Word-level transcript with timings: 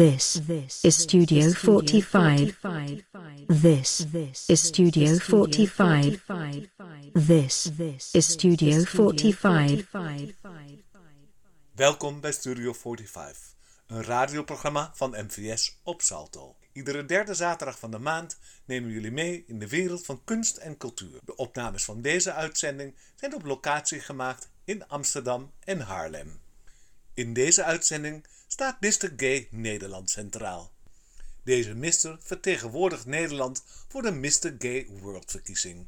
This 0.00 0.40
is 0.82 0.96
Studio 1.00 1.50
45. 1.50 2.56
This 3.48 4.06
is 4.48 4.66
Studio 4.66 5.18
45. 5.18 6.70
This 7.12 7.70
is 8.14 8.30
Studio 8.30 8.84
45. 8.84 10.34
Welkom 11.74 12.20
bij 12.20 12.32
Studio 12.32 12.72
45, 12.72 13.54
een 13.86 14.04
radioprogramma 14.04 14.90
van 14.94 15.10
MVS 15.10 15.80
op 15.82 16.02
Salto. 16.02 16.56
Iedere 16.72 17.04
derde 17.04 17.34
zaterdag 17.34 17.78
van 17.78 17.90
de 17.90 17.98
maand 17.98 18.38
nemen 18.64 18.90
jullie 18.90 19.12
mee 19.12 19.44
in 19.46 19.58
de 19.58 19.68
wereld 19.68 20.04
van 20.04 20.24
kunst 20.24 20.56
en 20.56 20.76
cultuur. 20.76 21.18
De 21.24 21.36
opnames 21.36 21.84
van 21.84 22.00
deze 22.00 22.32
uitzending 22.32 22.94
zijn 23.14 23.34
op 23.34 23.44
locatie 23.44 24.00
gemaakt 24.00 24.48
in 24.64 24.88
Amsterdam 24.88 25.52
en 25.64 25.80
Haarlem. 25.80 26.40
In 27.14 27.32
deze 27.32 27.64
uitzending 27.64 28.26
staat 28.52 28.80
Mr. 28.80 29.12
Gay 29.16 29.48
Nederland 29.50 30.10
centraal. 30.10 30.70
Deze 31.42 31.74
mister 31.74 32.18
vertegenwoordigt 32.22 33.06
Nederland 33.06 33.62
voor 33.88 34.02
de 34.02 34.10
Mr. 34.10 34.54
Gay 34.58 34.86
World-verkiezing. 34.88 35.86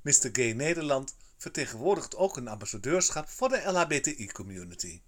Mr. 0.00 0.28
Gay 0.32 0.52
Nederland 0.52 1.16
vertegenwoordigt 1.36 2.16
ook 2.16 2.36
een 2.36 2.48
ambassadeurschap 2.48 3.28
voor 3.28 3.48
de 3.48 3.62
LHBTI-community. 3.64 5.00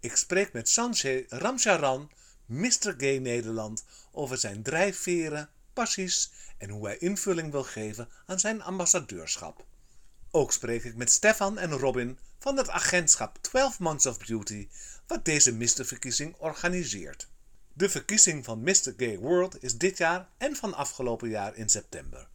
Ik 0.00 0.16
spreek 0.16 0.52
met 0.52 0.68
Sanjay 0.68 1.26
Ramcharan, 1.28 2.10
Mr. 2.46 2.94
Gay 2.96 3.18
Nederland, 3.18 3.84
over 4.12 4.38
zijn 4.38 4.62
drijfveren, 4.62 5.50
passies 5.72 6.30
en 6.58 6.70
hoe 6.70 6.86
hij 6.86 6.98
invulling 6.98 7.50
wil 7.52 7.64
geven 7.64 8.08
aan 8.26 8.38
zijn 8.38 8.62
ambassadeurschap. 8.62 9.64
Ook 10.30 10.52
spreek 10.52 10.84
ik 10.84 10.96
met 10.96 11.12
Stefan 11.12 11.58
en 11.58 11.70
Robin 11.70 12.18
van 12.40 12.56
het 12.56 12.68
agentschap 12.68 13.38
12 13.40 13.78
Months 13.78 14.06
of 14.06 14.18
Beauty, 14.18 14.68
wat 15.06 15.24
deze 15.24 15.54
Misterverkiezing 15.54 16.34
organiseert. 16.38 17.28
De 17.72 17.88
verkiezing 17.88 18.44
van 18.44 18.60
Mr. 18.60 18.94
Gay 18.96 19.18
World 19.18 19.62
is 19.62 19.78
dit 19.78 19.98
jaar 19.98 20.28
en 20.38 20.56
van 20.56 20.74
afgelopen 20.74 21.28
jaar 21.28 21.56
in 21.56 21.68
september 21.68 22.28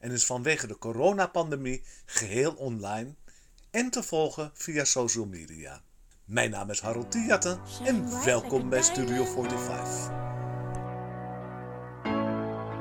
en 0.00 0.10
is 0.10 0.26
vanwege 0.26 0.66
de 0.66 0.78
coronapandemie 0.78 1.82
geheel 2.04 2.52
online 2.52 3.14
en 3.70 3.90
te 3.90 4.02
volgen 4.02 4.50
via 4.54 4.84
social 4.84 5.26
media. 5.26 5.82
Mijn 6.24 6.50
naam 6.50 6.70
is 6.70 6.80
Harold 6.80 7.10
Tiatten 7.10 7.60
en 7.84 8.24
welkom 8.24 8.68
bij 8.68 8.82
Studio 8.82 9.24
45. 9.24 10.10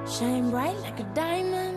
Shine 0.07 0.49
bright 0.49 0.81
like 0.81 1.01
a 1.01 1.13
diamond. 1.13 1.74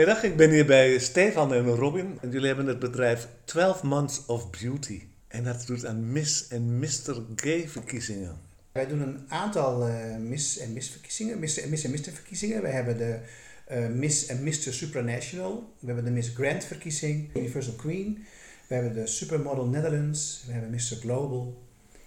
Goedemiddag, 0.00 0.30
ik 0.30 0.36
ben 0.36 0.50
hier 0.50 0.66
bij 0.66 0.98
Stefan 0.98 1.54
en 1.54 1.66
Robin. 1.66 2.18
En 2.20 2.30
jullie 2.30 2.46
hebben 2.46 2.66
het 2.66 2.78
bedrijf 2.78 3.28
12 3.44 3.82
Months 3.82 4.26
of 4.26 4.50
Beauty. 4.50 5.02
En 5.28 5.44
dat 5.44 5.66
doet 5.66 5.86
aan 5.86 6.12
Miss 6.12 6.48
en 6.48 6.78
Mr. 6.78 7.22
Gay 7.36 7.68
verkiezingen. 7.68 8.36
Wij 8.72 8.86
doen 8.86 9.00
een 9.00 9.20
aantal 9.28 9.86
eh, 9.86 10.16
Miss 10.16 10.58
en 10.58 10.72
Miss 10.72 10.90
verkiezingen, 10.90 11.32
en 11.34 11.40
Miss 11.40 11.84
en 11.84 11.90
Mr 11.90 12.12
verkiezingen. 12.12 12.62
Wij 12.62 12.70
hebben 12.70 12.98
de 12.98 13.18
eh, 13.66 13.86
Miss 13.86 14.26
en 14.26 14.42
Mr 14.42 14.72
Supranational. 14.72 15.72
We 15.78 15.86
hebben 15.86 16.04
de 16.04 16.10
Miss 16.10 16.28
Grand 16.34 16.64
verkiezing, 16.64 17.36
Universal 17.36 17.74
Queen. 17.74 18.24
We 18.66 18.74
hebben 18.74 18.94
de 18.94 19.06
Supermodel 19.06 19.66
Netherlands. 19.66 20.42
We 20.46 20.52
hebben 20.52 20.70
Mr 20.70 20.96
Global. 21.00 21.62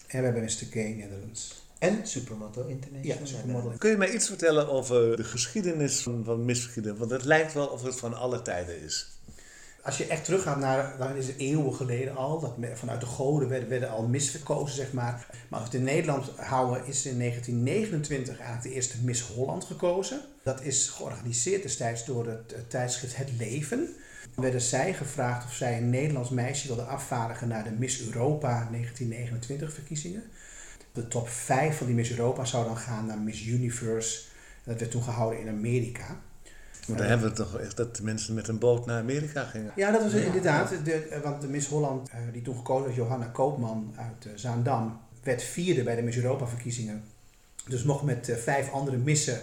En 0.07 0.19
we 0.19 0.25
hebben 0.25 0.43
Mr 0.43 0.65
Gay 0.71 0.93
Netherlands. 0.93 1.62
En 1.83 2.07
Supermodel 2.07 2.68
International. 2.68 3.19
Ja, 3.19 3.25
Supermodel. 3.25 3.77
Kun 3.77 3.89
je 3.89 3.97
mij 3.97 4.12
iets 4.12 4.27
vertellen 4.27 4.69
over 4.69 5.15
de 5.15 5.24
geschiedenis 5.24 6.01
van, 6.01 6.24
van? 6.25 6.97
Want 6.97 7.12
het 7.12 7.24
lijkt 7.24 7.53
wel 7.53 7.68
of 7.68 7.83
het 7.83 7.95
van 7.95 8.13
alle 8.13 8.41
tijden 8.41 8.81
is. 8.81 9.07
Als 9.81 9.97
je 9.97 10.07
echt 10.07 10.25
teruggaat 10.25 10.59
naar, 10.59 10.97
dan 10.97 11.15
is 11.15 11.27
het 11.27 11.38
eeuwen 11.38 11.74
geleden 11.74 12.15
al, 12.15 12.39
dat 12.39 12.56
vanuit 12.74 13.00
de 13.00 13.06
goden 13.06 13.50
werden, 13.50 13.69
werden 13.69 13.89
al 13.89 14.07
Miss 14.07 14.30
verkozen, 14.30 14.75
zeg 14.75 14.94
maar. 14.94 15.27
Maar 15.50 15.59
als 15.59 15.69
we 15.69 15.77
het 15.77 15.88
in 15.88 15.94
Nederland 15.94 16.30
houden, 16.35 16.85
is 16.85 17.06
in 17.06 17.19
1929 17.19 18.38
eigenlijk 18.38 18.68
de 18.68 18.74
eerste 18.74 18.97
Miss 19.03 19.21
Holland 19.21 19.63
gekozen. 19.63 20.21
Dat 20.44 20.62
is 20.62 20.89
georganiseerd 20.89 21.63
destijds 21.63 22.06
door 22.06 22.27
het 22.27 22.69
tijdschrift 22.69 23.18
Het 23.18 23.29
Leven. 23.38 23.95
Werden 24.36 24.62
zij 24.62 24.94
gevraagd 24.94 25.45
of 25.45 25.53
zij 25.53 25.77
een 25.77 25.89
Nederlands 25.89 26.29
meisje 26.29 26.68
wilden 26.68 26.88
afvaardigen 26.88 27.47
naar 27.47 27.63
de 27.63 27.71
Miss 27.71 28.01
Europa 28.01 28.68
1929 28.71 29.74
verkiezingen. 29.74 30.24
De 30.93 31.07
top 31.07 31.29
5 31.29 31.77
van 31.77 31.85
die 31.85 31.95
Miss 31.95 32.11
Europa 32.11 32.45
zou 32.45 32.65
dan 32.65 32.77
gaan 32.77 33.05
naar 33.05 33.17
Miss 33.17 33.45
Universe. 33.45 34.21
Dat 34.63 34.79
werd 34.79 34.91
toen 34.91 35.03
gehouden 35.03 35.39
in 35.39 35.47
Amerika. 35.47 36.21
Maar 36.87 36.97
dan 36.97 37.07
hebben 37.07 37.29
we 37.29 37.35
toch 37.35 37.59
echt 37.59 37.77
dat 37.77 38.01
mensen 38.01 38.33
met 38.33 38.47
een 38.47 38.59
boot 38.59 38.85
naar 38.85 39.01
Amerika 39.01 39.43
gingen. 39.43 39.71
Ja, 39.75 39.91
dat 39.91 40.01
was 40.01 40.13
inderdaad. 40.13 40.73
De, 40.83 40.93
eh, 40.93 41.21
want 41.21 41.41
de 41.41 41.47
Miss 41.47 41.67
Holland, 41.67 42.09
eh, 42.09 42.17
die 42.31 42.41
toen 42.41 42.55
gekozen 42.55 42.87
was, 42.87 42.95
Johanna 42.95 43.25
Koopman 43.25 43.93
uit 43.97 44.25
eh, 44.25 44.31
Zaandam, 44.35 44.99
werd 45.23 45.43
vierde 45.43 45.83
bij 45.83 45.95
de 45.95 46.01
Miss 46.01 46.17
Europa 46.17 46.47
verkiezingen. 46.47 47.03
Dus 47.67 47.83
mocht 47.83 48.03
met 48.03 48.29
eh, 48.29 48.35
vijf 48.35 48.71
andere 48.71 48.97
missen 48.97 49.33
eh, 49.33 49.41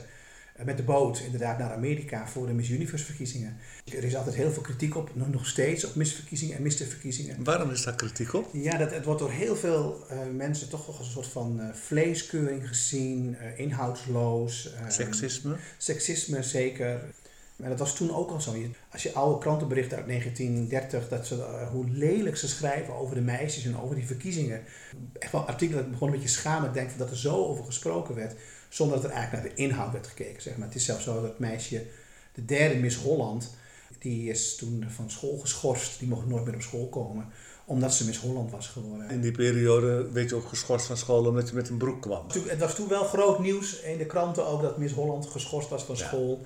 met 0.65 0.77
de 0.77 0.83
boot 0.83 1.19
inderdaad 1.19 1.59
naar 1.59 1.73
Amerika 1.73 2.27
voor 2.29 2.47
de 2.47 2.53
Miss 2.53 2.71
Universe 2.71 3.05
verkiezingen. 3.05 3.57
Er 3.85 4.05
is 4.05 4.17
altijd 4.17 4.35
heel 4.35 4.53
veel 4.53 4.63
kritiek 4.63 4.97
op, 4.97 5.11
nog, 5.15 5.47
steeds 5.47 5.85
op 5.85 5.95
misverkiezingen 5.95 6.57
en 6.57 6.63
misterverkiezingen. 6.63 7.45
Waarom 7.45 7.71
is 7.71 7.83
daar 7.83 7.95
kritiek 7.95 8.33
op? 8.33 8.49
Ja, 8.53 8.77
dat, 8.79 8.91
het 8.91 9.05
wordt 9.05 9.21
door 9.21 9.31
heel 9.31 9.57
veel 9.57 10.05
eh, 10.09 10.19
mensen 10.37 10.69
toch 10.69 10.87
wel 10.87 10.97
als 10.97 11.07
een 11.07 11.13
soort 11.13 11.27
van 11.27 11.61
eh, 11.61 11.75
vleeskeuring 11.75 12.69
gezien, 12.69 13.37
eh, 13.37 13.59
inhoudsloos. 13.59 14.73
eh, 14.75 14.89
Seksisme? 14.89 15.57
Seksisme 15.79 16.43
zeker. 16.43 17.01
Maar 17.57 17.69
dat 17.69 17.79
was 17.79 17.97
toen 17.97 18.15
ook 18.15 18.31
al 18.31 18.41
zo. 18.41 18.55
Als 18.93 19.03
je 19.03 19.13
oude 19.13 19.39
krantenberichten 19.39 19.97
uit 19.97 20.07
1930, 20.07 21.09
dat 21.09 21.27
ze, 21.27 21.35
hoe 21.73 21.89
lelijk 21.91 22.37
ze 22.37 22.49
schrijven 22.49 22.95
over 22.95 23.15
de 23.15 23.21
meisjes 23.21 23.65
en 23.65 23.81
over 23.81 23.95
die 23.97 24.07
verkiezingen. 24.07 24.63
Echt 25.19 25.33
wel 25.33 25.47
artikelen 25.47 25.77
dat 25.77 25.85
ik 25.85 25.91
begon 25.91 26.09
een 26.09 26.15
beetje 26.15 26.29
schamen 26.29 26.73
denk 26.73 26.99
dat 26.99 27.11
er 27.11 27.17
zo 27.17 27.45
over 27.45 27.65
gesproken 27.65 28.15
werd, 28.15 28.35
zonder 28.71 28.97
dat 29.01 29.11
er 29.11 29.17
eigenlijk 29.17 29.45
naar 29.45 29.55
de 29.57 29.63
inhoud 29.63 29.93
werd 29.93 30.07
gekeken. 30.07 30.43
Zeg 30.43 30.57
maar. 30.57 30.67
Het 30.67 30.77
is 30.77 30.85
zelfs 30.85 31.05
zo 31.05 31.15
dat 31.15 31.23
het 31.23 31.39
meisje, 31.39 31.87
de 32.35 32.45
derde 32.45 32.75
Miss 32.75 32.97
Holland, 32.97 33.51
die 33.99 34.31
is 34.31 34.57
toen 34.57 34.85
van 34.89 35.11
school 35.11 35.39
geschorst. 35.39 35.99
Die 35.99 36.09
mocht 36.09 36.27
nooit 36.27 36.45
meer 36.45 36.55
op 36.55 36.63
school 36.63 36.89
komen, 36.89 37.27
omdat 37.65 37.95
ze 37.95 38.05
Miss 38.05 38.19
Holland 38.19 38.51
was 38.51 38.67
geworden. 38.69 39.11
In 39.11 39.21
die 39.21 39.33
periode 39.33 40.11
werd 40.13 40.31
je 40.31 40.37
ook 40.37 40.49
geschorst 40.49 40.87
van 40.87 40.97
school 40.97 41.27
omdat 41.27 41.49
je 41.49 41.55
met 41.55 41.69
een 41.69 41.77
broek 41.77 42.03
kwam. 42.03 42.27
Het 42.47 42.59
was 42.59 42.75
toen 42.75 42.89
wel 42.89 43.05
groot 43.05 43.39
nieuws 43.39 43.81
in 43.81 43.99
de 43.99 44.07
kranten 44.07 44.47
ook 44.47 44.63
dat 44.63 44.79
Miss 44.79 44.95
Holland 44.95 45.27
geschorst 45.27 45.69
was 45.69 45.83
van 45.83 45.97
Ja. 45.97 46.07
school. 46.07 46.43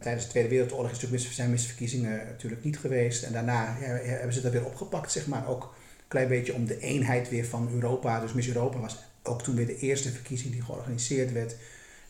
Tijdens 0.00 0.24
de 0.24 0.30
Tweede 0.30 0.48
Wereldoorlog 0.48 0.90
is 0.90 1.00
natuurlijk 1.00 1.32
zijn 1.32 1.50
misverkiezingen 1.50 2.26
natuurlijk 2.26 2.64
niet 2.64 2.78
geweest. 2.78 3.22
En 3.22 3.32
daarna 3.32 3.76
ja, 3.80 3.86
hebben 3.86 4.32
ze 4.32 4.40
dat 4.40 4.52
weer 4.52 4.64
opgepakt, 4.64 5.12
zeg 5.12 5.26
maar. 5.26 5.48
Ook 5.48 5.62
een 5.62 6.08
klein 6.08 6.28
beetje 6.28 6.54
om 6.54 6.66
de 6.66 6.78
eenheid 6.78 7.28
weer 7.28 7.44
van 7.46 7.68
Europa. 7.74 8.20
Dus 8.20 8.32
Miss 8.32 8.48
Europa 8.48 8.78
was 8.78 8.96
ook 9.24 9.42
toen 9.42 9.54
weer 9.54 9.66
de 9.66 9.78
eerste 9.78 10.10
verkiezing 10.10 10.52
die 10.52 10.62
georganiseerd 10.62 11.32
werd. 11.32 11.56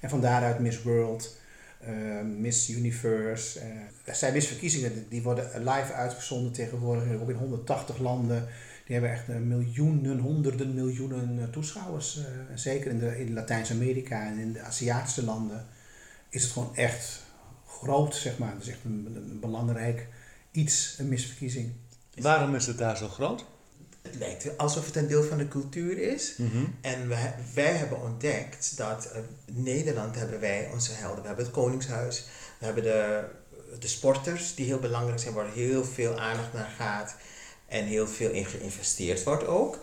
En 0.01 0.11
van 0.11 0.21
daaruit 0.21 0.59
Miss 0.59 0.83
World, 0.83 1.37
eh, 1.81 2.21
Miss 2.39 2.69
Universe. 2.69 3.61
er 4.05 4.15
zijn 4.15 4.33
misverkiezingen, 4.33 5.07
die 5.09 5.23
worden 5.23 5.51
live 5.59 5.93
uitgezonden 5.93 6.53
tegenwoordig 6.53 7.21
ook 7.21 7.29
in 7.29 7.37
180 7.37 7.99
landen. 7.99 8.49
Die 8.85 8.95
hebben 8.95 9.13
echt 9.13 9.29
eh, 9.29 9.37
miljoenen, 9.37 10.19
honderden 10.19 10.75
miljoenen 10.75 11.51
toeschouwers. 11.51 12.21
zeker 12.55 12.91
in, 12.91 12.99
de, 12.99 13.21
in 13.21 13.33
Latijns-Amerika 13.33 14.27
en 14.27 14.39
in 14.39 14.53
de 14.53 14.61
Aziatische 14.61 15.25
landen 15.25 15.67
is 16.29 16.43
het 16.43 16.53
gewoon 16.53 16.77
echt 16.77 17.23
groot, 17.67 18.15
zeg 18.15 18.39
maar. 18.39 18.53
Het 18.53 18.63
is 18.63 18.69
echt 18.69 18.85
een, 18.85 19.13
een 19.31 19.41
belangrijk 19.41 20.07
iets, 20.51 20.97
een 20.99 21.09
misverkiezing. 21.09 21.73
Waarom 22.15 22.55
is 22.55 22.67
het 22.67 22.79
daar 22.79 22.97
zo 22.97 23.09
groot? 23.09 23.45
Het 24.05 24.15
lijkt 24.19 24.59
alsof 24.59 24.87
het 24.87 24.97
een 24.97 25.07
deel 25.07 25.23
van 25.23 25.39
de 25.39 25.49
cultuur 25.49 25.99
is. 25.99 26.35
En 26.81 27.09
wij, 27.09 27.35
wij 27.55 27.73
hebben 27.73 28.03
ontdekt 28.03 28.77
dat 28.77 29.05
eh, 29.05 29.21
Nederland 29.47 30.15
hebben 30.15 30.41
wij 30.41 30.69
onze 30.73 30.93
helden. 30.93 31.21
We 31.21 31.27
hebben 31.27 31.45
het 31.45 31.55
Koningshuis. 31.55 32.25
We 32.59 32.65
hebben 32.65 32.83
de, 32.83 33.25
de 33.79 33.89
sporters 33.89 34.55
die 34.55 34.67
heel 34.67 34.79
belangrijk 34.79 35.21
zijn, 35.21 35.35
waar 35.35 35.53
heel 35.53 35.85
veel 35.85 36.19
aandacht 36.19 36.53
naar 36.53 36.73
gaat. 36.77 37.17
En 37.67 37.85
heel 37.85 38.07
veel 38.07 38.31
in 38.31 38.47
geïnvesteerd 38.47 39.23
wordt 39.23 39.47
ook. 39.47 39.79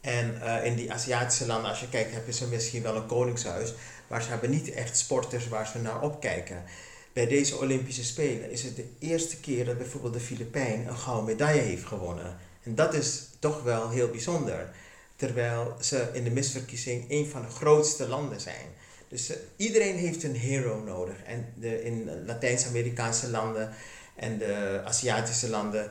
En 0.00 0.42
eh, 0.42 0.64
in 0.64 0.74
die 0.74 0.92
Aziatische 0.92 1.46
landen, 1.46 1.70
als 1.70 1.80
je 1.80 1.88
kijkt, 1.88 2.12
hebben 2.12 2.34
ze 2.34 2.48
misschien 2.48 2.82
wel 2.82 2.96
een 2.96 3.06
koningshuis. 3.06 3.74
Maar 4.06 4.22
ze 4.22 4.28
hebben 4.28 4.50
niet 4.50 4.70
echt 4.70 4.98
sporters 4.98 5.48
waar 5.48 5.66
ze 5.66 5.78
naar 5.78 6.02
opkijken. 6.02 6.64
Bij 7.12 7.26
deze 7.26 7.58
Olympische 7.58 8.04
Spelen 8.04 8.50
is 8.50 8.62
het 8.62 8.76
de 8.76 8.88
eerste 8.98 9.36
keer 9.40 9.64
dat 9.64 9.78
bijvoorbeeld 9.78 10.12
de 10.12 10.20
Filipijn 10.20 10.86
een 10.86 10.96
gouden 10.96 11.24
medaille 11.24 11.60
heeft 11.60 11.84
gewonnen. 11.84 12.36
En 12.66 12.74
dat 12.74 12.94
is 12.94 13.28
toch 13.38 13.62
wel 13.62 13.90
heel 13.90 14.10
bijzonder. 14.10 14.68
Terwijl 15.16 15.76
ze 15.80 16.08
in 16.12 16.24
de 16.24 16.30
misverkiezing 16.30 17.04
een 17.08 17.26
van 17.26 17.42
de 17.42 17.48
grootste 17.48 18.08
landen 18.08 18.40
zijn. 18.40 18.66
Dus 19.08 19.30
eh, 19.30 19.36
iedereen 19.56 19.96
heeft 19.96 20.22
een 20.22 20.36
hero 20.36 20.78
nodig. 20.80 21.22
En 21.22 21.52
de, 21.54 21.82
in 21.82 22.24
Latijns-Amerikaanse 22.26 23.30
landen 23.30 23.70
en 24.16 24.38
de 24.38 24.82
Aziatische 24.84 25.48
landen 25.48 25.90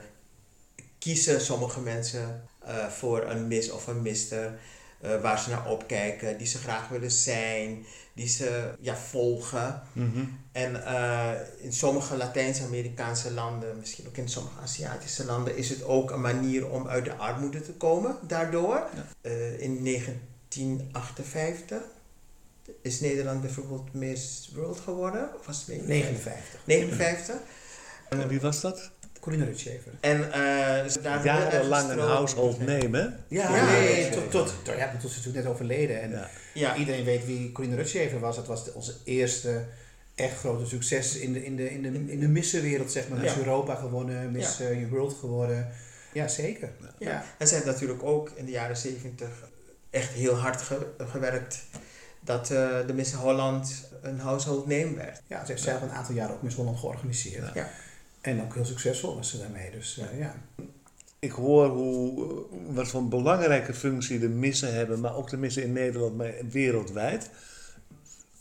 kiezen 0.99 1.41
sommige 1.41 1.79
mensen 1.79 2.47
eh, 2.65 2.87
voor 2.87 3.23
een 3.29 3.47
mis 3.47 3.71
of 3.71 3.87
een 3.87 4.01
mister. 4.01 4.59
eh, 5.01 5.21
waar 5.21 5.39
ze 5.39 5.49
naar 5.49 5.69
opkijken, 5.69 6.37
die 6.37 6.47
ze 6.47 6.57
graag 6.57 6.87
willen 6.87 7.11
zijn, 7.11 7.85
die 8.15 8.27
ze 8.27 8.73
ja, 8.79 8.95
volgen. 8.95 9.81
En 10.51 10.85
eh, 10.85 11.31
in 11.57 11.73
sommige 11.73 12.17
Latijns-Amerikaanse 12.17 13.31
landen, 13.31 13.77
misschien 13.77 14.07
ook 14.07 14.17
in 14.17 14.29
sommige 14.29 14.59
Aziatische 14.61 15.25
landen, 15.25 15.57
is 15.57 15.69
het 15.69 15.83
ook 15.83 16.11
een 16.11 16.21
manier 16.21 16.69
om 16.69 16.87
uit 16.87 17.05
de 17.05 17.15
armoede 17.15 17.61
te 17.61 17.73
komen 17.73 18.17
daardoor. 18.27 18.87
Eh, 19.21 19.59
in 19.59 19.83
1958 19.83 21.81
is 22.81 22.99
Nederland 22.99 23.41
bijvoorbeeld 23.41 23.93
Miss 23.93 24.51
World 24.53 24.79
geworden. 24.79 25.29
Of 25.39 25.45
was 25.45 25.65
het 25.65 25.87
59. 25.87 26.59
59? 26.65 27.35
En 28.09 28.27
wie 28.27 28.41
was 28.41 28.61
dat? 28.61 28.91
Corinne 29.25 29.45
Rutschever. 29.45 29.91
En 29.99 30.21
daar 31.01 31.23
Jarenlang 31.25 31.89
een 31.89 31.99
household 31.99 32.59
name, 32.59 32.97
hè? 32.97 33.03
Ja, 33.27 33.55
Ja, 33.55 33.65
nee, 33.65 33.99
ja, 34.01 34.09
tot, 34.09 34.31
tot, 34.31 34.53
tot, 34.63 34.75
ja, 34.77 34.91
tot 35.01 35.11
ze 35.11 35.21
toen 35.21 35.33
net 35.33 35.45
overleden. 35.45 36.01
En 36.01 36.11
Ja. 36.11 36.29
Ja, 36.53 36.75
iedereen 36.75 37.03
weet 37.03 37.25
wie 37.25 37.51
Corinne 37.51 37.75
Rutschever 37.75 38.19
was. 38.19 38.37
Het 38.37 38.47
was 38.47 38.65
de- 38.65 38.73
onze 38.73 38.93
eerste 39.03 39.63
echt 40.15 40.37
grote 40.37 40.65
succes 40.65 41.15
in 41.17 41.33
de, 41.33 41.45
in 41.45 41.55
de, 41.55 41.69
in 41.71 41.81
de, 41.81 42.11
in 42.11 42.19
de 42.19 42.27
missenwereld, 42.27 42.91
zeg 42.91 43.07
maar. 43.09 43.17
Ja. 43.17 43.23
Miss 43.23 43.37
Europa 43.37 43.75
gewonnen, 43.75 44.31
Miss 44.31 44.59
eh, 44.59 44.89
World 44.89 45.13
geworden. 45.19 45.67
Ja, 46.13 46.27
zeker. 46.27 46.69
Ja. 46.81 47.09
Ja. 47.09 47.23
En 47.37 47.47
ze 47.47 47.53
heeft 47.53 47.65
natuurlijk 47.65 48.03
ook 48.03 48.31
in 48.35 48.45
de 48.45 48.51
jaren 48.51 48.77
70 48.77 49.27
echt 49.89 50.09
heel 50.09 50.33
hard 50.35 50.61
ge- 50.61 50.87
gewerkt 50.97 51.63
dat 52.19 52.51
eh, 52.51 52.69
de 52.87 52.93
Miss 52.93 53.13
Holland 53.13 53.89
een 54.01 54.19
household 54.19 54.67
name 54.67 54.93
werd. 54.95 55.21
Ja, 55.27 55.45
ze 55.45 55.51
heeft 55.51 55.63
zelf 55.63 55.81
een 55.81 55.91
aantal 55.91 56.15
jaren 56.15 56.35
ook 56.35 56.41
Miss 56.41 56.55
Holland 56.55 56.79
georganiseerd. 56.79 57.53
Ja. 57.53 57.69
En 58.25 58.41
ook 58.41 58.53
heel 58.53 58.65
succesvol 58.65 59.15
was 59.15 59.29
ze 59.29 59.37
daarmee. 59.37 59.71
Dus 59.71 59.97
eh, 59.97 60.19
ja. 60.19 60.35
Ik 61.19 61.31
hoor 61.31 61.67
hoe, 61.67 62.23
eh, 62.23 62.75
wat 62.75 62.87
voor 62.87 63.01
een 63.01 63.09
belangrijke 63.09 63.73
functie 63.73 64.19
de 64.19 64.29
missen 64.29 64.73
hebben, 64.73 64.99
maar 64.99 65.15
ook 65.15 65.29
de 65.29 65.37
missen 65.37 65.63
in 65.63 65.73
Nederland, 65.73 66.17
maar 66.17 66.33
wereldwijd. 66.49 67.29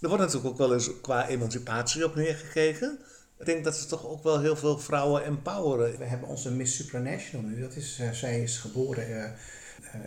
Er 0.00 0.09
wordt 0.09 0.23
natuurlijk 0.25 0.53
ook 0.53 0.59
wel 0.59 0.73
eens 0.73 1.00
qua 1.00 1.29
emancipatie 1.29 2.05
op 2.05 2.14
neergekeken. 2.14 2.99
Ik 3.38 3.47
denk 3.47 3.64
dat 3.64 3.76
ze 3.76 3.87
toch 3.87 4.07
ook 4.07 4.23
wel 4.23 4.41
heel 4.41 4.57
veel 4.57 4.79
vrouwen 4.79 5.25
empoweren. 5.25 5.99
We 5.99 6.05
hebben 6.05 6.29
onze 6.29 6.53
Miss 6.53 6.76
Supranational 6.76 7.47
nu. 7.47 7.61
Dat 7.61 7.76
is, 7.76 7.99
eh, 8.00 8.11
zij 8.11 8.43
is 8.43 8.59
geboren 8.59 9.35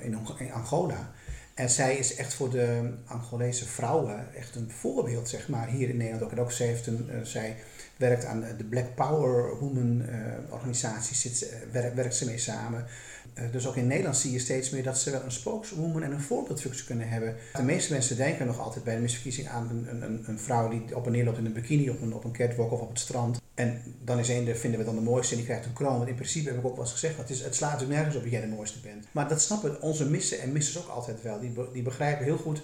in, 0.02 0.16
Ang- 0.16 0.40
in 0.40 0.52
Angola. 0.52 1.12
En 1.54 1.70
zij 1.70 1.98
is 1.98 2.16
echt 2.16 2.34
voor 2.34 2.50
de 2.50 2.94
Angolese 3.06 3.66
vrouwen 3.66 4.36
echt 4.36 4.56
een 4.56 4.72
voorbeeld, 4.72 5.30
zeg 5.30 5.48
maar, 5.48 5.68
hier 5.68 5.90
in 5.90 5.98
Nederland 5.98 6.24
ook. 6.24 6.32
En 6.32 6.40
ook 6.40 6.52
zij, 6.52 6.68
heeft 6.68 6.88
een, 6.88 7.10
zij 7.24 7.58
werkt 7.98 8.26
aan 8.26 8.46
de 8.58 8.64
Black 8.64 8.96
Power 8.96 9.60
Women 9.60 10.10
eh, 10.10 10.54
organisatie, 10.54 11.16
zit, 11.16 11.50
eh, 11.50 11.94
werkt, 11.96 12.16
ze 12.16 12.26
mee 12.26 12.38
samen. 12.38 12.86
Eh, 13.34 13.44
dus 13.52 13.68
ook 13.68 13.76
in 13.76 13.88
Nederland 13.88 14.18
zie 14.18 14.32
je 14.32 14.40
steeds 14.40 14.70
meer 14.70 14.84
dat 14.84 15.00
ze 15.00 15.12
wel 15.12 15.24
een 15.24 15.32
spokeswoman 15.32 16.04
en 16.04 16.12
een 16.12 16.22
voorbeeldfunctie 16.22 16.86
kunnen 16.86 17.10
hebben. 17.10 17.36
De 17.54 17.64
meeste 17.64 17.94
mensen 17.94 18.18
denken 18.18 18.46
nog 18.46 18.60
altijd 18.60 18.84
bij 18.84 18.96
de 18.96 19.02
misverkiezing 19.02 19.48
aan 19.48 19.70
een, 19.70 20.04
een, 20.04 20.24
een, 20.28 20.40
vrouw 20.40 20.70
die 20.70 20.96
op 20.96 21.06
en 21.06 21.12
neer 21.12 21.24
loopt 21.26 21.38
in 21.38 21.46
een 21.46 21.54
bikini 21.54 21.90
op 21.90 22.02
een, 22.02 22.14
op 22.14 22.24
een 22.24 22.32
catwalk 22.32 22.72
of 22.72 22.80
op 22.80 22.90
het 22.90 23.00
strand. 23.00 23.42
En 23.54 23.82
dan 24.04 24.20
is 24.20 24.30
één, 24.30 24.46
de 24.46 24.56
vinden 24.56 24.80
we 24.80 24.86
dan 24.86 24.96
de 24.96 25.02
mooiste 25.02 25.32
en 25.32 25.38
die 25.38 25.48
krijgt 25.48 25.66
een 25.66 25.74
kroon. 25.74 25.98
Want 25.98 26.10
in 26.10 26.16
principe 26.16 26.50
heb 26.50 26.58
ik 26.58 26.66
ook 26.66 26.76
wel 26.76 26.84
eens 26.84 26.92
gezegd, 26.92 27.18
het, 27.18 27.30
is, 27.30 27.44
het 27.44 27.56
slaat 27.56 27.82
er 27.82 27.88
nergens 27.88 28.16
op 28.16 28.22
dat 28.22 28.32
jij 28.32 28.42
de 28.42 28.48
mooiste 28.48 28.80
bent. 28.80 29.06
Maar 29.12 29.28
dat 29.28 29.42
snappen 29.42 29.82
onze 29.82 30.10
missen 30.10 30.40
en 30.40 30.52
missers 30.52 30.78
ook 30.78 30.90
altijd 30.90 31.22
wel. 31.22 31.40
Die, 31.40 31.54
die 31.74 31.84
begrijpen 31.84 32.26
heel 32.26 32.38
goed, 32.38 32.62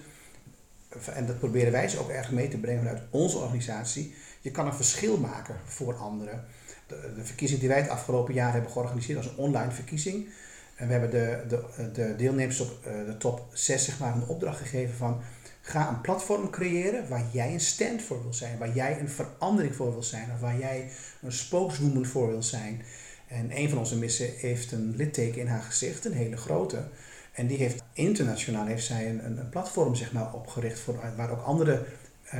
en 1.13 1.25
dat 1.25 1.39
proberen 1.39 1.71
wij 1.71 1.89
ze 1.89 1.99
ook 1.99 2.09
erg 2.09 2.31
mee 2.31 2.47
te 2.47 2.57
brengen 2.57 2.83
vanuit 2.83 3.01
onze 3.09 3.37
organisatie. 3.37 4.13
Je 4.43 4.51
kan 4.51 4.65
een 4.65 4.73
verschil 4.73 5.17
maken 5.17 5.55
voor 5.65 5.95
anderen. 5.95 6.45
De, 6.87 7.11
verkiezing 7.23 7.59
die 7.59 7.69
wij 7.69 7.81
het 7.81 7.89
afgelopen 7.89 8.33
jaar 8.33 8.53
hebben 8.53 8.71
georganiseerd 8.71 9.17
was 9.17 9.27
een 9.27 9.37
online 9.37 9.71
verkiezing. 9.71 10.27
En 10.75 10.87
we 10.87 10.91
hebben 10.93 11.09
de, 11.09 11.43
de, 11.47 11.91
de 11.91 12.15
deelnemers 12.15 12.59
op 12.59 12.85
eh, 12.85 13.05
de 13.05 13.17
top 13.17 13.45
6 13.53 13.85
zeg 13.85 13.99
maar, 13.99 14.15
een 14.15 14.27
opdracht 14.27 14.59
gegeven 14.59 14.95
van... 14.95 15.21
Ga 15.61 15.89
een 15.89 16.01
platform 16.01 16.49
creëren 16.49 17.09
waar 17.09 17.25
jij 17.31 17.53
een 17.53 17.59
stand 17.59 18.01
voor 18.01 18.23
wil 18.23 18.33
zijn. 18.33 18.57
Waar 18.57 18.73
jij 18.73 18.99
een 18.99 19.09
verandering 19.09 19.75
voor 19.75 19.91
wil 19.91 20.03
zijn. 20.03 20.31
Of 20.33 20.39
waar 20.39 20.57
jij 20.57 20.89
een 21.21 21.31
spokeswoman 21.31 22.05
voor 22.05 22.27
wil 22.27 22.43
zijn. 22.43 22.81
En 23.27 23.57
een 23.57 23.69
van 23.69 23.77
onze 23.77 23.97
missen 23.97 24.29
heeft 24.35 24.71
een 24.71 24.95
litteken 24.95 25.41
in 25.41 25.47
haar 25.47 25.61
gezicht. 25.61 26.05
Een 26.05 26.13
hele 26.13 26.37
grote. 26.37 26.87
En 27.31 27.47
die 27.47 27.57
heeft 27.57 27.83
internationaal 27.93 28.65
heeft 28.65 28.85
zij 28.85 29.09
een, 29.09 29.25
een, 29.25 29.49
platform 29.49 29.95
zeg 29.95 30.11
maar, 30.11 30.33
opgericht. 30.33 30.79
Voor, 30.79 30.99
waar 31.17 31.31
ook 31.31 31.45
zijn, 31.45 31.85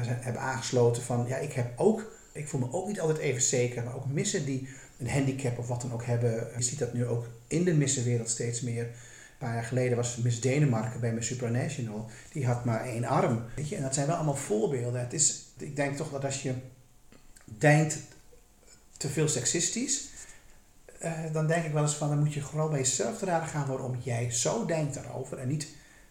hebben 0.02 0.42
aangesloten 0.42 1.04
van... 1.04 1.26
Ja, 1.28 1.38
ik 1.38 1.54
heb 1.54 1.80
ook... 1.80 2.12
Ik 2.32 2.48
voel 2.48 2.60
me 2.60 2.74
ook 2.74 2.88
niet 2.88 3.00
altijd 3.00 3.18
even 3.18 3.42
zeker. 3.42 3.84
Maar 3.84 3.96
ook 3.96 4.08
missen 4.08 4.46
die 4.46 4.70
een 4.98 5.10
handicap 5.10 5.58
of 5.58 5.68
wat 5.68 5.82
dan 5.82 5.94
ook 5.94 6.06
hebben. 6.06 6.48
Je 6.58 6.64
ziet 6.64 6.80
dat 6.80 6.94
nu 6.94 7.06
ook 7.06 7.28
in 7.48 7.64
de 7.64 7.74
missenwereld 7.74 8.30
steeds 8.30 8.62
meer. 8.62 8.84
Een 8.84 9.50
paar 9.50 9.54
jaar 9.54 9.64
geleden 9.64 9.98
was 9.98 10.18
Miss 10.18 10.42
Denemarken 10.42 11.00
bij 11.00 11.14
Miss 11.14 11.28
Supranational. 11.28 12.10
Die 12.32 12.46
had 12.46 12.66
maar 12.66 12.86
één 12.86 13.06
arm. 13.06 13.44
En 13.72 13.82
dat 13.82 13.94
zijn 13.94 14.08
wel 14.08 14.16
allemaal 14.16 14.36
voorbeelden. 14.36 15.00
Het 15.00 15.14
is, 15.14 15.44
ik 15.58 15.76
denk 15.76 15.98
toch 15.98 16.10
dat 16.10 16.26
als 16.26 16.42
je 16.42 16.54
denkt 17.46 17.98
te 18.98 19.10
veel 19.10 19.28
seksistisch... 19.28 20.10
eh, 21.00 21.12
dan 21.32 21.48
denk 21.48 21.66
ik 21.66 21.72
wel 21.72 21.82
eens 21.82 21.96
van, 21.96 22.10
dan 22.10 22.20
moet 22.20 22.34
je 22.34 22.42
vooral 22.42 22.70
bij 22.70 22.80
jezelf 22.80 23.18
te 23.18 23.26
raden 23.26 23.48
gaan 23.48 23.68
waarom 23.68 23.98
jij 24.04 24.32
zo 24.32 24.66
denkt 24.66 24.94
daarover. 24.94 25.38
En 25.38 25.48
niet 25.48 25.68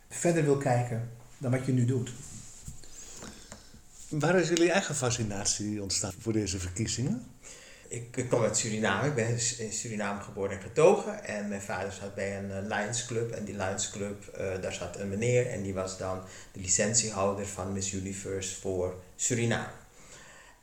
verder 0.09 0.45
wil 0.45 0.57
kijken 0.57 1.11
dan 1.39 1.51
wat 1.51 1.67
je 1.67 1.73
nu 1.73 1.85
doet. 1.85 2.13
Waar 4.19 4.39
is 4.41 4.49
jullie 4.49 4.71
eigen 4.71 4.95
fascinatie 4.95 5.83
ontstaan 5.83 6.13
voor 6.19 6.33
deze 6.33 6.59
verkiezingen? 6.59 7.27
Ik, 7.89 8.17
ik 8.17 8.29
kom 8.29 8.43
uit 8.43 8.57
Suriname. 8.57 9.09
Ik 9.09 9.15
ben 9.15 9.29
in 9.59 9.73
Suriname 9.73 10.23
geboren 10.23 10.57
en 10.57 10.63
getogen. 10.63 11.25
En 11.25 11.49
mijn 11.49 11.63
vader 11.63 11.93
zat 11.93 12.15
bij 12.15 12.39
een 12.39 12.51
eh, 12.51 12.63
Lions 12.63 13.07
Club. 13.07 13.31
En 13.31 13.45
die 13.45 13.57
Lions 13.57 13.91
Club, 13.91 14.27
eh, 14.27 14.61
daar 14.61 14.73
zat 14.73 14.99
een 14.99 15.09
meneer. 15.09 15.47
En 15.47 15.63
die 15.63 15.75
was 15.75 15.99
dan 15.99 16.21
de 16.53 16.61
licentiehouder 16.61 17.47
van 17.47 17.73
Miss 17.73 17.93
Universe 17.93 18.61
voor 18.61 19.03
Suriname. 19.17 19.73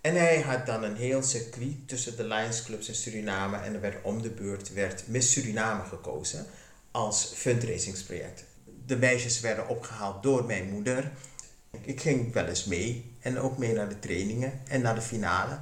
En 0.02 0.16
hij 0.16 0.42
had 0.42 0.66
dan 0.66 0.84
een 0.84 0.96
heel 0.96 1.24
circuit 1.24 1.88
tussen 1.88 2.18
de 2.18 2.24
Lions 2.24 2.64
Clubs 2.64 2.88
in 2.88 2.96
Suriname. 2.96 3.58
En 3.58 3.74
er 3.74 3.82
werd 3.82 4.04
om 4.04 4.22
de 4.22 4.30
beurt 4.30 4.74
werd 4.74 5.08
Miss 5.08 5.32
Suriname 5.32 5.84
gekozen 5.84 6.46
als 6.92 7.32
fundraisingsproject. 7.36 8.44
De 8.86 8.98
meisjes 8.98 9.40
werden 9.40 9.68
opgehaald 9.68 10.24
door 10.24 10.46
mijn 10.46 10.70
moeder. 10.70 11.12
Ik 11.82 12.02
ging 12.02 12.34
wel 12.34 12.46
eens 12.46 12.66
mee. 12.66 13.09
En 13.20 13.40
ook 13.40 13.58
mee 13.58 13.74
naar 13.74 13.90
de 13.90 14.00
trainingen 14.00 14.62
en 14.68 14.82
naar 14.82 14.96
de 14.96 15.02
finale. 15.02 15.60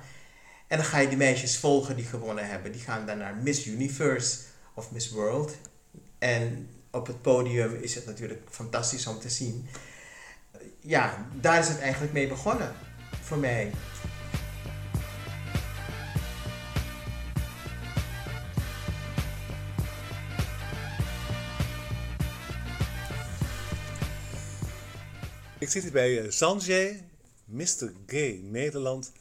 En 0.68 0.78
dan 0.78 0.86
ga 0.86 0.98
je 0.98 1.08
die 1.08 1.18
meisjes 1.18 1.58
volgen 1.58 1.96
die 1.96 2.06
gewonnen 2.06 2.50
hebben. 2.50 2.72
Die 2.72 2.82
gaan 2.82 3.06
dan 3.06 3.18
naar 3.18 3.36
Miss 3.36 3.66
Universe 3.66 4.40
of 4.74 4.92
Miss 4.92 5.10
World. 5.10 5.56
En 6.20 6.70
op 6.92 7.08
het 7.08 7.22
podium 7.22 7.76
is 7.76 7.96
het 7.96 8.06
natuurlijk 8.06 8.42
fantastisch 8.50 9.08
om 9.08 9.20
te 9.20 9.30
zien. 9.30 9.68
Ja, 10.80 11.28
daar 11.42 11.60
is 11.60 11.68
het 11.68 11.80
eigenlijk 11.80 12.14
mee 12.14 12.28
begonnen 12.28 12.74
voor 13.22 13.38
mij. 13.38 13.72
Ik 25.60 25.70
zit 25.70 25.84
hier 25.84 25.92
bij 25.92 26.22
eh, 26.22 26.32
Sanjay, 26.32 27.07
Mr. 27.48 27.92
Gay 28.06 28.40
Nederland. 28.44 29.12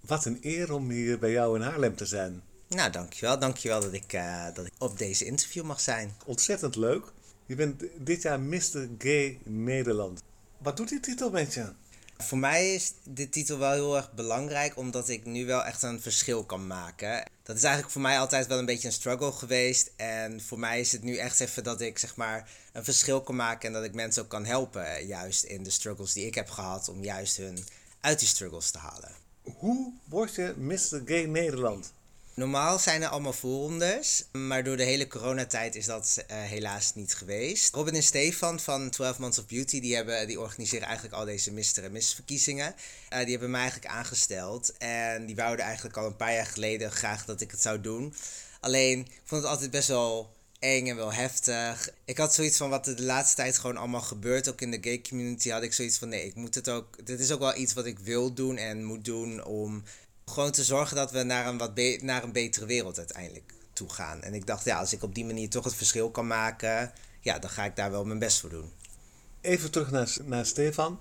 Wat 0.00 0.24
een 0.24 0.38
eer 0.40 0.72
om 0.72 0.90
hier 0.90 1.18
bij 1.18 1.30
jou 1.30 1.56
in 1.56 1.62
Haarlem 1.62 1.96
te 1.96 2.06
zijn. 2.06 2.42
Nou, 2.68 2.90
dankjewel. 2.90 3.38
Dankjewel 3.38 3.80
dat 3.80 3.92
ik, 3.92 4.12
eh, 4.12 4.44
dat 4.54 4.66
ik 4.66 4.72
op 4.78 4.98
deze 4.98 5.24
interview 5.24 5.64
mag 5.64 5.80
zijn. 5.80 6.14
Ontzettend 6.24 6.76
leuk. 6.76 7.12
Je 7.46 7.54
bent 7.54 7.82
dit 7.96 8.22
jaar 8.22 8.40
Mr. 8.40 8.88
Gay 8.98 9.38
Nederland. 9.44 10.22
Wat 10.58 10.76
doet 10.76 10.88
die 10.88 11.00
titel 11.00 11.30
met 11.30 11.54
je? 11.54 11.72
Voor 12.16 12.38
mij 12.38 12.74
is 12.74 12.92
dit 13.02 13.32
titel 13.32 13.58
wel 13.58 13.72
heel 13.72 13.96
erg 13.96 14.12
belangrijk, 14.12 14.76
omdat 14.76 15.08
ik 15.08 15.24
nu 15.24 15.46
wel 15.46 15.64
echt 15.64 15.82
een 15.82 16.00
verschil 16.00 16.44
kan 16.44 16.66
maken. 16.66 17.24
Dat 17.44 17.56
is 17.56 17.62
eigenlijk 17.62 17.92
voor 17.92 18.02
mij 18.02 18.18
altijd 18.18 18.46
wel 18.46 18.58
een 18.58 18.64
beetje 18.64 18.88
een 18.88 18.94
struggle 18.94 19.32
geweest. 19.32 19.90
En 19.96 20.40
voor 20.40 20.58
mij 20.58 20.80
is 20.80 20.92
het 20.92 21.02
nu 21.02 21.16
echt 21.16 21.40
even 21.40 21.64
dat 21.64 21.80
ik 21.80 21.98
zeg 21.98 22.16
maar 22.16 22.50
een 22.72 22.84
verschil 22.84 23.22
kan 23.22 23.36
maken 23.36 23.68
en 23.68 23.74
dat 23.74 23.84
ik 23.84 23.94
mensen 23.94 24.22
ook 24.22 24.28
kan 24.28 24.44
helpen, 24.44 24.86
eh, 24.86 25.08
juist 25.08 25.42
in 25.42 25.62
de 25.62 25.70
struggles 25.70 26.12
die 26.12 26.26
ik 26.26 26.34
heb 26.34 26.50
gehad, 26.50 26.88
om 26.88 27.02
juist 27.02 27.36
hun 27.36 27.64
uit 28.00 28.18
die 28.18 28.28
struggles 28.28 28.70
te 28.70 28.78
halen. 28.78 29.12
Hoe 29.42 29.92
word 30.04 30.34
je 30.34 30.54
Mr. 30.56 31.02
Gay 31.04 31.24
Nederland? 31.24 31.92
Normaal 32.36 32.78
zijn 32.78 33.02
er 33.02 33.08
allemaal 33.08 33.32
voorrondes, 33.32 34.24
maar 34.32 34.64
door 34.64 34.76
de 34.76 34.82
hele 34.82 35.06
coronatijd 35.06 35.74
is 35.74 35.86
dat 35.86 36.24
eh, 36.26 36.42
helaas 36.42 36.94
niet 36.94 37.14
geweest. 37.14 37.74
Robin 37.74 37.94
en 37.94 38.02
Stefan 38.02 38.60
van 38.60 38.90
12 38.90 39.18
Months 39.18 39.38
of 39.38 39.46
Beauty, 39.46 39.80
die, 39.80 39.94
hebben, 39.94 40.26
die 40.26 40.40
organiseren 40.40 40.86
eigenlijk 40.86 41.16
al 41.16 41.24
deze 41.24 41.52
Mr. 41.52 41.84
en 41.84 41.92
Miss 41.92 42.14
verkiezingen. 42.14 42.74
Eh, 43.08 43.20
die 43.20 43.30
hebben 43.30 43.50
mij 43.50 43.60
eigenlijk 43.60 43.92
aangesteld 43.92 44.76
en 44.78 45.26
die 45.26 45.36
wouden 45.36 45.64
eigenlijk 45.64 45.96
al 45.96 46.06
een 46.06 46.16
paar 46.16 46.34
jaar 46.34 46.46
geleden 46.46 46.92
graag 46.92 47.24
dat 47.24 47.40
ik 47.40 47.50
het 47.50 47.60
zou 47.60 47.80
doen. 47.80 48.14
Alleen, 48.60 49.00
ik 49.00 49.20
vond 49.24 49.42
het 49.42 49.50
altijd 49.50 49.70
best 49.70 49.88
wel 49.88 50.32
eng 50.58 50.88
en 50.88 50.96
wel 50.96 51.12
heftig. 51.12 51.88
Ik 52.04 52.18
had 52.18 52.34
zoiets 52.34 52.56
van 52.56 52.70
wat 52.70 52.86
er 52.86 52.96
de 52.96 53.02
laatste 53.02 53.36
tijd 53.36 53.58
gewoon 53.58 53.76
allemaal 53.76 54.00
gebeurt, 54.00 54.48
ook 54.48 54.60
in 54.60 54.70
de 54.70 54.78
gay 54.80 55.00
community, 55.08 55.50
had 55.50 55.62
ik 55.62 55.72
zoiets 55.72 55.98
van 55.98 56.08
nee, 56.08 56.26
ik 56.26 56.34
moet 56.34 56.54
het 56.54 56.68
ook, 56.68 57.06
dit 57.06 57.20
is 57.20 57.30
ook 57.30 57.38
wel 57.38 57.56
iets 57.56 57.72
wat 57.72 57.86
ik 57.86 57.98
wil 57.98 58.32
doen 58.32 58.56
en 58.56 58.84
moet 58.84 59.04
doen 59.04 59.44
om 59.44 59.82
gewoon 60.26 60.50
te 60.50 60.64
zorgen 60.64 60.96
dat 60.96 61.10
we 61.10 61.22
naar 61.22 61.46
een, 61.46 61.58
wat 61.58 61.74
be- 61.74 61.98
naar 62.02 62.22
een 62.22 62.32
betere 62.32 62.66
wereld 62.66 62.98
uiteindelijk 62.98 63.52
toe 63.72 63.88
gaan. 63.90 64.22
En 64.22 64.34
ik 64.34 64.46
dacht, 64.46 64.64
ja, 64.64 64.78
als 64.78 64.92
ik 64.92 65.02
op 65.02 65.14
die 65.14 65.24
manier 65.24 65.50
toch 65.50 65.64
het 65.64 65.74
verschil 65.74 66.10
kan 66.10 66.26
maken, 66.26 66.92
ja, 67.20 67.38
dan 67.38 67.50
ga 67.50 67.64
ik 67.64 67.76
daar 67.76 67.90
wel 67.90 68.04
mijn 68.04 68.18
best 68.18 68.40
voor 68.40 68.50
doen. 68.50 68.72
Even 69.40 69.70
terug 69.70 69.90
naar, 69.90 70.16
naar 70.24 70.46
Stefan. 70.46 71.00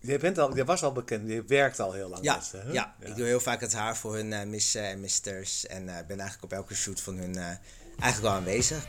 Jij, 0.00 0.18
bent 0.18 0.38
al, 0.38 0.54
jij 0.54 0.64
was 0.64 0.82
al 0.82 0.92
bekend, 0.92 1.28
je 1.28 1.44
werkt 1.44 1.80
al 1.80 1.92
heel 1.92 2.08
lang 2.08 2.24
Ja, 2.24 2.34
met 2.34 2.44
ze. 2.44 2.56
hè? 2.56 2.72
ja, 2.72 2.94
ik 3.00 3.16
doe 3.16 3.26
heel 3.26 3.40
vaak 3.40 3.60
het 3.60 3.72
haar 3.72 3.96
voor 3.96 4.14
hun 4.14 4.32
eh 4.32 4.42
missen 4.46 4.82
en 4.82 5.00
misters. 5.00 5.66
En 5.66 5.88
eh, 5.88 6.06
ben 6.06 6.20
eigenlijk 6.20 6.42
op 6.42 6.52
elke 6.58 6.74
shoot 6.74 7.00
van 7.00 7.16
hun 7.16 7.36
eh, 7.36 7.44
eigenlijk 7.44 8.20
wel 8.22 8.30
aanwezig. 8.32 8.86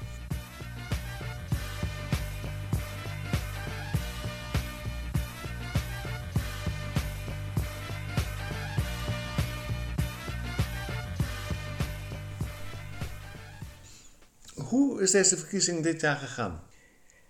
Hoe 14.69 15.01
is 15.01 15.11
deze 15.11 15.37
verkiezing 15.37 15.83
dit 15.83 16.01
jaar 16.01 16.15
gegaan? 16.17 16.61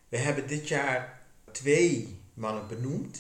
We 0.10 0.17
hebben 0.17 0.48
dit 0.48 0.67
jaar 0.67 1.20
twee 1.51 2.20
mannen 2.34 2.67
benoemd. 2.67 3.20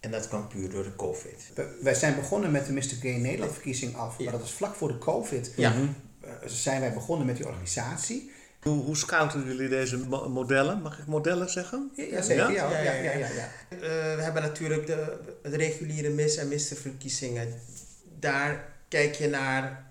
En 0.00 0.10
dat 0.10 0.28
kwam 0.28 0.48
puur 0.48 0.70
door 0.70 0.82
de 0.84 0.96
COVID. 0.96 1.50
We- 1.54 1.78
Wij 1.82 1.94
zijn 1.94 2.14
begonnen 2.14 2.50
met 2.50 2.66
de 2.66 2.72
Mr. 2.72 2.82
Gay 3.00 3.16
Nederland 3.16 3.52
verkiezing 3.52 3.96
af. 3.96 4.18
Ja. 4.18 4.22
Maar 4.24 4.32
dat 4.32 4.40
was 4.42 4.52
vlak 4.52 4.74
voor 4.74 4.88
de 4.88 4.98
COVID. 4.98 5.52
Ja. 5.56 5.72
Eh, 6.20 6.30
zijn 6.46 6.80
wij 6.80 6.92
begonnen 6.94 7.26
met 7.26 7.36
die 7.36 7.46
organisatie. 7.46 8.30
Hoe, 8.62 8.84
hoe 8.84 8.96
scouten 8.96 9.44
jullie 9.44 9.68
deze 9.68 9.98
mo- 9.98 10.28
modellen? 10.28 10.82
Mag 10.82 10.98
ik 10.98 11.06
modellen 11.06 11.50
zeggen? 11.50 11.90
Ja, 11.96 12.04
ja, 12.04 12.22
zeker. 12.22 12.50
Ja? 12.52 12.70
Ja, 12.70 12.80
ja, 12.80 12.92
ja, 12.92 13.12
ja, 13.12 13.28
ja. 13.28 13.48
Eh, 13.68 13.78
we 14.16 14.22
hebben 14.22 14.42
natuurlijk 14.42 14.86
de, 14.86 15.16
de 15.42 15.56
reguliere 15.56 16.08
Miss 16.10 16.36
en 16.36 16.48
Mister 16.48 16.76
verkiezingen. 16.76 17.48
Daar 18.18 18.72
kijk 18.88 19.14
je 19.14 19.28
naar, 19.28 19.86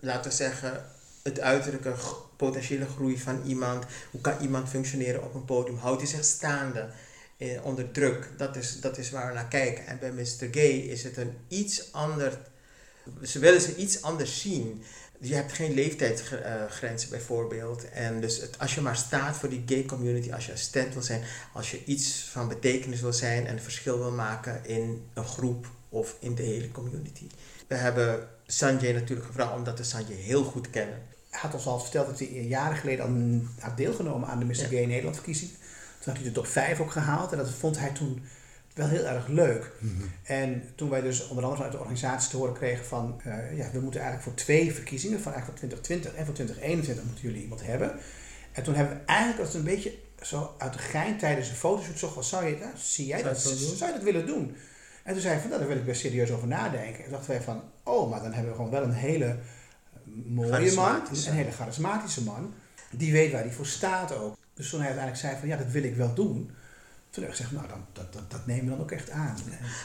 laten 0.00 0.30
we 0.30 0.36
zeggen, 0.36 0.84
het 1.22 1.40
uiterlijke 1.40 1.94
potentiële 2.36 2.86
groei 2.86 3.18
van 3.18 3.42
iemand. 3.46 3.84
Hoe 4.10 4.20
kan 4.20 4.40
iemand 4.40 4.68
functioneren 4.68 5.24
op 5.24 5.34
een 5.34 5.44
podium? 5.44 5.76
Houdt 5.76 6.00
hij 6.00 6.10
zich 6.10 6.24
staande 6.24 6.88
eh, 7.36 7.64
onder 7.64 7.90
druk? 7.90 8.28
Dat 8.36 8.56
is, 8.56 8.80
dat 8.80 8.98
is 8.98 9.10
waar 9.10 9.28
we 9.28 9.34
naar 9.34 9.48
kijken. 9.48 9.86
En 9.86 9.98
bij 9.98 10.12
Mr. 10.12 10.48
Gay 10.50 10.70
is 10.70 11.02
het 11.02 11.16
een 11.16 11.36
iets 11.48 11.92
ander. 11.92 12.38
Ze 13.22 13.38
willen 13.38 13.60
ze 13.60 13.76
iets 13.76 14.02
anders 14.02 14.40
zien. 14.40 14.82
Je 15.20 15.34
hebt 15.34 15.52
geen 15.52 15.74
leeftijdsgrenzen 15.74 17.10
bijvoorbeeld. 17.10 17.88
En 17.88 18.20
dus 18.20 18.40
het, 18.40 18.58
als 18.58 18.74
je 18.74 18.80
maar 18.80 18.96
staat 18.96 19.36
voor 19.36 19.48
die 19.48 19.62
gay 19.66 19.84
community, 19.84 20.32
als 20.32 20.46
je 20.46 20.52
assistent 20.52 20.92
wil 20.92 21.02
zijn, 21.02 21.22
als 21.52 21.70
je 21.70 21.84
iets 21.84 22.28
van 22.32 22.48
betekenis 22.48 23.00
wil 23.00 23.12
zijn 23.12 23.46
en 23.46 23.62
verschil 23.62 23.98
wil 23.98 24.10
maken 24.10 24.64
in 24.64 25.08
een 25.14 25.24
groep 25.24 25.66
of 25.88 26.16
in 26.20 26.34
de 26.34 26.42
hele 26.42 26.70
community. 26.70 27.26
We 27.66 27.74
hebben 27.74 28.28
Sanjay 28.52 28.92
natuurlijk 28.92 29.26
gevraagd 29.26 29.54
omdat 29.54 29.78
we 29.78 29.84
Sanjay 29.84 30.16
heel 30.16 30.44
goed 30.44 30.70
kennen. 30.70 30.98
Hij 31.30 31.40
had 31.40 31.54
ons 31.54 31.66
al 31.66 31.80
verteld 31.80 32.06
dat 32.06 32.18
hij 32.18 32.28
jaren 32.28 32.76
geleden 32.76 33.04
al 33.04 33.64
had 33.64 33.76
deelgenomen 33.76 34.28
aan 34.28 34.38
de 34.38 34.44
Mr. 34.44 34.56
Ja. 34.56 34.66
Gay 34.66 34.84
Nederland 34.84 35.14
verkiezing. 35.14 35.50
Toen 35.50 36.12
had 36.12 36.16
hij 36.16 36.24
de 36.24 36.32
top 36.32 36.46
5 36.46 36.80
ook 36.80 36.90
gehaald. 36.90 37.32
En 37.32 37.38
dat 37.38 37.50
vond 37.50 37.78
hij 37.78 37.90
toen 37.90 38.22
wel 38.74 38.88
heel 38.88 39.04
erg 39.04 39.26
leuk. 39.26 39.72
En 40.22 40.62
toen 40.74 40.90
wij 40.90 41.00
dus 41.00 41.28
onder 41.28 41.44
andere 41.44 41.54
vanuit 41.54 41.72
de 41.72 41.78
organisatie 41.78 42.30
te 42.30 42.36
horen 42.36 42.54
kregen 42.54 42.84
van, 42.84 43.20
eh, 43.24 43.56
ja, 43.56 43.70
we 43.72 43.80
moeten 43.80 44.00
eigenlijk 44.00 44.30
voor 44.30 44.44
twee 44.44 44.74
verkiezingen, 44.74 45.20
van 45.20 45.32
eigenlijk 45.32 45.60
voor 45.60 45.68
2020 45.68 46.14
en 46.14 46.24
voor 46.24 46.34
2021 46.34 47.04
moeten 47.04 47.24
jullie 47.24 47.42
iemand 47.42 47.62
hebben. 47.64 47.98
En 48.52 48.62
toen 48.62 48.74
hebben 48.74 48.96
we 48.96 49.04
eigenlijk 49.04 49.40
als 49.40 49.54
een 49.54 49.64
beetje 49.64 49.94
zo 50.22 50.54
uit 50.58 50.72
de 50.72 50.78
gein 50.78 51.18
tijdens 51.18 51.48
een 51.48 51.54
fotoshoot 51.54 51.98
zocht, 51.98 52.26
zou 52.26 52.46
je, 52.46 52.56
nou, 52.56 52.72
zie 52.76 53.06
jij 53.06 53.22
dat, 53.22 53.40
zou 53.40 53.86
je 53.86 53.96
dat 53.96 54.02
willen 54.02 54.26
doen? 54.26 54.56
En 55.10 55.16
toen 55.16 55.24
zei 55.24 55.34
hij 55.34 55.42
van, 55.42 55.50
nou, 55.50 55.62
daar 55.62 55.70
wil 55.72 55.80
ik 55.80 55.86
best 55.90 56.00
serieus 56.00 56.30
over 56.30 56.48
nadenken. 56.48 57.04
En 57.04 57.10
dachten 57.10 57.30
wij 57.30 57.40
van, 57.42 57.62
oh, 57.82 58.10
maar 58.10 58.22
dan 58.22 58.32
hebben 58.32 58.50
we 58.50 58.56
gewoon 58.56 58.70
wel 58.70 58.82
een 58.82 58.92
hele 58.92 59.24
eh, 59.24 59.36
mooie 60.26 60.72
man, 60.74 61.00
een 61.26 61.32
hele 61.32 61.50
charismatische 61.50 62.22
man, 62.22 62.54
die 62.90 63.12
weet 63.12 63.32
waar 63.32 63.40
hij 63.42 63.52
voor 63.52 63.66
staat 63.66 64.14
ook. 64.16 64.36
Dus 64.54 64.70
toen 64.70 64.78
hij 64.80 64.88
uiteindelijk 64.88 65.26
zei 65.26 65.38
van, 65.40 65.48
ja, 65.48 65.56
dat 65.56 65.70
wil 65.70 65.82
ik 65.82 65.96
wel 65.96 66.14
doen. 66.14 66.50
Toen 67.10 67.22
heb 67.22 67.32
ik 67.32 67.38
gezegd, 67.38 67.52
nou, 67.52 67.68
dan, 67.68 67.84
dat, 67.92 68.12
dat, 68.12 68.30
dat 68.30 68.46
nemen 68.46 68.64
we 68.64 68.70
dan 68.70 68.80
ook 68.80 68.90
echt 68.90 69.10
aan. 69.10 69.36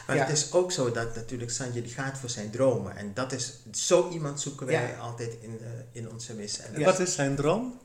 Maar 0.06 0.16
Ja. 0.16 0.24
het 0.24 0.32
is 0.36 0.52
ook 0.52 0.72
zo 0.72 0.90
dat 0.92 1.14
natuurlijk 1.14 1.50
Sanjay 1.50 1.82
die 1.82 1.92
gaat 1.92 2.18
voor 2.18 2.30
zijn 2.30 2.50
dromen. 2.50 2.96
En 2.96 3.10
dat 3.14 3.32
is, 3.32 3.58
zo 3.72 4.10
iemand 4.10 4.40
zoeken 4.40 4.66
wij 4.66 4.74
Ja. 4.88 4.98
altijd 4.98 5.36
in, 5.40 5.58
eh, 5.60 5.66
in 6.02 6.10
onze 6.10 6.34
mis. 6.34 6.60
En 6.60 6.78
Ja. 6.80 6.84
Wat 6.84 6.98
is 7.00 7.14
zijn 7.14 7.34
droom? 7.34 7.80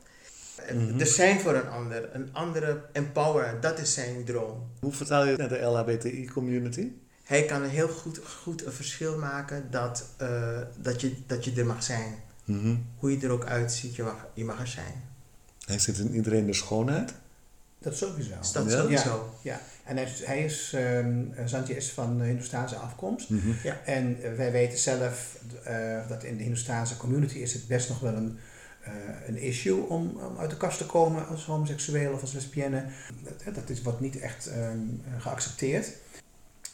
En 0.66 1.00
Er 1.00 1.06
zijn 1.06 1.40
voor 1.40 1.54
een 1.54 1.68
ander, 1.68 2.14
een 2.14 2.28
andere 2.34 2.82
empower, 2.92 3.60
dat 3.60 3.78
is 3.78 3.94
zijn 3.94 4.24
droom. 4.24 4.68
Hoe 4.80 4.92
vertaal 4.92 5.24
je 5.24 5.30
het 5.30 5.38
naar 5.38 5.48
de 5.48 5.60
LHBTI-community? 5.60 6.88
Hij 7.22 7.44
kan 7.44 7.62
heel 7.62 7.88
goed, 7.88 8.20
goed 8.42 8.66
een 8.66 8.72
verschil 8.72 9.18
maken 9.18 9.70
dat, 9.70 10.04
eh, 10.16 10.58
dat, 10.76 11.00
je, 11.00 11.16
dat 11.26 11.44
je 11.44 11.52
er 11.52 11.66
mag 11.66 11.82
zijn. 11.82 12.14
Mhm. 12.44 12.76
Hoe 12.98 13.10
je 13.10 13.26
er 13.26 13.30
ook 13.30 13.44
uitziet, 13.44 13.96
je 13.96 14.02
mag, 14.02 14.26
je 14.34 14.44
mag 14.44 14.60
er 14.60 14.66
zijn. 14.66 15.02
Hij 15.66 15.78
zit 15.78 15.98
in 15.98 16.14
iedereen 16.14 16.46
de 16.46 16.54
schoonheid. 16.54 17.14
Dat 17.82 17.96
sowieso. 17.96 18.34
Is 18.40 18.52
dat 18.52 18.70
Ja? 18.70 18.80
sowieso? 18.80 19.34
Ja, 19.42 19.60
en 19.84 19.96
hij 19.96 20.04
is, 20.04 20.24
hij 20.24 20.44
is 20.44 20.72
ehm, 20.72 21.70
is 21.70 21.90
van 21.90 22.22
Hindoestaanse 22.22 22.76
afkomst. 22.76 23.30
Mhm. 23.30 23.52
Ja. 23.62 23.80
En 23.84 24.22
eh, 24.22 24.34
wij 24.34 24.52
weten 24.52 24.78
zelf 24.78 25.38
eh, 25.64 26.08
dat 26.08 26.24
in 26.24 26.36
de 26.36 26.42
Hindoestaanse 26.42 26.96
community 26.96 27.38
is 27.38 27.52
het 27.52 27.66
best 27.66 27.88
nog 27.88 28.00
wel 28.00 28.14
een, 28.14 28.38
eh, 28.80 28.92
een 29.26 29.36
issue 29.36 29.88
om, 29.88 30.20
om 30.30 30.38
uit 30.38 30.50
de 30.50 30.56
kast 30.56 30.78
te 30.78 30.86
komen 30.86 31.26
als 31.26 31.44
homoseksueel 31.44 32.12
of 32.12 32.20
als 32.20 32.32
lesbienne. 32.32 32.84
Dat, 33.44 33.54
dat 33.54 33.70
is, 33.70 33.82
wordt 33.82 34.00
niet 34.00 34.20
echt 34.20 34.46
ehm, 34.46 34.78
geaccepteerd. 35.18 35.92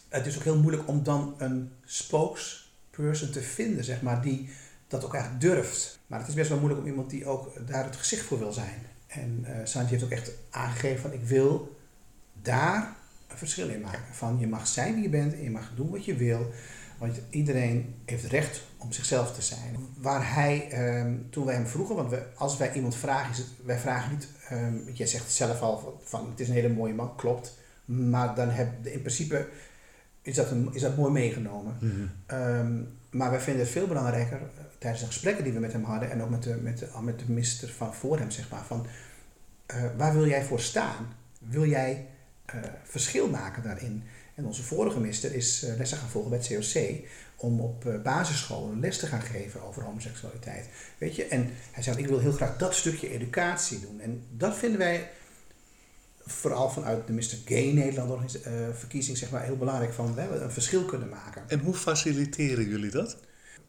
Het 0.09 0.27
is 0.27 0.37
ook 0.37 0.43
heel 0.43 0.59
moeilijk 0.59 0.89
om 0.89 1.03
dan 1.03 1.35
een 1.39 1.73
spokesperson 1.85 3.31
te 3.31 3.43
vinden, 3.43 3.85
zeg 3.85 4.03
maar, 4.03 4.23
die 4.23 4.51
dat 4.89 5.05
ook 5.05 5.15
echt 5.15 5.41
durft. 5.41 5.99
Maar 6.07 6.19
het 6.19 6.29
is 6.29 6.35
best 6.35 6.49
wel 6.49 6.59
moeilijk 6.59 6.81
om 6.83 6.89
iemand 6.89 7.11
die 7.11 7.27
ook 7.27 7.67
daar 7.67 7.85
het 7.85 7.97
gezicht 7.97 8.25
voor 8.25 8.39
wil 8.39 8.53
zijn. 8.53 8.79
En 9.07 9.47
Sanji 9.65 9.89
heeft 9.89 10.05
ook 10.05 10.11
echt 10.11 10.31
aangegeven 10.51 11.01
van 11.01 11.13
ik 11.13 11.25
wil 11.25 11.77
daar 12.43 12.97
een 13.29 13.39
verschil 13.39 13.69
in 13.69 13.81
maken. 13.81 14.15
Van 14.15 14.39
je 14.39 14.47
mag 14.47 14.67
zijn 14.67 14.95
wie 14.95 15.03
je 15.03 15.09
bent 15.09 15.33
en 15.33 15.43
je 15.43 15.51
mag 15.51 15.73
doen 15.75 15.91
wat 15.91 16.05
je 16.05 16.17
wil. 16.17 16.53
Want 16.99 17.21
iedereen 17.31 17.95
heeft 18.05 18.25
recht 18.25 18.63
om 18.77 18.93
zichzelf 18.93 19.35
te 19.35 19.43
zijn. 19.43 19.77
Waar 19.97 20.35
hij, 20.35 20.69
ehm, 20.71 21.17
toen 21.31 21.45
wij 21.45 21.55
hem 21.55 21.67
vroegen, 21.67 21.95
want 21.95 22.11
we, 22.11 22.23
als 22.35 22.57
wij 22.57 22.73
iemand 22.73 22.97
vragen, 22.97 23.31
is 23.31 23.39
het, 23.39 23.47
wij 23.65 23.79
vragen 23.79 24.11
niet, 24.11 24.29
ehm, 24.49 24.75
jij 24.93 25.07
zegt 25.07 25.33
zelf 25.33 25.61
al 25.61 25.79
van, 25.79 25.93
van 26.03 26.31
het 26.31 26.41
is 26.41 26.49
een 26.49 26.55
hele 26.55 26.69
mooie 26.75 26.95
man, 26.95 27.17
klopt. 27.17 27.59
Maar 27.85 28.35
dan 28.35 28.49
heb 28.49 28.87
in 28.87 29.01
principe 29.01 29.49
is 30.29 30.35
dat, 30.35 30.51
een, 30.51 30.69
is 30.73 30.81
dat 30.81 30.97
mooi 30.97 31.13
meegenomen. 31.13 31.77
Ehm, 32.27 32.73
maar 33.11 33.31
wij 33.31 33.41
vinden 33.41 33.63
het 33.63 33.73
veel 33.73 33.87
belangrijker 33.87 34.37
eh, 34.37 34.65
tijdens 34.79 35.03
de 35.03 35.07
gesprekken 35.07 35.45
die 35.45 35.53
we 35.53 35.61
met 35.61 35.73
hem 35.73 35.85
hadden 35.85 36.11
en 36.11 36.23
ook 36.23 36.31
met 36.31 36.43
de, 36.43 36.57
met 36.63 36.79
de, 36.79 36.89
met 37.03 37.19
de 37.19 37.25
minister 37.29 37.69
van 37.69 37.95
voor 37.95 38.19
hem, 38.19 38.31
zeg 38.31 38.51
maar, 38.51 38.65
van 38.65 38.87
eh, 39.69 39.85
waar 39.97 40.13
wil 40.13 40.27
jij 40.27 40.45
voor 40.45 40.61
staan? 40.61 41.17
Wil 41.39 41.67
jij 41.67 42.07
eh, 42.45 42.59
verschil 42.85 43.29
maken 43.29 43.63
daarin? 43.63 44.03
En 44.35 44.47
onze 44.47 44.63
vorige 44.63 45.01
minister 45.01 45.35
is 45.35 45.63
eh, 45.63 45.77
lessen 45.77 45.99
gaan 45.99 46.09
volgen 46.09 46.31
bij 46.31 46.39
het 46.39 46.73
COC 46.73 47.09
om 47.37 47.61
op 47.61 48.01
basisscholen 48.03 48.81
les 48.81 48.99
te 48.99 49.07
gaan 49.07 49.23
geven 49.23 49.63
over 49.63 49.83
homoseksualiteit. 49.83 50.69
Weet 50.99 51.17
je? 51.17 51.27
En 51.27 51.51
hij 51.73 51.83
zei, 51.83 51.99
ik 51.99 52.07
wil 52.07 52.19
heel 52.19 52.33
graag 52.33 52.57
dat 52.57 52.75
stukje 52.75 53.11
educatie 53.11 53.81
doen. 53.81 54.01
En 54.01 54.23
dat 54.31 54.57
vinden 54.57 54.79
wij 54.79 55.11
vooral 56.31 56.71
vanuit 56.71 57.07
de 57.07 57.13
Mr. 57.13 57.37
Gay 57.45 57.73
Nederland 57.73 58.41
eh, 58.43 58.53
verkiezing 58.79 59.17
zeg 59.17 59.31
maar, 59.31 59.43
heel 59.43 59.57
belangrijk 59.57 59.93
van 59.93 60.15
we 60.15 60.21
hebben 60.21 60.43
een 60.45 60.51
verschil 60.51 60.85
kunnen 60.85 61.09
maken. 61.09 61.43
En 61.49 61.59
hoe 61.59 61.75
faciliteren 61.75 62.69
jullie 62.69 62.91
dat? 62.91 63.17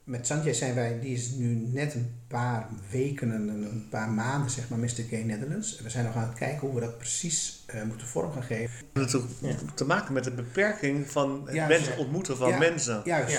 Met 0.03 0.27
Sanjay 0.27 0.53
zijn 0.53 0.75
wij, 0.75 0.99
die 0.99 1.13
is 1.13 1.29
nu 1.31 1.47
net 1.71 1.93
een 1.93 2.11
paar 2.27 2.67
weken, 2.91 3.29
een, 3.29 3.47
een 3.49 3.87
paar 3.89 4.09
maanden, 4.09 4.51
zeg 4.51 4.69
maar, 4.69 4.79
Mr. 4.79 4.89
Gay 5.09 5.21
Netherlands. 5.23 5.79
We 5.81 5.89
zijn 5.89 6.05
nog 6.05 6.15
aan 6.15 6.27
het 6.29 6.37
kijken 6.37 6.59
hoe 6.59 6.73
we 6.75 6.81
dat 6.81 6.97
precies 6.97 7.63
eh, 7.65 7.83
moeten 7.83 8.07
vorm 8.07 8.31
gaan 8.31 8.43
geven. 8.43 8.85
Dat 8.93 9.11
heeft 9.11 9.23
Ja. 9.41 9.55
te 9.75 9.85
maken 9.85 10.13
met 10.13 10.23
de 10.23 10.31
beperking 10.31 11.07
van 11.11 11.41
het 11.45 11.55
Ja, 11.55 11.67
mensen 11.67 11.93
ja. 11.93 11.99
ontmoeten 11.99 12.37
van 12.37 12.49
Ja. 12.49 12.57
mensen. 12.57 13.01
Juist. 13.05 13.33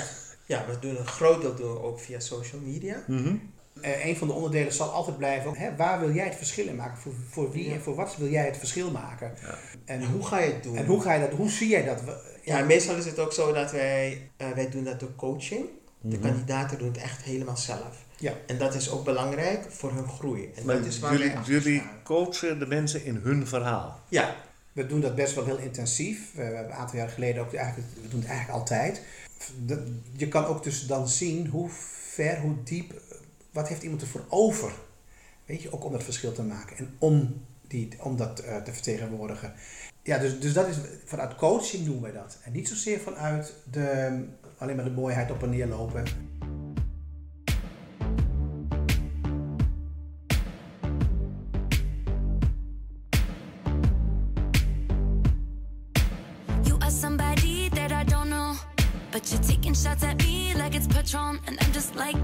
Ja. 0.46 0.56
ja, 0.56 0.66
we 0.66 0.78
doen 0.80 0.98
een 0.98 1.06
groot 1.06 1.40
deel 1.40 1.54
doen 1.54 1.72
we 1.72 1.82
ook 1.82 2.00
via 2.00 2.20
social 2.20 2.60
media. 2.60 3.02
Mhm. 3.06 3.34
Eh, 3.80 4.06
een 4.06 4.16
van 4.16 4.28
de 4.28 4.34
onderdelen 4.34 4.72
zal 4.72 4.90
altijd 4.90 5.16
blijven, 5.18 5.56
hè, 5.56 5.76
waar 5.76 6.00
wil 6.00 6.12
jij 6.12 6.24
het 6.24 6.34
verschil 6.36 6.66
in 6.66 6.76
maken? 6.76 6.98
Voor, 6.98 7.12
voor 7.30 7.50
wie 7.52 7.68
Ja. 7.68 7.74
en 7.74 7.80
voor 7.80 7.94
wat 7.94 8.16
wil 8.16 8.28
jij 8.28 8.44
het 8.44 8.56
verschil 8.56 8.90
maken? 8.90 9.32
Ja. 9.42 9.58
En, 9.84 10.00
En 10.00 10.06
hoe 10.10 10.26
ga 10.26 10.38
je 10.38 10.52
het 10.52 10.62
doen? 10.62 10.76
en 10.76 10.86
hoe 10.86 11.00
ga 11.02 11.12
je 11.14 11.20
dat, 11.20 11.30
hoe 11.38 11.50
zie 11.50 11.68
jij 11.68 11.84
dat? 11.84 12.02
Ja, 12.44 12.64
meestal 12.64 12.96
is 12.96 13.04
het 13.04 13.18
ook 13.18 13.32
zo 13.32 13.52
dat 13.52 13.70
wij, 13.72 14.30
eh, 14.36 14.50
wij 14.50 14.70
doen 14.70 14.84
dat 14.84 15.00
door 15.00 15.14
coaching. 15.16 15.64
De 16.00 16.16
Mhm. 16.16 16.26
kandidaten 16.26 16.78
doen 16.78 16.88
het 16.88 16.96
echt 16.96 17.22
helemaal 17.22 17.56
zelf. 17.56 18.04
Ja. 18.16 18.32
En 18.46 18.58
dat 18.58 18.74
is 18.74 18.90
ook 18.90 19.04
belangrijk 19.04 19.64
voor 19.68 19.92
hun 19.92 20.08
groei. 20.08 20.50
En 20.56 20.64
Maar 20.66 20.76
dat 20.76 20.84
is 20.86 20.98
waar 20.98 21.12
jullie, 21.12 21.32
jullie 21.44 21.82
coachen 22.04 22.58
de 22.58 22.66
mensen 22.66 23.04
in 23.04 23.20
hun 23.22 23.46
verhaal. 23.46 24.00
Ja, 24.08 24.34
We 24.72 24.86
doen 24.86 25.00
dat 25.00 25.14
best 25.14 25.34
wel 25.34 25.44
heel 25.44 25.58
intensief. 25.58 26.34
We 26.34 26.42
hebben 26.42 26.64
een 26.64 26.72
aantal 26.72 26.96
jaar 26.98 27.08
geleden 27.08 27.42
ook, 27.42 27.54
eigenlijk, 27.54 27.88
we 28.02 28.08
doen 28.08 28.20
het 28.20 28.28
eigenlijk 28.28 28.58
altijd. 28.58 29.02
Je 30.16 30.28
kan 30.28 30.44
ook 30.44 30.62
dus 30.62 30.86
dan 30.86 31.08
zien 31.08 31.46
hoe 31.46 31.68
ver, 32.10 32.38
hoe 32.40 32.54
diep, 32.64 32.92
wat 33.52 33.68
heeft 33.68 33.82
iemand 33.82 34.02
ervoor 34.02 34.24
over? 34.28 34.72
Weet 35.46 35.62
je, 35.62 35.72
ook 35.72 35.84
om 35.84 35.92
dat 35.92 36.02
verschil 36.02 36.32
te 36.32 36.42
maken 36.42 36.76
en 36.76 36.94
om, 36.98 37.44
die, 37.68 37.88
om 38.00 38.16
dat 38.16 38.38
eh, 38.38 38.56
te 38.56 38.72
vertegenwoordigen. 38.72 39.52
Ja, 40.02 40.18
dus, 40.18 40.40
dus 40.40 40.52
dat 40.52 40.68
is, 40.68 40.76
vanuit 41.04 41.34
coaching 41.34 41.84
doen 41.84 42.00
wij 42.00 42.12
dat. 42.12 42.38
En 42.42 42.52
niet 42.52 42.68
zozeer 42.68 43.00
vanuit 43.00 43.52
de, 43.70 44.24
alleen 44.58 44.76
maar 44.76 44.84
de 44.84 44.90
mooiheid 44.90 45.30
op 45.30 45.42
en 45.42 45.50
neer 45.50 45.66
lopen. 45.66 46.04
Somebody 57.00 57.70
that 57.70 57.92
I 57.92 58.04
don't 58.04 58.28
know, 58.28 58.54
but 59.10 59.30
you're 59.30 59.42
taking 59.42 59.74
shots 59.74 60.02
at 60.02 60.18
me 60.18 60.52
like 60.54 60.74
it's 60.74 60.86
Patron, 60.86 61.38
and 61.46 61.56
I'm 61.62 61.72
just 61.72 61.94
like, 61.94 62.16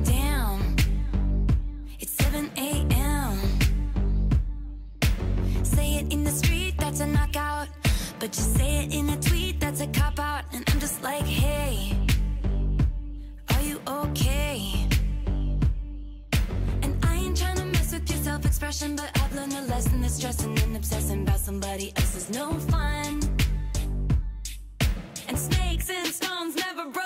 But 8.27 8.37
you 8.39 8.43
say 8.43 8.85
it 8.85 8.93
in 8.93 9.09
a 9.11 9.17
tweet, 9.21 9.61
that's 9.61 9.81
a 9.81 9.87
cop 9.87 10.19
out. 10.19 10.43
And 10.53 10.69
I'm 10.69 10.81
just 10.81 11.01
like, 11.01 11.23
hey, 11.23 11.97
are 13.55 13.63
you 13.63 13.81
okay? 13.87 14.89
And 16.83 16.97
I 17.05 17.15
ain't 17.19 17.37
trying 17.37 17.59
to 17.59 17.65
mess 17.67 17.93
with 17.93 18.11
your 18.11 18.19
self 18.19 18.45
expression, 18.45 18.97
but 18.97 19.13
I've 19.23 19.33
learned 19.33 19.53
a 19.53 19.63
lesson 19.67 20.01
that 20.01 20.11
stressing 20.11 20.59
and 20.59 20.77
obsessing 20.77 21.23
about 21.23 21.39
somebody 21.39 21.93
else 21.95 22.17
is 22.17 22.29
no 22.31 22.53
fun. 22.55 23.21
And 25.29 25.39
snakes 25.39 25.89
and 25.89 26.09
stones 26.09 26.57
never 26.57 26.91
broke 26.91 27.06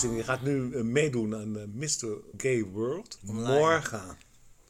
je 0.00 0.24
gaat 0.24 0.42
nu 0.42 0.74
eh, 0.74 0.82
meedoen 0.82 1.34
aan 1.34 1.58
eh, 1.58 1.64
Mr. 1.72 2.16
Gay 2.36 2.62
World. 2.64 3.18
Online. 3.26 3.58
Morgen 3.58 4.16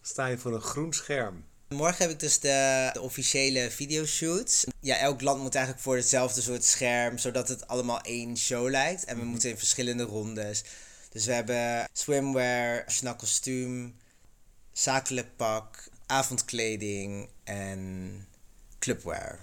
sta 0.03 0.27
je 0.27 0.39
voor 0.39 0.55
een 0.55 0.61
groen 0.61 0.93
scherm. 0.93 1.45
Morgen 1.69 1.97
heb 2.03 2.11
ik 2.11 2.21
dus 2.21 2.39
de, 2.41 2.91
de 2.93 3.01
officiële 3.01 3.71
videoshoot. 3.71 4.65
Ja, 4.81 4.97
elk 4.99 5.21
land 5.21 5.43
moet 5.43 5.55
eigenlijk 5.55 5.85
voor 5.85 5.97
hetzelfde 5.97 6.41
soort 6.41 6.65
scherm, 6.65 7.19
zodat 7.19 7.49
het 7.49 7.67
allemaal 7.67 8.01
één 8.01 8.37
show 8.37 8.69
lijkt. 8.71 9.05
En 9.05 9.19
we 9.19 9.25
moeten 9.25 9.51
in 9.51 9.59
verschillende 9.59 10.03
rondes. 10.03 10.65
Dus 11.11 11.27
we 11.27 11.33
hebben 11.33 11.89
swimwear, 11.93 12.83
nationaal 12.87 13.17
kostuum, 13.17 13.95
zakelijk 14.73 15.37
pak, 15.37 15.89
avondkleding 16.07 17.29
en 17.45 18.27
clubwear. 18.79 19.39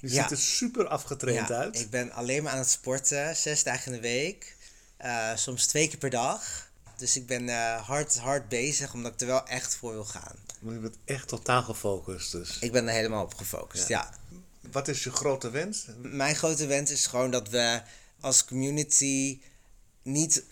Je 0.00 0.10
Ja. 0.12 0.22
ziet 0.22 0.30
er 0.30 0.38
super 0.44 0.86
afgetraind 0.86 1.48
Ja, 1.48 1.54
uit. 1.56 1.80
Ik 1.80 1.90
ben 1.90 2.12
alleen 2.12 2.42
maar 2.42 2.52
aan 2.52 2.58
het 2.58 2.68
sporten, 2.70 3.36
zes 3.36 3.62
dagen 3.62 3.92
in 3.92 4.00
de 4.00 4.08
week. 4.08 4.53
Eh, 4.96 5.36
soms 5.36 5.66
twee 5.66 5.88
keer 5.88 5.98
per 5.98 6.10
dag. 6.10 6.70
Dus 6.96 7.16
ik 7.16 7.26
ben 7.26 7.48
eh, 7.48 7.86
hard, 7.86 8.18
hard 8.18 8.48
bezig, 8.48 8.94
omdat 8.94 9.12
ik 9.12 9.20
er 9.20 9.26
wel 9.26 9.46
echt 9.46 9.74
voor 9.76 9.92
wil 9.92 10.04
gaan. 10.04 10.36
Maar 10.58 10.74
je 10.74 10.80
bent 10.80 10.96
echt 11.04 11.28
totaal 11.28 11.62
gefocust 11.62 12.32
dus. 12.32 12.58
Ik 12.60 12.72
ben 12.72 12.88
er 12.88 12.94
helemaal 12.94 13.24
op 13.24 13.34
gefocust, 13.34 13.88
ja. 13.88 14.14
Wat 14.70 14.88
is 14.88 15.04
je 15.04 15.10
grote 15.10 15.50
wens? 15.50 15.86
Mijn 16.02 16.36
grote 16.36 16.66
wens 16.66 16.90
is 16.90 17.06
gewoon 17.06 17.30
dat 17.30 17.48
we 17.48 17.82
als 18.20 18.44
community 18.44 19.40
niet 20.02 20.44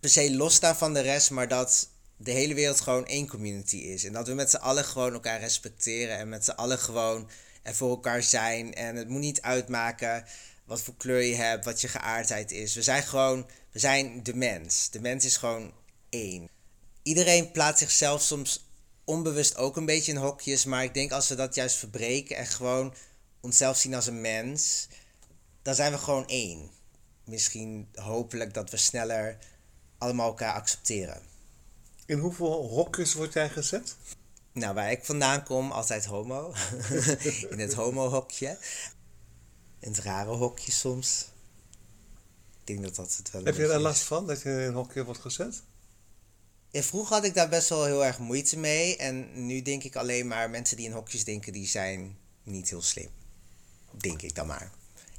per 0.00 0.10
se 0.10 0.34
losstaan 0.34 0.76
van 0.76 0.94
de 0.94 1.00
rest, 1.00 1.30
maar 1.30 1.48
dat 1.48 1.88
de 2.16 2.30
hele 2.30 2.54
wereld 2.54 2.80
gewoon 2.80 3.06
één 3.06 3.28
community 3.28 3.76
is. 3.76 4.04
En 4.04 4.12
dat 4.12 4.26
we 4.26 4.34
met 4.34 4.50
z'n 4.50 4.56
allen 4.56 4.84
gewoon 4.84 5.12
elkaar 5.12 5.40
respecteren 5.40 6.18
en 6.18 6.28
met 6.28 6.44
z'n 6.44 6.50
allen 6.50 6.78
gewoon 6.78 7.28
er 7.62 7.74
voor 7.74 7.90
elkaar 7.90 8.22
zijn. 8.22 8.74
En 8.74 8.96
het 8.96 9.08
moet 9.08 9.20
niet 9.20 9.42
uitmaken 9.42 10.24
wat 10.64 10.82
voor 10.82 10.94
kleur 10.96 11.22
je 11.22 11.34
hebt, 11.34 11.64
wat 11.64 11.80
je 11.80 11.88
geaardheid 11.88 12.50
is. 12.50 12.74
We 12.74 12.82
zijn 12.82 13.02
gewoon, 13.02 13.46
we 13.72 13.78
zijn 13.78 14.22
de 14.22 14.34
mens. 14.34 14.90
De 14.90 15.00
mens 15.00 15.24
is 15.24 15.36
gewoon 15.36 15.72
één. 16.08 16.48
Iedereen 17.02 17.50
plaatst 17.50 17.78
zichzelf 17.78 18.22
soms 18.22 18.64
onbewust 19.04 19.56
ook 19.56 19.76
een 19.76 19.86
beetje 19.86 20.12
in 20.12 20.18
hokjes, 20.18 20.64
maar 20.64 20.84
ik 20.84 20.94
denk 20.94 21.12
als 21.12 21.28
we 21.28 21.34
dat 21.34 21.54
juist 21.54 21.76
verbreken 21.76 22.36
en 22.36 22.46
gewoon 22.46 22.94
onszelf 23.40 23.76
zien 23.76 23.94
als 23.94 24.06
een 24.06 24.20
mens, 24.20 24.88
dan 25.62 25.74
zijn 25.74 25.92
we 25.92 25.98
gewoon 25.98 26.26
één. 26.26 26.70
Misschien 27.24 27.88
hopelijk 27.94 28.54
dat 28.54 28.70
we 28.70 28.76
sneller 28.76 29.38
allemaal 29.98 30.28
elkaar 30.28 30.54
accepteren. 30.54 31.22
In 32.06 32.18
hoeveel 32.18 32.68
hokjes 32.68 33.14
word 33.14 33.32
jij 33.32 33.48
gezet? 33.48 33.96
Nou, 34.52 34.74
waar 34.74 34.90
ik 34.90 35.04
vandaan 35.04 35.44
kom, 35.44 35.70
altijd 35.70 36.04
homo. 36.04 36.54
in 37.50 37.58
het 37.58 37.74
homo-hokje. 37.74 38.58
In 39.80 39.90
het 39.90 39.98
rare 39.98 40.30
hokje 40.30 40.72
soms. 40.72 41.28
Denk 42.68 42.82
dat 42.82 42.94
dat 42.94 43.16
het 43.16 43.30
wel 43.30 43.44
Heb 43.44 43.56
je 43.56 43.66
daar 43.66 43.80
last 43.80 44.02
van 44.02 44.26
dat 44.26 44.42
je 44.42 44.48
in 44.48 44.56
een 44.56 44.74
hokje 44.74 45.04
wordt 45.04 45.20
gezet? 45.20 45.62
Ja, 46.70 46.82
vroeger 46.82 47.14
had 47.14 47.24
ik 47.24 47.34
daar 47.34 47.48
best 47.48 47.68
wel 47.68 47.84
heel 47.84 48.04
erg 48.04 48.18
moeite 48.18 48.58
mee. 48.58 48.96
En 48.96 49.46
nu 49.46 49.62
denk 49.62 49.84
ik 49.84 49.96
alleen 49.96 50.26
maar 50.26 50.50
mensen 50.50 50.76
die 50.76 50.86
in 50.86 50.92
hokjes 50.92 51.24
denken, 51.24 51.52
die 51.52 51.66
zijn 51.66 52.16
niet 52.42 52.68
heel 52.68 52.82
slim. 52.82 53.08
Denk 53.90 54.22
ik 54.22 54.34
dan 54.34 54.46
maar. 54.46 54.72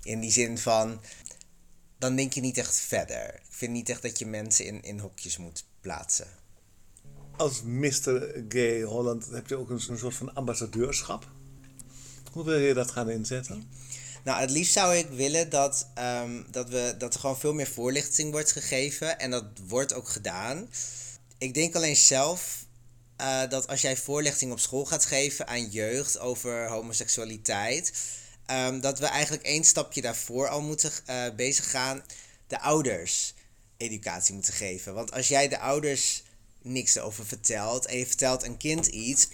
In 0.04 0.20
die 0.20 0.32
zin 0.32 0.58
van, 0.58 1.02
dan 1.98 2.16
denk 2.16 2.34
je 2.34 2.42
niet 2.42 2.58
echt 2.58 2.76
verder. 2.76 3.36
Ik 3.36 3.42
vind 3.50 3.72
niet 3.72 3.90
echt 3.90 4.02
dat 4.02 4.20
je 4.20 4.26
mensen 4.26 4.66
in, 4.66 4.82
in 4.82 5.00
hokjes 5.00 5.38
moet 5.38 5.66
plaatsen. 5.82 6.28
Als 7.38 7.62
Mr. 7.62 8.44
Gay 8.50 8.82
Holland 8.82 9.30
heb 9.30 9.48
je 9.48 9.56
ook 9.56 9.70
een, 9.70 9.82
een 9.88 9.98
soort 9.98 10.16
van 10.16 10.34
ambassadeurschap. 10.34 11.32
Hoe 12.32 12.44
wil 12.44 12.58
je 12.58 12.74
dat 12.74 12.92
gaan 12.92 13.10
inzetten? 13.10 13.70
Nou, 14.30 14.42
het 14.42 14.50
liefst 14.50 14.74
zou 14.74 14.96
ik 14.96 15.10
willen 15.10 15.50
dat, 15.50 15.88
ehm, 15.94 16.42
dat, 16.52 16.70
we, 16.70 16.96
dat 16.98 17.14
er 17.14 17.20
gewoon 17.20 17.40
veel 17.40 17.54
meer 17.54 17.68
voorlichting 17.68 18.32
wordt 18.32 18.52
gegeven. 18.52 19.20
En 19.20 19.32
dat 19.32 19.46
wordt 19.68 19.94
ook 19.94 20.10
gedaan. 20.10 20.70
Ik 21.38 21.54
denk 21.54 21.76
alleen 21.76 21.96
zelf 21.96 22.66
eh, 23.16 23.50
dat 23.50 23.68
als 23.68 23.82
jij 23.82 23.98
voorlichting 23.98 24.52
op 24.52 24.60
school 24.60 24.86
gaat 24.86 25.06
geven 25.06 25.48
aan 25.48 25.70
jeugd 25.70 26.20
over 26.20 26.68
homoseksualiteit, 26.68 27.94
ehm, 28.46 28.80
dat 28.80 29.00
we 29.00 29.06
eigenlijk 29.06 29.44
één 29.44 29.64
stapje 29.64 30.02
daarvoor 30.02 30.48
al 30.48 30.62
moeten 30.62 30.92
eh, 31.06 31.26
bezig 31.36 31.72
gaan. 31.72 32.04
De 32.48 32.60
ouders 32.60 33.34
educatie 33.78 34.34
moeten 34.34 34.54
geven. 34.54 34.94
Want 34.94 35.12
als 35.12 35.28
jij 35.28 35.48
de 35.48 35.60
ouders 35.60 36.24
niks 36.62 36.96
erover 36.96 37.26
vertelt 37.26 37.86
en 37.86 37.98
je 37.98 38.08
vertelt 38.08 38.44
een 38.44 38.58
kind 38.58 38.88
iets 38.88 39.28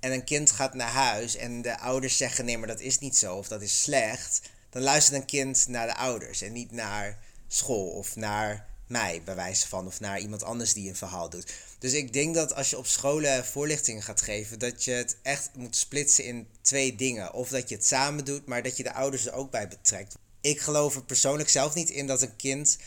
en 0.00 0.12
een 0.12 0.24
kind 0.24 0.50
gaat 0.50 0.74
naar 0.74 0.90
huis 0.90 1.36
en 1.36 1.62
de 1.62 1.78
ouders 1.78 2.16
zeggen 2.16 2.44
nee, 2.44 2.58
maar 2.58 2.68
dat 2.68 2.80
is 2.80 2.98
niet 2.98 3.16
zo 3.16 3.36
of 3.36 3.48
dat 3.48 3.62
is 3.62 3.82
slecht, 3.82 4.40
dan 4.70 4.82
luistert 4.82 5.20
een 5.20 5.26
kind 5.26 5.68
naar 5.68 5.86
de 5.86 5.96
ouders 5.96 6.42
en 6.42 6.52
niet 6.52 6.72
naar 6.72 7.18
school 7.48 7.86
of 7.86 8.16
naar 8.16 8.68
mij, 8.86 9.22
bij 9.24 9.34
wijze 9.34 9.68
van, 9.68 9.86
of 9.86 10.00
naar 10.00 10.20
iemand 10.20 10.42
anders 10.42 10.72
die 10.72 10.88
een 10.88 10.96
verhaal 10.96 11.30
doet. 11.30 11.52
Dus 11.78 11.92
ik 11.92 12.12
denk 12.12 12.34
dat 12.34 12.54
als 12.54 12.70
je 12.70 12.78
op 12.78 12.86
scholen 12.86 13.44
voorlichting 13.44 14.04
gaat 14.04 14.22
geven, 14.22 14.58
dat 14.58 14.84
je 14.84 14.90
het 14.90 15.16
echt 15.22 15.50
moet 15.54 15.76
splitsen 15.76 16.24
in 16.24 16.48
twee 16.60 16.96
dingen. 16.96 17.32
Of 17.34 17.48
dat 17.48 17.68
je 17.68 17.74
het 17.74 17.86
samen 17.86 18.24
doet, 18.24 18.46
maar 18.46 18.62
dat 18.62 18.76
je 18.76 18.82
de 18.82 18.92
ouders 18.92 19.26
er 19.26 19.32
ook 19.32 19.50
bij 19.50 19.68
betrekt. 19.68 20.14
Ik 20.40 20.60
geloof 20.60 20.94
er 20.94 21.04
persoonlijk 21.04 21.48
zelf 21.48 21.74
niet 21.74 21.90
in 21.90 22.06
dat 22.06 22.22
een 22.22 22.36
kind 22.36 22.78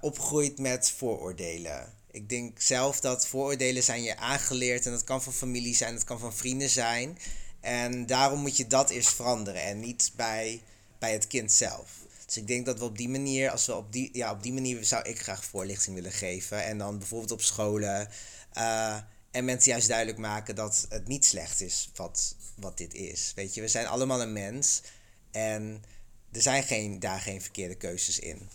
opgroeit 0.00 0.58
met 0.58 0.90
vooroordelen. 0.90 1.92
Ik 2.14 2.28
denk 2.28 2.60
zelf 2.60 3.00
dat 3.00 3.26
vooroordelen 3.26 3.82
zijn 3.82 4.02
je 4.02 4.16
aangeleerd 4.16 4.86
en 4.86 4.92
dat 4.92 5.04
kan 5.04 5.22
van 5.22 5.32
familie 5.32 5.74
zijn, 5.74 5.94
dat 5.94 6.04
kan 6.04 6.18
van 6.18 6.34
vrienden 6.34 6.70
zijn. 6.70 7.18
En 7.60 8.06
daarom 8.06 8.40
moet 8.40 8.56
je 8.56 8.66
dat 8.66 8.90
eerst 8.90 9.14
veranderen 9.14 9.62
en 9.62 9.80
niet 9.80 10.12
bij, 10.16 10.62
bij 10.98 11.12
het 11.12 11.26
kind 11.26 11.52
zelf. 11.52 11.90
Dus 12.26 12.36
ik 12.36 12.46
denk 12.46 12.66
dat 12.66 12.78
we 12.78 12.84
op 12.84 12.98
die 12.98 13.08
manier, 13.08 13.50
als 13.50 13.66
we 13.66 13.74
op 13.74 13.92
die, 13.92 14.10
ja, 14.12 14.32
op 14.32 14.42
die 14.42 14.52
manier 14.52 14.84
zou 14.84 15.08
ik 15.08 15.20
graag 15.20 15.44
voorlichting 15.44 15.94
willen 15.94 16.12
geven. 16.12 16.64
En 16.64 16.78
dan 16.78 16.98
bijvoorbeeld 16.98 17.30
op 17.30 17.42
scholen. 17.42 18.08
eh, 18.52 18.98
en 19.30 19.44
mensen 19.44 19.70
juist 19.70 19.88
duidelijk 19.88 20.18
maken 20.18 20.54
dat 20.54 20.86
het 20.88 21.08
niet 21.08 21.24
slecht 21.24 21.60
is 21.60 21.90
wat, 21.94 22.36
wat 22.54 22.78
dit 22.78 22.94
is. 22.94 23.32
Weet 23.34 23.54
je, 23.54 23.60
we 23.60 23.68
zijn 23.68 23.86
allemaal 23.86 24.22
een 24.22 24.32
mens. 24.32 24.82
En 25.30 25.84
er 26.32 26.42
zijn 26.42 26.62
geen, 26.62 26.98
daar 27.00 27.20
geen 27.20 27.42
verkeerde 27.42 27.74
keuzes 27.74 28.18
in. 28.18 28.48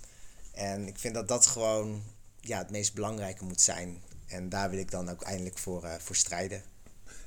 En 0.52 0.88
ik 0.88 1.00
vind 1.00 1.14
dat 1.14 1.28
dat 1.28 1.46
gewoon 1.46 2.04
ja, 2.50 2.58
het 2.58 2.70
meest 2.70 2.94
belangrijke 2.94 3.44
moet 3.44 3.62
zijn. 3.62 4.02
En 4.28 4.50
daar 4.50 4.70
wil 4.70 4.80
ik 4.80 4.92
dan 4.92 5.10
ook 5.10 5.22
eindelijk 5.22 5.58
voor, 5.58 5.84
eh, 5.84 5.94
voor 6.00 6.16
strijden. 6.16 6.64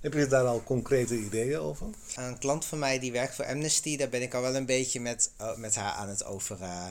Heb 0.00 0.12
je 0.12 0.26
daar 0.26 0.44
al 0.46 0.62
concrete 0.64 1.18
ideeën 1.18 1.58
over? 1.58 1.86
Een 2.16 2.38
klant 2.38 2.64
van 2.64 2.78
mij 2.78 2.98
die 2.98 3.12
werkt 3.12 3.34
voor 3.34 3.44
Amnesty, 3.44 3.96
daar 3.96 4.08
ben 4.08 4.22
ik 4.22 4.34
al 4.34 4.42
wel 4.42 4.56
een 4.56 4.66
beetje 4.66 5.00
met, 5.00 5.30
oh, 5.38 5.56
met 5.56 5.74
haar 5.74 5.92
aan 5.92 6.08
het 6.08 6.24
over 6.24 6.62
eh, 6.62 6.86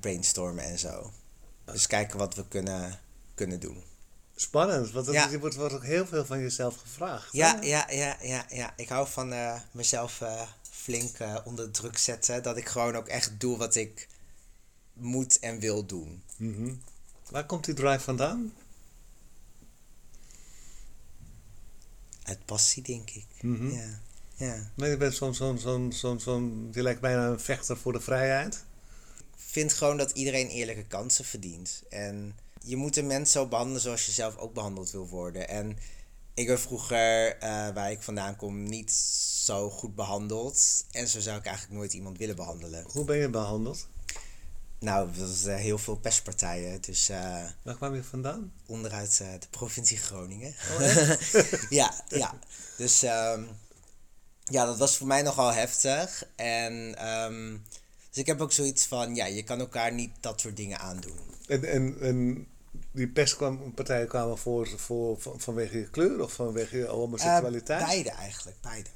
brainstormen 0.00 0.64
en 0.64 0.78
zo. 0.78 1.10
Dus 1.64 1.86
kijken 1.86 2.18
wat 2.18 2.34
we 2.34 2.48
kunnen, 2.48 2.98
kunnen 3.34 3.60
doen. 3.60 3.82
Spannend, 4.34 4.90
want 4.90 5.06
Ja. 5.06 5.28
je 5.28 5.38
wordt, 5.38 5.54
wordt 5.54 5.74
ook 5.74 5.84
heel 5.84 6.06
veel 6.06 6.24
van 6.24 6.40
jezelf 6.40 6.76
gevraagd. 6.76 7.32
Ja, 7.32 7.54
hè? 7.60 7.66
ja, 7.66 7.86
ja, 7.90 8.16
ja, 8.20 8.46
ja. 8.48 8.72
Ik 8.76 8.88
hou 8.88 9.08
van 9.08 9.32
eh, 9.32 9.60
mezelf 9.72 10.20
eh, 10.20 10.42
flink 10.70 11.18
eh, 11.18 11.36
onder 11.44 11.70
druk 11.70 11.98
zetten. 11.98 12.42
Dat 12.42 12.56
ik 12.56 12.68
gewoon 12.68 12.96
ook 12.96 13.08
echt 13.08 13.40
doe 13.40 13.56
wat 13.58 13.74
ik 13.74 14.08
moet 14.92 15.38
en 15.38 15.58
wil 15.58 15.86
doen. 15.86 16.22
Mhm. 16.36 16.74
Waar 17.32 17.46
komt 17.46 17.64
die 17.64 17.74
drive 17.74 18.00
vandaan? 18.00 18.52
Uit 22.22 22.44
passie, 22.44 22.82
denk 22.82 23.10
ik. 23.10 23.26
Mhm. 23.40 23.70
Ja, 23.70 24.00
ja. 24.34 24.70
Maar 24.76 24.88
je 24.88 24.96
bent 24.96 25.14
zo'n, 25.14 25.34
zo'n, 25.34 25.58
zo'n, 25.58 25.92
zo'n, 25.92 26.20
zo'n, 26.20 26.68
je 26.72 26.82
lijkt 26.82 27.00
bijna 27.00 27.26
een 27.26 27.40
vechter 27.40 27.76
voor 27.76 27.92
de 27.92 28.00
vrijheid. 28.00 28.64
vind 29.36 29.72
gewoon 29.72 29.96
dat 29.96 30.10
iedereen 30.10 30.48
eerlijke 30.48 30.84
kansen 30.84 31.24
verdient. 31.24 31.82
En 31.90 32.36
je 32.62 32.76
moet 32.76 32.96
een 32.96 33.06
mens 33.06 33.32
zo 33.32 33.46
behandelen 33.46 33.80
zoals 33.80 34.06
je 34.06 34.12
zelf 34.12 34.36
ook 34.36 34.54
behandeld 34.54 34.90
wil 34.90 35.08
worden. 35.08 35.48
En 35.48 35.78
ik 36.34 36.46
ben 36.46 36.60
vroeger, 36.60 37.36
eh, 37.36 37.68
waar 37.74 37.90
ik 37.90 38.02
vandaan 38.02 38.36
kom, 38.36 38.62
niet 38.62 38.92
zo 39.44 39.70
goed 39.70 39.94
behandeld. 39.94 40.84
En 40.90 41.08
zo 41.08 41.20
zou 41.20 41.38
ik 41.38 41.46
eigenlijk 41.46 41.76
nooit 41.76 41.92
iemand 41.92 42.18
willen 42.18 42.36
behandelen. 42.36 42.84
Hoe 42.88 43.04
ben 43.04 43.16
je 43.16 43.28
behandeld? 43.30 43.86
Nou, 44.82 45.08
dat 45.18 45.28
is 45.28 45.44
eh, 45.44 45.56
heel 45.56 45.78
veel 45.78 45.96
pestpartijen. 45.96 46.80
Dus 46.80 47.08
eh, 47.08 47.44
Waar 47.62 47.76
kwam 47.76 47.94
je 47.94 48.02
vandaan? 48.02 48.52
onderuit 48.66 49.18
eh, 49.22 49.32
de 49.40 49.46
provincie 49.50 49.96
Groningen. 49.98 50.54
ja, 51.70 51.94
ja. 52.08 52.34
Dus 52.76 53.02
ehm, 53.02 53.42
ja, 54.44 54.64
dat 54.66 54.78
was 54.78 54.96
voor 54.96 55.06
mij 55.06 55.22
nogal 55.22 55.52
heftig. 55.52 56.24
En 56.36 56.94
dus 58.10 58.20
ik 58.20 58.26
heb 58.26 58.40
ook 58.40 58.52
zoiets 58.52 58.86
van, 58.86 59.14
ja, 59.14 59.26
je 59.26 59.42
kan 59.42 59.60
elkaar 59.60 59.92
niet 59.92 60.10
dat 60.20 60.40
soort 60.40 60.56
dingen 60.56 60.78
aandoen. 60.78 61.18
En, 61.46 61.64
en, 61.64 61.96
en 62.00 62.46
Die 62.92 63.08
pestpartijen 63.08 64.08
kwamen 64.08 64.38
voor, 64.38 64.68
voor, 64.76 65.20
van- 65.20 65.40
vanwege 65.40 65.78
je 65.78 65.90
kleur 65.90 66.22
of 66.22 66.32
vanwege 66.32 66.76
je 66.76 66.86
homoseksualiteit? 66.86 67.84
Beide 67.86 68.10
eigenlijk, 68.10 68.56
beide. 68.60 68.88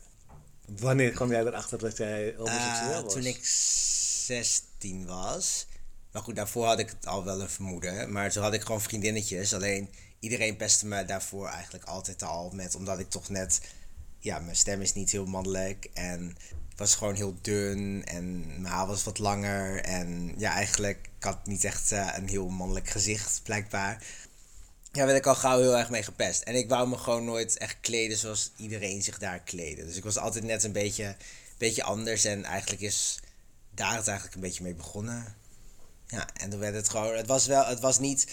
Wanneer 0.78 1.10
kwam 1.10 1.30
jij 1.30 1.40
erachter 1.40 1.78
dat 1.78 1.96
jij 1.96 2.34
homoseksueel 2.36 3.02
was? 3.02 3.12
toen 3.12 3.24
ik 3.26 3.44
16 3.44 5.06
was. 5.06 5.66
Maar 6.16 6.24
goed, 6.24 6.36
daarvoor 6.36 6.66
had 6.66 6.78
ik 6.78 6.88
het 6.88 7.06
al 7.06 7.24
wel 7.24 7.40
een 7.40 7.48
vermoeden. 7.48 8.12
Maar 8.12 8.30
toen 8.30 8.42
had 8.42 8.54
ik 8.54 8.62
gewoon 8.62 8.80
vriendinnetjes. 8.80 9.54
Alleen 9.54 9.90
iedereen 10.20 10.56
pestte 10.56 10.86
me 10.86 11.04
daarvoor 11.04 11.48
eigenlijk 11.48 11.84
altijd 11.84 12.22
al 12.22 12.50
met. 12.54 12.74
Omdat 12.74 12.98
ik 12.98 13.10
toch 13.10 13.28
net. 13.28 13.60
Ja, 14.18 14.38
mijn 14.38 14.56
stem 14.56 14.80
is 14.80 14.94
niet 14.94 15.10
heel 15.10 15.26
mannelijk. 15.26 15.90
En 15.94 16.36
ik 16.70 16.78
was 16.78 16.94
gewoon 16.94 17.14
heel 17.14 17.36
dun. 17.40 18.04
En 18.04 18.46
mijn 18.46 18.64
haar 18.64 18.86
was 18.86 19.04
wat 19.04 19.18
langer. 19.18 19.80
En 19.80 20.34
ja, 20.36 20.52
eigenlijk. 20.52 21.08
Ik 21.18 21.24
had 21.24 21.46
niet 21.46 21.64
echt 21.64 21.92
eh, 21.92 22.12
een 22.16 22.28
heel 22.28 22.48
mannelijk 22.48 22.88
gezicht, 22.88 23.40
blijkbaar. 23.42 24.02
Ja, 24.92 25.04
werd 25.06 25.18
ik 25.18 25.26
al 25.26 25.34
gauw 25.34 25.60
heel 25.60 25.76
erg 25.76 25.90
mee 25.90 26.02
gepest. 26.02 26.42
En 26.42 26.54
ik 26.54 26.68
wou 26.68 26.88
me 26.88 26.98
gewoon 26.98 27.24
nooit 27.24 27.58
echt 27.58 27.76
kleden 27.80 28.16
zoals 28.16 28.52
iedereen 28.56 29.02
zich 29.02 29.18
daar 29.18 29.40
kleedde. 29.40 29.86
Dus 29.86 29.96
ik 29.96 30.04
was 30.04 30.18
altijd 30.18 30.44
net 30.44 30.64
een 30.64 30.72
beetje, 30.72 31.16
beetje 31.58 31.82
anders. 31.82 32.24
En 32.24 32.44
eigenlijk 32.44 32.82
is 32.82 33.18
daar 33.70 33.96
het 33.96 34.06
eigenlijk 34.06 34.34
een 34.34 34.42
beetje 34.42 34.62
mee 34.62 34.74
begonnen. 34.74 35.44
Ja, 36.06 36.28
en 36.34 36.50
toen 36.50 36.60
werd 36.60 36.74
het 36.74 36.88
gewoon... 36.88 37.16
Het 37.16 37.26
was 37.26 37.46
wel... 37.46 37.64
Het 37.64 37.80
was 37.80 37.98
niet 37.98 38.26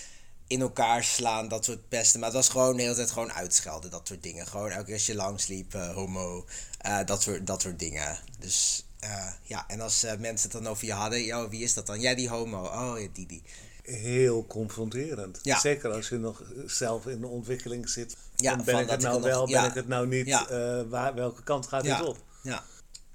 in 0.47 0.61
elkaar 0.61 1.03
slaan, 1.03 1.47
dat 1.47 1.65
soort 1.65 1.89
pesten. 1.89 2.19
Maar 2.19 2.29
het 2.29 2.37
was 2.37 2.49
gewoon 2.49 2.75
de 2.75 2.81
hele 2.81 2.95
tijd 2.95 3.11
gewoon 3.11 3.31
uitschelden, 3.31 3.91
dat 3.91 4.07
soort 4.07 4.23
dingen. 4.23 4.47
Gewoon 4.47 4.69
elke 4.69 4.85
keer 4.85 4.93
als 4.93 5.05
je 5.05 5.15
langsliep, 5.15 5.73
eh, 5.73 5.93
homo, 5.93 6.45
eh, 6.77 6.99
dat, 7.05 7.21
soort, 7.21 7.47
dat 7.47 7.61
soort 7.61 7.79
dingen. 7.79 8.17
Dus 8.39 8.85
eh, 8.99 9.31
ja, 9.43 9.67
en 9.67 9.81
als 9.81 10.05
mensen 10.19 10.51
het 10.51 10.63
dan 10.63 10.67
over 10.67 10.85
je 10.85 10.93
hadden... 10.93 11.23
Ja, 11.23 11.49
wie 11.49 11.63
is 11.63 11.73
dat 11.73 11.85
dan? 11.85 11.99
Ja, 11.99 12.15
die 12.15 12.29
homo. 12.29 12.63
Oh, 12.63 12.99
ja, 12.99 13.07
die, 13.13 13.27
die. 13.27 13.43
Heel 13.83 14.47
confronterend. 14.47 15.39
Ja. 15.41 15.59
Zeker 15.59 15.91
als 15.91 16.09
je 16.09 16.17
nog 16.17 16.43
zelf 16.65 17.05
in 17.05 17.19
de 17.19 17.27
ontwikkeling 17.27 17.89
zit. 17.89 18.17
Ja, 18.35 18.55
ben 18.55 18.79
ik 18.79 18.89
het 18.89 18.99
ik 18.99 19.07
nou 19.07 19.19
nog- 19.19 19.29
wel, 19.29 19.49
ja. 19.49 19.61
ben 19.61 19.69
ik 19.69 19.75
het 19.75 19.87
nou 19.87 20.07
niet? 20.07 20.25
Ja. 20.25 20.47
waar, 20.85 21.13
welke 21.15 21.43
kant 21.43 21.67
gaat 21.67 21.83
dit 21.83 22.01
op? 22.01 22.17
Ja. 22.43 22.63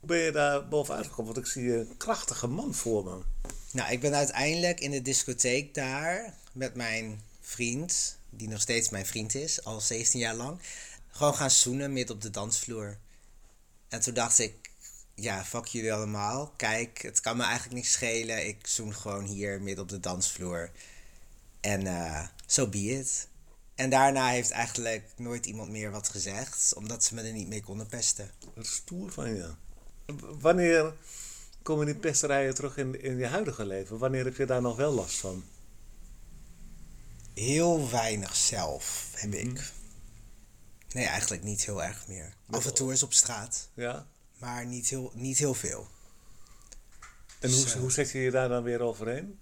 Hoe 0.00 0.08
ben 0.08 0.18
je 0.18 0.32
daar 0.32 0.68
bovenuit 0.68 1.06
gekomen? 1.06 1.34
Want 1.34 1.46
ik 1.46 1.52
zie 1.52 1.76
een 1.76 1.96
krachtige 1.96 2.46
man 2.46 2.74
voor 2.74 3.04
me. 3.04 3.18
Nou, 3.72 3.92
ik 3.92 4.00
ben 4.00 4.14
uiteindelijk 4.14 4.80
in 4.80 4.90
de 4.90 5.02
discotheek 5.02 5.74
daar 5.74 6.34
met 6.52 6.74
mijn 6.74 7.22
vriend, 7.40 8.18
die 8.30 8.48
nog 8.48 8.60
steeds 8.60 8.88
mijn 8.88 9.06
vriend 9.06 9.34
is, 9.34 9.64
al 9.64 9.80
17 9.80 10.20
jaar 10.20 10.34
lang, 10.34 10.60
gewoon 11.10 11.34
gaan 11.34 11.50
zoenen 11.50 11.92
midden 11.92 12.16
op 12.16 12.22
de 12.22 12.30
dansvloer. 12.30 12.98
En 13.88 14.00
toen 14.00 14.14
dacht 14.14 14.38
ik, 14.38 14.70
ja, 15.14 15.44
fuck 15.44 15.66
jullie 15.66 15.92
allemaal. 15.92 16.52
Kijk, 16.56 17.02
het 17.02 17.20
kan 17.20 17.36
me 17.36 17.42
eigenlijk 17.42 17.74
niks 17.74 17.92
schelen. 17.92 18.46
Ik 18.46 18.66
zoen 18.66 18.94
gewoon 18.94 19.24
hier 19.24 19.62
midden 19.62 19.84
op 19.84 19.90
de 19.90 20.00
dansvloer. 20.00 20.70
En 21.60 21.86
eh 21.86 22.26
so 22.46 22.66
be 22.66 22.78
it. 22.78 23.28
En 23.74 23.90
daarna 23.90 24.28
heeft 24.28 24.50
eigenlijk 24.50 25.04
nooit 25.16 25.46
iemand 25.46 25.70
meer 25.70 25.90
wat 25.90 26.08
gezegd, 26.08 26.74
omdat 26.74 27.04
ze 27.04 27.14
me 27.14 27.22
er 27.22 27.32
niet 27.32 27.48
mee 27.48 27.62
konden 27.62 27.86
pesten. 27.86 28.30
Wat 28.54 28.66
stoer 28.66 29.12
van 29.12 29.34
je. 29.34 29.50
Wanneer 30.40 30.94
komen 31.62 31.86
die 31.86 31.94
pesterijen 31.94 32.54
terug 32.54 32.76
in, 32.76 33.02
in 33.02 33.16
je 33.16 33.26
huidige 33.26 33.66
leven? 33.66 33.98
Wanneer 33.98 34.24
heb 34.24 34.36
je 34.36 34.46
daar 34.46 34.62
nog 34.62 34.76
wel 34.76 34.92
last 34.92 35.16
van? 35.18 35.44
Heel 37.34 37.90
weinig 37.90 38.36
zelf 38.36 39.10
heb 39.14 39.34
ik. 39.34 39.72
Nee, 40.88 41.06
eigenlijk 41.06 41.42
niet 41.42 41.64
heel 41.64 41.82
erg 41.82 42.06
meer. 42.08 42.34
Af 42.50 42.66
en 42.66 42.74
toe 42.74 42.92
is 42.92 43.02
op 43.02 43.12
straat, 43.12 43.68
Ja? 43.74 44.06
maar 44.38 44.66
niet 44.66 44.88
heel, 44.88 45.12
niet 45.14 45.38
heel 45.38 45.54
veel. 45.54 45.86
En 47.38 47.52
hoe, 47.52 47.78
hoe 47.78 47.92
zet 47.92 48.10
je 48.10 48.18
je 48.18 48.30
daar 48.30 48.48
dan 48.48 48.62
weer 48.62 48.80
overheen? 48.80 49.38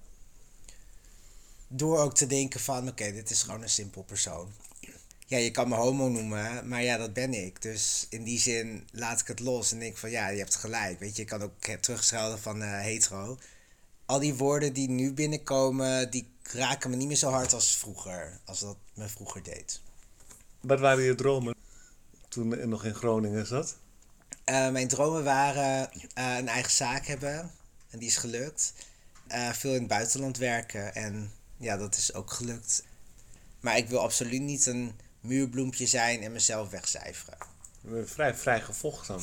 Door 1.68 1.98
ook 1.98 2.14
te 2.14 2.26
denken 2.26 2.60
van, 2.60 2.88
oké, 2.88 3.12
dit 3.12 3.30
is 3.30 3.42
gewoon 3.42 3.62
een 3.62 3.70
simpel 3.70 4.02
persoon. 4.02 4.52
Ja, 5.28 5.38
je 5.38 5.50
kan 5.50 5.68
me 5.68 5.74
homo 5.74 6.08
noemen, 6.08 6.68
maar 6.68 6.82
ja, 6.82 6.96
dat 6.96 7.12
ben 7.12 7.34
ik. 7.34 7.62
Dus 7.62 8.06
in 8.08 8.24
die 8.24 8.38
zin 8.38 8.88
laat 8.92 9.20
ik 9.20 9.26
het 9.26 9.40
los 9.40 9.72
en 9.72 9.78
denk 9.78 9.96
van, 9.96 10.10
ja, 10.10 10.28
je 10.28 10.38
hebt 10.38 10.54
gelijk. 10.54 10.98
Weet 10.98 11.16
je, 11.16 11.22
je 11.22 11.28
kan 11.28 11.42
ook 11.42 11.64
terugschelden 11.80 12.38
van 12.38 12.62
eh, 12.62 12.80
hetero. 12.80 13.38
Al 14.04 14.18
die 14.18 14.34
woorden 14.34 14.72
die 14.72 14.88
nu 14.88 15.12
binnenkomen, 15.12 16.10
die 16.10 16.28
raken 16.42 16.90
me 16.90 16.96
niet 16.96 17.06
meer 17.06 17.16
zo 17.16 17.30
hard 17.30 17.52
als 17.52 17.76
vroeger. 17.76 18.40
Als 18.44 18.60
dat 18.60 18.76
me 18.94 19.08
vroeger 19.08 19.42
deed. 19.42 19.80
Wat 20.60 20.80
waren 20.80 21.04
je 21.04 21.14
dromen 21.14 21.54
toen 22.28 22.50
je 22.50 22.66
nog 22.66 22.84
in 22.84 22.94
Groningen 22.94 23.46
zat? 23.46 23.76
Eh, 24.44 24.70
mijn 24.70 24.88
dromen 24.88 25.24
waren 25.24 25.92
eh, 25.92 26.36
een 26.36 26.48
eigen 26.48 26.72
zaak 26.72 27.06
hebben. 27.06 27.50
En 27.90 27.98
die 27.98 28.08
is 28.08 28.16
gelukt. 28.16 28.72
Veel 29.52 29.72
in 29.72 29.78
het 29.78 29.88
buitenland 29.88 30.36
werken. 30.36 30.94
En 30.94 31.32
ja, 31.56 31.76
dat 31.76 31.96
is 31.96 32.14
ook 32.14 32.30
gelukt. 32.30 32.82
Maar 33.60 33.76
ik 33.76 33.88
wil 33.88 34.00
absoluut 34.00 34.40
niet 34.40 34.66
een 34.66 34.92
muurbloempje 35.26 35.86
zijn 35.86 36.22
en 36.22 36.32
mezelf 36.32 36.70
wegcijferen. 36.70 37.38
Vrij, 38.04 38.34
vrij 38.34 38.60
gevochten. 38.60 39.20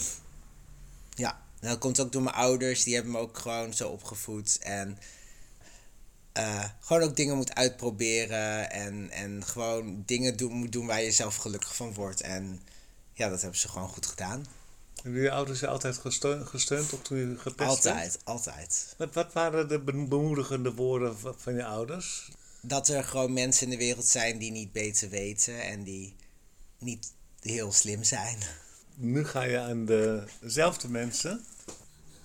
Ja, 1.16 1.42
en 1.60 1.70
dat 1.70 1.78
komt 1.78 2.00
ook 2.00 2.12
door 2.12 2.22
mijn 2.22 2.36
ouders. 2.36 2.84
Die 2.84 2.94
hebben 2.94 3.12
me 3.12 3.18
ook 3.20 3.38
gewoon 3.38 3.74
zo 3.74 3.90
opgevoed. 3.90 4.58
En 4.62 4.98
eh, 6.34 6.64
gewoon 6.80 7.02
ook 7.04 7.16
dingen 7.16 7.36
moet 7.36 7.56
uitproberen. 7.56 8.72
En, 8.72 9.10
en 9.10 9.46
gewoon 9.46 10.04
dingen 10.06 10.38
doen, 10.38 10.52
moet 10.52 10.72
doen 10.72 10.86
waar 10.86 11.02
je 11.02 11.12
zelf 11.12 11.36
gelukkig 11.36 11.76
van 11.76 11.94
wordt. 11.94 12.22
En 12.22 12.62
ja, 13.14 13.30
dat 13.30 13.42
hebben 13.42 13.60
ze 13.60 13.70
gewoon 13.70 13.90
goed 13.90 14.06
gedaan. 14.06 14.46
Hebben 15.04 15.22
je 15.22 15.32
ouders 15.32 15.60
je 15.60 15.68
altijd 15.68 15.98
gesteund, 15.98 16.48
gesteund 16.48 16.94
op 16.94 17.04
toen 17.04 17.18
je 17.18 17.38
gepest 17.38 17.84
werd? 17.84 17.96
Altijd, 17.96 18.20
altijd. 18.24 18.94
Wat, 18.98 19.14
wat 19.14 19.34
waren 19.34 19.68
de 19.68 19.80
be- 19.80 20.06
bemoedigende 20.06 20.74
woorden 20.74 21.18
van 21.38 21.54
je 21.54 21.66
ouders? 21.66 22.32
Dat 22.66 22.88
er 22.88 23.04
gewoon 23.04 23.34
mensen 23.34 23.64
in 23.64 23.70
de 23.70 23.78
wereld 23.78 24.06
zijn 24.06 24.38
die 24.38 24.52
niet 24.52 24.72
beter 24.72 25.10
weten 25.10 25.64
en 25.64 25.84
die 25.84 26.16
niet 26.78 27.12
heel 27.40 27.72
slim 27.72 28.04
zijn. 28.04 28.38
Nu 28.96 29.26
ga 29.26 29.44
je 29.44 29.60
aan 29.60 29.86
dezelfde 30.42 30.90
mensen 30.90 31.46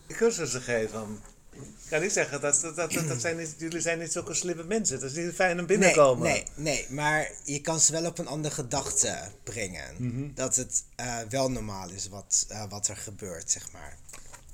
cursussen 0.06 0.62
geven. 0.62 1.20
Ik 1.52 1.88
ga 1.88 1.98
niet 1.98 2.12
zeggen 2.12 2.40
dat, 2.40 2.60
dat, 2.60 2.76
dat, 2.76 2.92
dat 3.08 3.20
zijn 3.20 3.36
niet, 3.36 3.54
jullie 3.58 3.80
zijn 3.80 3.98
niet 3.98 4.12
zulke 4.12 4.34
slimme 4.34 4.64
mensen. 4.64 5.00
Het 5.00 5.10
is 5.10 5.24
niet 5.24 5.34
fijn 5.34 5.60
om 5.60 5.66
binnenkomen. 5.66 6.28
Nee, 6.28 6.44
nee, 6.54 6.74
nee, 6.74 6.86
maar 6.90 7.30
je 7.44 7.60
kan 7.60 7.80
ze 7.80 7.92
wel 7.92 8.06
op 8.06 8.18
een 8.18 8.26
andere 8.26 8.54
gedachte 8.54 9.18
brengen. 9.42 10.32
Dat 10.34 10.56
het 10.56 10.84
eh, 10.96 11.18
wel 11.28 11.50
normaal 11.50 11.90
is 11.90 12.08
wat, 12.08 12.46
eh, 12.48 12.64
wat 12.68 12.88
er 12.88 12.96
gebeurt, 12.96 13.50
zeg 13.50 13.72
maar. 13.72 13.96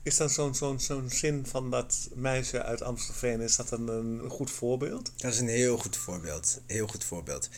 Is 0.05 0.17
dan 0.17 0.55
zo'n 0.55 0.81
zo'n 0.81 1.11
zin 1.11 1.47
van 1.47 1.71
dat 1.71 2.09
meisje 2.15 2.63
uit 2.63 2.83
Amstelveen, 2.83 3.41
is 3.41 3.57
dat 3.57 3.71
een, 3.71 3.89
een 3.89 4.31
goed 4.31 4.51
voorbeeld? 4.51 5.13
Dat 5.17 5.33
is 5.33 5.39
een 5.39 5.49
heel 5.49 5.79
goed 5.79 5.97
voorbeeld. 5.97 6.61
Heel 6.67 6.87
goed 6.87 7.05
voorbeeld. 7.05 7.49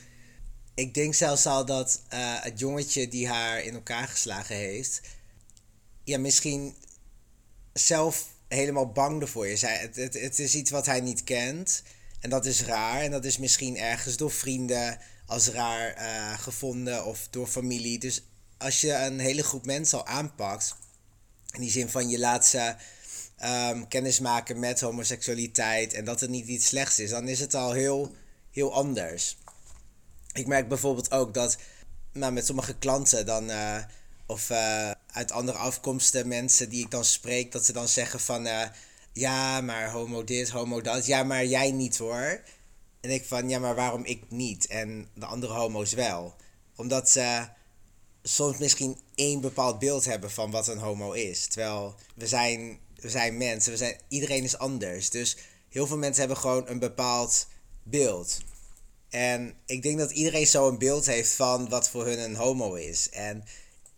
Ik 0.75 0.95
denk 0.95 1.15
zelfs 1.15 1.47
al 1.47 1.65
dat 1.65 2.03
eh, 2.09 2.43
het 2.43 2.59
jongetje 2.59 3.09
die 3.09 3.29
haar 3.29 3.63
in 3.63 3.75
elkaar 3.75 4.09
geslagen 4.09 4.57
heeft, 4.57 5.01
ja, 6.05 6.19
misschien 6.19 6.75
zelf 7.73 8.29
helemaal 8.49 8.93
bang 8.93 9.21
ervoor 9.21 9.47
is. 9.47 9.63
Hij, 9.63 9.77
het, 9.77 9.97
het, 9.97 10.15
het 10.15 10.39
is 10.39 10.55
iets 10.55 10.71
wat 10.71 10.87
hij 10.87 11.01
niet 11.01 11.25
kent. 11.25 11.83
En 12.21 12.31
dat 12.31 12.47
is 12.47 12.63
raar. 12.63 13.01
En 13.01 13.11
dat 13.11 13.25
is 13.25 13.39
misschien 13.39 13.79
ergens 13.79 14.17
door 14.17 14.31
vrienden 14.31 14.99
als 15.27 15.49
raar 15.49 15.93
eh, 15.93 16.39
gevonden 16.39 17.05
of 17.05 17.29
door 17.31 17.47
familie. 17.47 17.99
Dus 17.99 18.23
als 18.59 18.81
je 18.81 18.93
een 18.93 19.19
hele 19.19 19.43
groep 19.43 19.65
mensen 19.65 19.99
al 19.99 20.07
aanpakt, 20.07 20.77
in 21.57 21.63
die 21.63 21.71
zin 21.71 21.89
van 21.89 22.09
je 22.09 22.19
laat 22.19 22.47
ze 22.47 22.75
ehm, 23.37 23.85
kennis 23.89 24.21
maken 24.21 24.59
met 24.59 24.81
homoseksualiteit 24.81 25.93
en 25.93 26.05
dat 26.05 26.21
het 26.21 26.31
niet 26.31 26.47
iets 26.47 26.67
slechts 26.67 26.99
is, 26.99 27.11
dan 27.11 27.29
is 27.29 27.41
het 27.41 27.55
al 27.55 27.73
heel, 27.73 28.15
heel 28.51 28.75
anders. 28.75 29.37
Ik 30.33 30.47
merk 30.47 30.69
bijvoorbeeld 30.69 31.11
ook 31.11 31.35
dat 31.35 31.57
nou, 32.13 32.33
met 32.33 32.47
sommige 32.47 32.75
klanten 32.75 33.27
dan, 33.27 33.51
eh, 33.51 33.79
of 34.27 34.51
eh, 34.51 34.91
uit 35.13 35.33
andere 35.33 35.59
afkomsten, 35.59 36.29
mensen 36.29 36.69
die 36.69 36.85
ik 36.85 36.91
dan 36.91 37.05
spreek, 37.05 37.53
dat 37.53 37.65
ze 37.65 37.73
dan 37.73 37.89
zeggen 37.89 38.21
van 38.21 38.47
eh, 38.47 38.69
ja, 39.13 39.61
maar 39.61 39.91
homo 39.91 40.25
dit, 40.25 40.49
homo 40.49 40.81
dat, 40.81 41.07
ja, 41.07 41.23
maar 41.23 41.45
jij 41.45 41.71
niet 41.71 41.99
hoor. 41.99 42.41
En 43.01 43.11
ik 43.11 43.25
van 43.25 43.49
ja, 43.49 43.59
maar 43.59 43.75
waarom 43.75 44.05
ik 44.05 44.23
niet 44.29 44.67
en 44.67 45.09
de 45.15 45.27
andere 45.27 45.53
homo's 45.53 45.93
wel? 45.93 46.35
Omdat 46.77 47.11
ze 47.11 47.49
soms 48.29 48.59
misschien 48.59 48.99
één 49.15 49.41
bepaald 49.41 49.79
beeld 49.79 50.05
hebben 50.05 50.31
van 50.31 50.51
wat 50.51 50.69
een 50.69 50.79
homo 50.79 51.13
is. 51.13 51.47
Terwijl 51.47 51.95
we 52.15 52.27
zijn, 52.27 52.79
we 52.95 53.11
zijn 53.11 53.37
mensen, 53.37 53.73
we 53.73 53.79
zijn, 53.79 54.01
iedereen 54.09 54.45
is 54.45 54.59
anders. 54.59 55.11
Dus 55.11 55.37
heel 55.69 55.87
veel 55.87 55.99
mensen 55.99 56.21
hebben 56.21 56.39
gewoon 56.39 56.69
een 56.69 56.79
bepaald 56.79 57.47
beeld. 57.83 58.39
En 59.09 59.55
ik 59.67 59.83
denk 59.83 59.99
dat 59.99 60.11
iedereen 60.11 60.47
zo 60.47 60.69
een 60.69 60.79
beeld 60.79 61.07
heeft 61.07 61.33
van 61.33 61.69
wat 61.69 61.89
voor 61.89 62.07
hun 62.07 62.19
een 62.19 62.37
homo 62.37 62.75
is. 62.75 63.11
En 63.11 63.45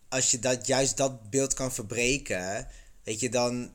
als 0.09 0.31
je 0.31 0.38
dat, 0.38 0.67
juist 0.67 0.97
dat 0.97 1.31
beeld 1.31 1.55
kan 1.55 1.73
verbreken, 1.73 2.69
weet 3.05 3.21
je, 3.21 3.31
dan, 3.31 3.71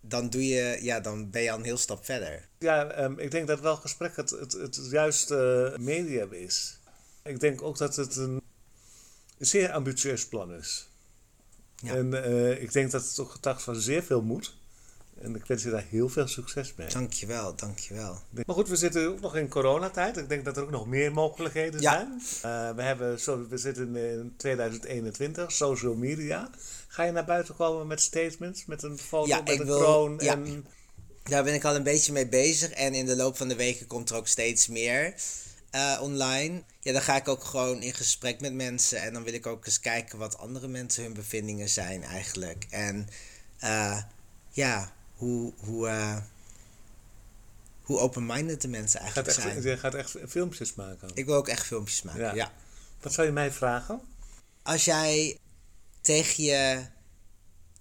dan, 0.00 0.30
doe 0.30 0.46
je, 0.46 0.78
ja, 0.82 1.00
dan 1.00 1.30
ben 1.30 1.42
je 1.42 1.50
al 1.50 1.58
een 1.58 1.64
heel 1.64 1.76
stap 1.76 2.04
verder. 2.04 2.48
Ja, 2.58 2.90
ehm, 2.90 3.18
ik 3.18 3.30
denk 3.30 3.46
dat 3.46 3.60
wel 3.60 3.76
gesprek 3.76 4.16
het, 4.16 4.30
het, 4.30 4.52
het 4.52 4.78
juiste 4.90 5.74
medium 5.80 6.32
is. 6.32 6.78
Ik 7.24 7.40
denk 7.40 7.62
ook 7.62 7.78
dat 7.78 7.96
het 7.96 8.16
een 8.16 8.42
zeer 9.38 9.72
ambitieus 9.72 10.26
plan 10.26 10.54
is. 10.54 10.88
Ja. 11.76 11.94
En 11.94 12.24
eh, 12.24 12.62
ik 12.62 12.72
denk 12.72 12.90
dat 12.90 13.02
het 13.08 13.18
ook 13.18 13.30
getuigt 13.30 13.62
van 13.62 13.76
zeer 13.76 14.02
veel 14.02 14.22
moed. 14.22 14.56
En 15.20 15.34
ik 15.34 15.44
wens 15.46 15.62
je 15.62 15.70
daar 15.70 15.84
heel 15.88 16.08
veel 16.08 16.26
succes 16.26 16.74
mee. 16.76 16.88
Dankjewel, 16.88 17.54
dankjewel. 17.56 18.18
Maar 18.46 18.54
goed, 18.56 18.68
we 18.68 18.76
zitten 18.76 19.08
ook 19.08 19.20
nog 19.20 19.36
in 19.36 19.48
coronatijd. 19.48 20.16
Ik 20.16 20.28
denk 20.28 20.44
dat 20.44 20.56
er 20.56 20.62
ook 20.62 20.70
nog 20.70 20.86
meer 20.86 21.12
mogelijkheden 21.12 21.80
Ja. 21.80 21.92
zijn. 21.92 22.20
Eh, 22.42 22.76
we, 22.76 22.82
hebben, 22.82 23.18
we 23.48 23.56
zitten 23.58 23.96
in 23.96 24.34
2021, 24.36 25.52
social 25.52 25.94
media. 25.94 26.50
Ga 26.88 27.02
je 27.04 27.12
naar 27.12 27.24
buiten 27.24 27.56
komen 27.56 27.86
met 27.86 28.00
statements, 28.00 28.64
met 28.66 28.82
een 28.82 28.98
foto, 28.98 29.26
Ja, 29.28 29.40
met 29.40 29.48
ik 29.50 29.60
een 29.60 29.66
wil- 29.66 29.78
kroon? 29.78 30.16
ja. 30.18 30.32
En, 30.32 30.66
Daar 31.22 31.44
ben 31.44 31.54
ik 31.54 31.64
al 31.64 31.74
een 31.74 31.82
beetje 31.82 32.12
mee 32.12 32.28
bezig. 32.28 32.70
En 32.70 32.94
in 32.94 33.06
de 33.06 33.16
loop 33.16 33.36
van 33.36 33.48
de 33.48 33.56
weken 33.56 33.86
komt 33.86 34.10
er 34.10 34.16
ook 34.16 34.26
steeds 34.28 34.68
meer 34.68 35.14
eh, 35.70 35.98
online. 36.02 36.62
Ja, 36.80 36.92
dan 36.92 37.02
ga 37.02 37.16
ik 37.16 37.28
ook 37.28 37.44
gewoon 37.44 37.82
in 37.82 37.94
gesprek 37.94 38.40
met 38.40 38.52
mensen. 38.52 39.02
En 39.02 39.12
dan 39.12 39.22
wil 39.22 39.32
ik 39.32 39.46
ook 39.46 39.66
eens 39.66 39.80
kijken 39.80 40.18
wat 40.18 40.38
andere 40.38 40.68
mensen 40.68 41.02
hun 41.02 41.12
bevindingen 41.12 41.68
zijn 41.68 42.02
eigenlijk. 42.02 42.66
En 42.70 43.08
eh, 43.58 44.02
ja, 44.50 44.92
hoe, 45.14 45.52
hoe, 45.56 45.88
eh, 45.88 46.16
hoe 47.82 47.98
open-minded 47.98 48.60
de 48.60 48.68
mensen 48.68 49.00
gaat 49.00 49.16
eigenlijk 49.16 49.36
echt, 49.38 49.62
zijn. 49.62 49.74
je 49.74 49.78
gaat 49.78 49.94
echt 49.94 50.16
filmpjes 50.28 50.74
maken. 50.74 51.10
Ik 51.14 51.26
wil 51.26 51.34
ook 51.34 51.48
echt 51.48 51.66
filmpjes 51.66 52.02
maken, 52.02 52.20
Ja. 52.20 52.34
ja. 52.34 52.52
Wat 53.00 53.12
zou 53.12 53.26
je 53.26 53.32
mij 53.32 53.52
vragen? 53.52 54.00
Als 54.62 54.84
jij 54.84 55.38
tegen 56.00 56.44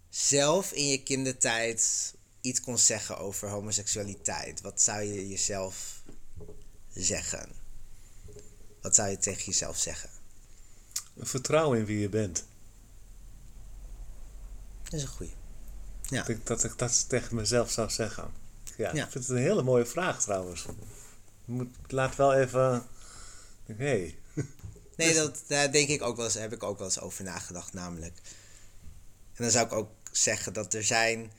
jezelf 0.10 0.72
in 0.72 0.88
je 0.88 1.04
kindertijd 1.04 2.14
iets 2.42 2.62
kon 2.62 2.78
zeggen 2.78 3.18
over 3.18 3.50
homoseksualiteit, 3.50 4.62
wat 4.62 4.82
zou 4.82 5.02
je 5.02 5.28
jezelf 5.28 6.04
zeggen? 6.94 7.57
Wat 8.88 8.96
zou 8.96 9.10
je 9.10 9.18
tegen 9.18 9.46
jezelf 9.46 9.78
zeggen? 9.78 10.10
Vertrouwen 11.18 11.80
in 11.80 11.86
wie 11.86 12.00
je 12.00 12.10
bent. 12.10 12.46
Dat 14.84 14.94
is 14.94 15.02
een 15.02 15.08
goeie. 15.08 15.34
Ja. 16.02 16.20
Ik 16.20 16.26
denk 16.28 16.46
dat 16.46 16.64
ik 16.64 16.78
dat 16.78 17.10
tegen 17.10 17.36
mezelf 17.36 17.72
zou 17.72 17.90
zeggen. 17.90 18.32
Ja, 18.78 18.94
Ja. 18.94 19.06
ik 19.06 19.12
vind 19.12 19.28
het 19.28 19.38
een 19.38 19.44
hele 19.44 19.64
mooie 19.64 19.86
vraag 19.86 20.22
trouwens. 20.22 20.66
Moet, 21.46 21.76
laat 21.88 22.16
wel 22.16 22.34
even... 22.34 22.86
Hé, 23.66 24.16
Nee, 24.98 25.14
dat, 25.14 25.44
daar 25.48 25.72
denk 25.72 25.90
ik 25.90 26.02
ook 26.02 26.16
wel 26.16 26.26
eens, 26.26 26.34
heb 26.34 26.54
ik 26.54 26.64
ook 26.64 26.78
wel 26.78 26.88
eens 26.88 27.00
over 27.00 27.24
nagedacht, 27.24 27.74
namelijk. 27.74 28.18
En 29.34 29.44
dan 29.44 29.52
zou 29.52 29.66
ik 29.66 29.72
ook 29.72 29.92
zeggen 30.12 30.54
dat 30.54 30.74
er 30.74 30.84
zijn 30.84 31.32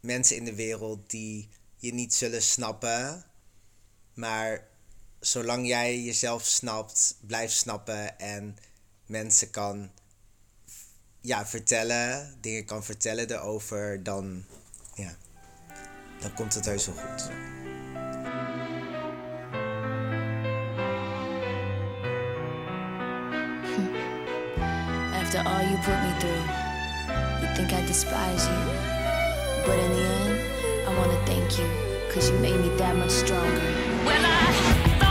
mensen 0.00 0.36
in 0.36 0.44
de 0.44 0.54
wereld 0.54 1.10
die 1.10 1.48
je 1.76 1.92
niet 1.92 2.14
zullen 2.14 2.42
snappen, 2.42 3.24
maar 4.14 4.70
zolang 5.22 5.66
jij 5.66 6.00
jezelf 6.00 6.44
snapt, 6.44 7.16
blijft 7.20 7.56
snappen 7.56 8.18
en 8.18 8.56
mensen 9.06 9.50
kan 9.50 9.90
ja, 11.20 11.46
vertellen, 11.46 12.34
dingen 12.40 12.64
kan 12.64 12.84
vertellen 12.84 13.30
erover, 13.30 14.02
dan, 14.02 14.44
ja, 14.94 15.16
dan 16.20 16.34
komt 16.34 16.54
het 16.54 16.64
heus 16.64 16.86
wel 16.86 16.94
goed. 16.94 17.22
After 25.22 25.44
all 25.44 25.62
you 25.62 25.78
put 25.78 26.00
me 26.02 26.16
through, 26.18 26.46
you 27.40 27.54
think 27.54 27.70
I 27.70 27.86
despise 27.86 28.46
you. 28.48 28.64
But 29.64 29.78
in 29.78 29.90
the 29.92 30.02
end, 30.24 30.40
I 30.88 30.94
wanna 30.96 31.24
thank 31.24 31.50
you, 31.50 31.66
cause 32.12 32.28
you 32.30 32.38
made 32.40 32.60
me 32.60 32.76
that 32.76 32.96
much 32.96 33.10
stronger. 33.10 33.60
Well, 34.04 34.24
I 34.24 35.01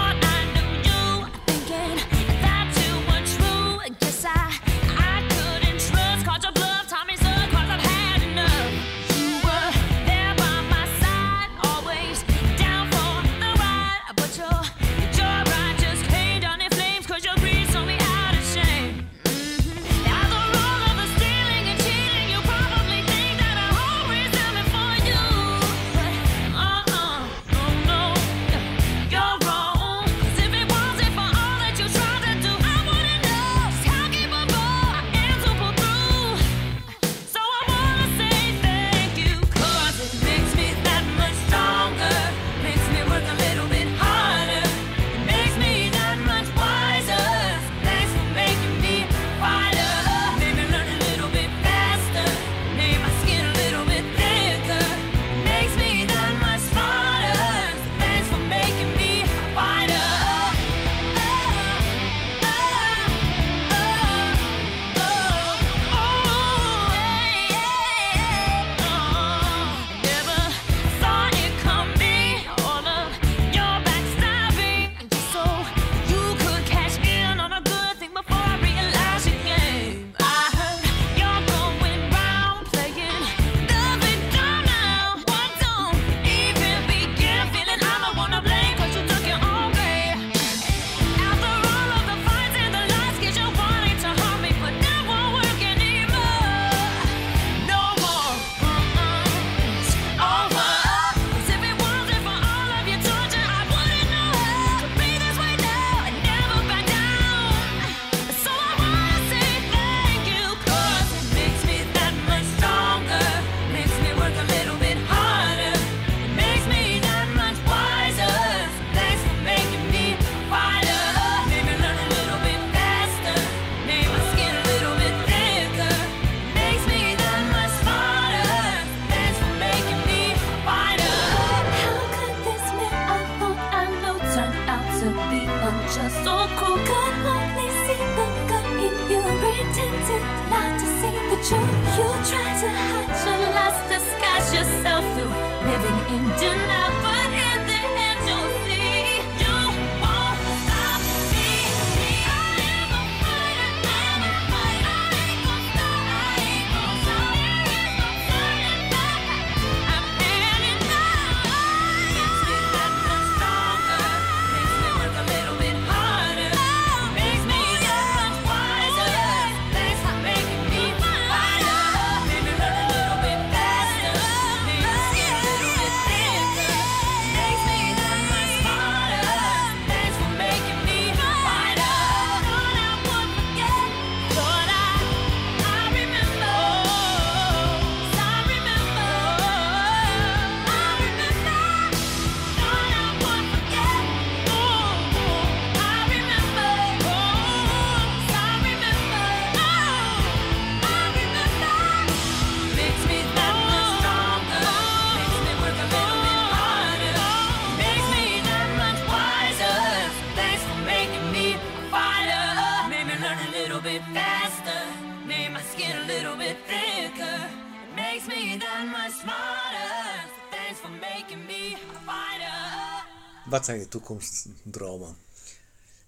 Wat 223.62 223.70
zijn 223.70 223.82
je 223.82 223.88
toekomstdromen? 223.88 225.18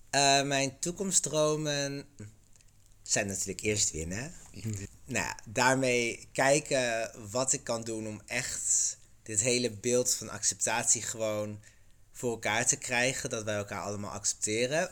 Eh, 0.09 0.43
mijn 0.43 0.79
toekomstdromen 0.79 2.05
zijn 3.03 3.27
natuurlijk 3.27 3.61
eerst 3.61 3.91
winnen. 3.91 4.33
Nou 5.05 5.25
ja, 5.25 5.37
daarmee 5.45 6.27
kijken 6.31 7.11
wat 7.31 7.53
ik 7.53 7.63
kan 7.63 7.83
doen 7.83 8.07
om 8.07 8.21
echt 8.25 8.97
dit 9.23 9.41
hele 9.41 9.71
beeld 9.71 10.13
van 10.13 10.29
acceptatie 10.29 11.01
gewoon 11.01 11.59
voor 12.11 12.31
elkaar 12.31 12.67
te 12.67 12.75
krijgen. 12.75 13.29
Dat 13.29 13.43
wij 13.43 13.55
elkaar 13.55 13.81
allemaal 13.81 14.11
accepteren. 14.11 14.91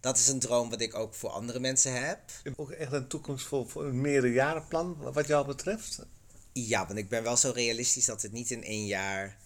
Dat 0.00 0.18
is 0.18 0.28
een 0.28 0.40
droom 0.40 0.70
wat 0.70 0.80
ik 0.80 0.94
ook 0.94 1.14
voor 1.14 1.30
andere 1.30 1.60
mensen 1.60 2.06
heb. 2.06 2.20
Ook 2.56 2.70
echt 2.70 2.92
een 2.92 3.08
toekomst 3.08 3.46
voor, 3.46 3.68
voor 3.68 3.84
een 3.84 4.00
meerjarenplan 4.00 4.96
wat 5.12 5.26
jou 5.26 5.46
betreft? 5.46 5.98
Ja, 6.52 6.86
want 6.86 6.98
ik 6.98 7.08
ben 7.08 7.22
wel 7.22 7.36
zo 7.36 7.50
realistisch 7.50 8.04
dat 8.04 8.22
het 8.22 8.32
niet 8.32 8.50
in 8.50 8.64
één 8.64 8.86
jaar. 8.86 9.36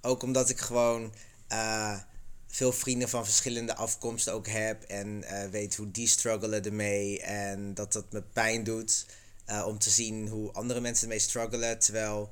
Ook 0.00 0.22
omdat 0.22 0.48
ik 0.48 0.58
gewoon 0.58 1.12
eh, 1.52 1.98
veel 2.46 2.72
vrienden 2.72 3.08
van 3.08 3.24
verschillende 3.24 3.74
afkomsten 3.74 4.32
ook 4.32 4.46
heb. 4.46 4.82
En 4.82 5.24
eh, 5.24 5.50
weet 5.50 5.76
hoe 5.76 5.90
die 5.90 6.06
struggelen 6.06 6.64
ermee. 6.64 7.20
En 7.20 7.74
dat 7.74 7.92
dat 7.92 8.12
me 8.12 8.22
pijn 8.22 8.64
doet 8.64 9.06
eh, 9.44 9.66
om 9.66 9.78
te 9.78 9.90
zien 9.90 10.28
hoe 10.28 10.52
andere 10.52 10.80
mensen 10.80 11.02
ermee 11.02 11.18
struggelen. 11.18 11.78
Terwijl 11.78 12.30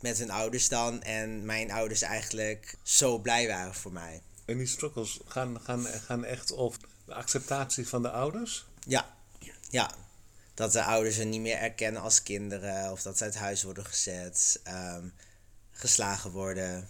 met 0.00 0.18
hun 0.18 0.30
ouders 0.30 0.68
dan 0.68 1.02
en 1.02 1.44
mijn 1.44 1.70
ouders 1.70 2.02
eigenlijk 2.02 2.76
zo 2.82 3.18
blij 3.18 3.48
waren 3.48 3.74
voor 3.74 3.92
mij. 3.92 4.22
En 4.44 4.58
die 4.58 4.66
struggles 4.66 5.20
gaan, 5.26 5.60
gaan, 5.60 5.86
gaan 5.86 6.24
echt 6.24 6.56
over 6.56 6.80
de 7.04 7.14
acceptatie 7.14 7.88
van 7.88 8.02
de 8.02 8.10
ouders? 8.10 8.66
Ja, 8.86 9.14
ja. 9.70 9.94
Dat 10.54 10.72
de 10.72 10.84
ouders 10.84 11.16
ze 11.16 11.24
niet 11.24 11.40
meer 11.40 11.56
erkennen 11.56 12.02
als 12.02 12.22
kinderen. 12.22 12.92
Of 12.92 13.02
dat 13.02 13.18
ze 13.18 13.24
uit 13.24 13.34
huis 13.34 13.62
worden 13.62 13.84
gezet. 13.84 14.60
ehm, 14.62 15.06
geslagen 15.70 16.30
worden. 16.30 16.88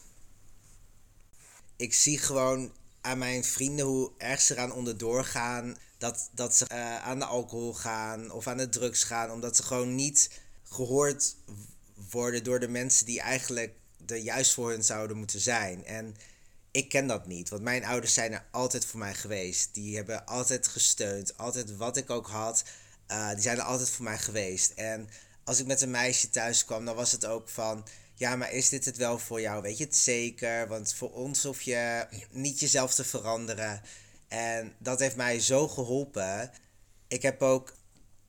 Ik 1.76 1.94
zie 1.94 2.18
gewoon 2.18 2.72
aan 3.00 3.18
mijn 3.18 3.44
vrienden 3.44 3.86
hoe 3.86 4.10
erg 4.18 4.40
ze 4.40 4.54
eraan 4.54 4.72
onderdoor 4.72 5.24
gaan. 5.24 5.76
Dat, 5.98 6.30
dat 6.32 6.56
ze 6.56 6.66
eh, 6.66 7.02
aan 7.02 7.18
de 7.18 7.24
alcohol 7.24 7.74
gaan 7.74 8.30
of 8.30 8.46
aan 8.46 8.56
de 8.56 8.68
drugs 8.68 9.04
gaan. 9.04 9.30
Omdat 9.30 9.56
ze 9.56 9.62
gewoon 9.62 9.94
niet 9.94 10.30
gehoord 10.64 11.36
worden 12.10 12.44
door 12.44 12.60
de 12.60 12.68
mensen 12.68 13.06
die 13.06 13.20
eigenlijk 13.20 13.72
er 14.06 14.16
juist 14.16 14.54
voor 14.54 14.70
hun 14.70 14.84
zouden 14.84 15.16
moeten 15.16 15.40
zijn. 15.40 15.84
En 15.84 16.16
ik 16.70 16.88
ken 16.88 17.06
dat 17.06 17.26
niet, 17.26 17.48
want 17.48 17.62
mijn 17.62 17.84
ouders 17.84 18.14
zijn 18.14 18.32
er 18.32 18.44
altijd 18.50 18.84
voor 18.84 18.98
mij 18.98 19.14
geweest. 19.14 19.74
Die 19.74 19.96
hebben 19.96 20.26
altijd 20.26 20.68
gesteund, 20.68 21.36
altijd 21.36 21.76
wat 21.76 21.96
ik 21.96 22.10
ook 22.10 22.26
had, 22.26 22.64
eh, 23.06 23.30
die 23.30 23.42
zijn 23.42 23.58
er 23.58 23.62
altijd 23.62 23.90
voor 23.90 24.04
mij 24.04 24.18
geweest. 24.18 24.70
En 24.70 25.08
als 25.44 25.60
ik 25.60 25.66
met 25.66 25.80
een 25.80 25.90
meisje 25.90 26.30
thuis 26.30 26.64
kwam, 26.64 26.84
dan 26.84 26.94
was 26.94 27.12
het 27.12 27.26
ook 27.26 27.48
van, 27.48 27.84
ja, 28.14 28.36
maar 28.36 28.52
is 28.52 28.68
dit 28.68 28.84
het 28.84 28.96
wel 28.96 29.18
voor 29.18 29.40
jou? 29.40 29.62
Weet 29.62 29.78
je 29.78 29.84
het 29.84 29.96
zeker? 29.96 30.68
Want 30.68 30.94
voor 30.94 31.12
ons 31.12 31.42
hoef 31.42 31.62
je 31.62 32.06
niet 32.30 32.60
jezelf 32.60 32.94
te 32.94 33.04
veranderen. 33.04 33.82
En 34.28 34.74
dat 34.78 34.98
heeft 35.00 35.16
mij 35.16 35.40
zo 35.40 35.68
geholpen. 35.68 36.50
Ik 37.08 37.22
heb 37.22 37.42
ook 37.42 37.74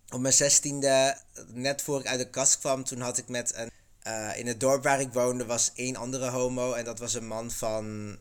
op 0.10 0.20
mijn 0.20 0.34
zestiende, 0.34 1.18
net 1.48 1.82
voor 1.82 2.00
ik 2.00 2.08
uit 2.08 2.20
de 2.20 2.30
kast 2.30 2.60
kwam, 2.60 2.84
toen 2.84 3.02
had 3.02 3.18
ik 3.18 3.28
met 3.28 3.56
een. 3.56 3.70
eh, 4.02 4.38
in 4.38 4.48
het 4.48 4.60
dorp 4.60 4.84
waar 4.84 5.00
ik 5.02 5.14
woonde 5.14 5.46
was 5.46 5.72
één 5.76 5.96
andere 5.96 6.30
homo. 6.30 6.74
En 6.74 6.86
dat 6.86 7.00
was 7.00 7.14
een 7.14 7.28
man 7.28 7.52
van 7.52 8.18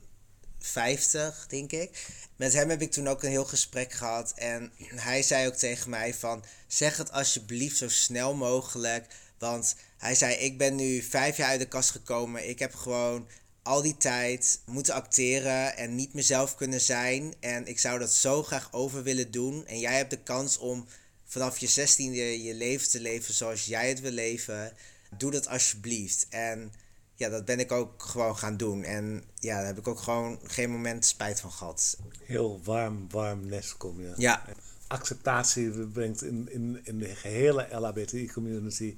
50, 0.59 1.47
denk 1.49 1.73
ik. 1.73 2.07
Met 2.37 2.53
hem 2.53 2.71
heb 2.71 2.81
ik 2.83 2.93
toen 2.93 3.09
ook 3.09 3.23
een 3.23 3.31
heel 3.31 3.45
gesprek 3.45 3.93
gehad. 3.93 4.33
En 4.37 4.73
hij 4.95 5.23
zei 5.23 5.47
ook 5.47 5.55
tegen 5.55 5.91
mij 5.91 6.15
van... 6.15 6.45
Zeg 6.67 6.97
het 6.97 7.13
alsjeblieft 7.13 7.77
zo 7.77 7.89
snel 7.89 8.35
mogelijk. 8.35 9.07
Want 9.39 9.77
hij 10.05 10.15
zei, 10.15 10.35
ik 10.35 10.59
ben 10.59 10.75
nu 10.75 11.03
vijf 11.03 11.37
jaar 11.37 11.49
uit 11.49 11.61
de 11.61 11.69
kast 11.69 11.91
gekomen. 11.91 12.49
Ik 12.49 12.59
heb 12.59 12.75
gewoon 12.75 13.29
al 13.63 13.83
die 13.83 13.97
tijd 13.97 14.61
moeten 14.67 14.95
acteren 14.95 15.77
en 15.77 15.95
niet 15.95 16.15
mezelf 16.15 16.55
kunnen 16.55 16.81
zijn. 16.81 17.35
En 17.41 17.67
ik 17.67 17.79
zou 17.79 17.99
dat 17.99 18.13
zo 18.13 18.43
graag 18.43 18.73
over 18.73 19.03
willen 19.03 19.31
doen. 19.31 19.67
En 19.67 19.79
jij 19.79 19.97
hebt 19.97 20.11
de 20.11 20.23
kans 20.23 20.59
om 20.59 20.87
vanaf 21.25 21.59
je 21.59 21.67
zestiende 21.67 22.43
je 22.43 22.55
leven 22.55 22.91
te 22.91 23.01
leven 23.01 23.35
zoals 23.35 23.65
jij 23.65 23.89
het 23.89 24.01
wil 24.01 24.11
leven. 24.11 24.73
Doe 25.19 25.31
dat 25.31 25.49
alsjeblieft. 25.49 26.27
En 26.31 26.73
ja, 27.15 27.29
dat 27.29 27.45
ben 27.45 27.59
ik 27.59 27.73
ook 27.73 28.03
gewoon 28.03 28.37
gaan 28.37 28.57
doen. 28.57 28.83
En 28.83 29.25
ja, 29.39 29.57
daar 29.57 29.67
heb 29.67 29.79
ik 29.79 29.89
ook 29.89 30.01
gewoon 30.01 30.39
geen 30.43 30.71
moment 30.71 31.05
spijt 31.05 31.41
van 31.41 31.53
gehad. 31.53 31.99
Heel 32.25 32.61
warm, 32.65 33.07
warm 33.11 33.47
nest 33.47 33.77
kom 33.77 34.01
je. 34.01 34.13
Ja. 34.17 34.45
Acceptatie 34.87 35.71
brengt 35.71 36.23
in, 36.23 36.49
in, 36.51 36.81
in 36.83 36.99
de 36.99 37.15
gehele 37.15 37.69
LHBTI-community 37.71 38.97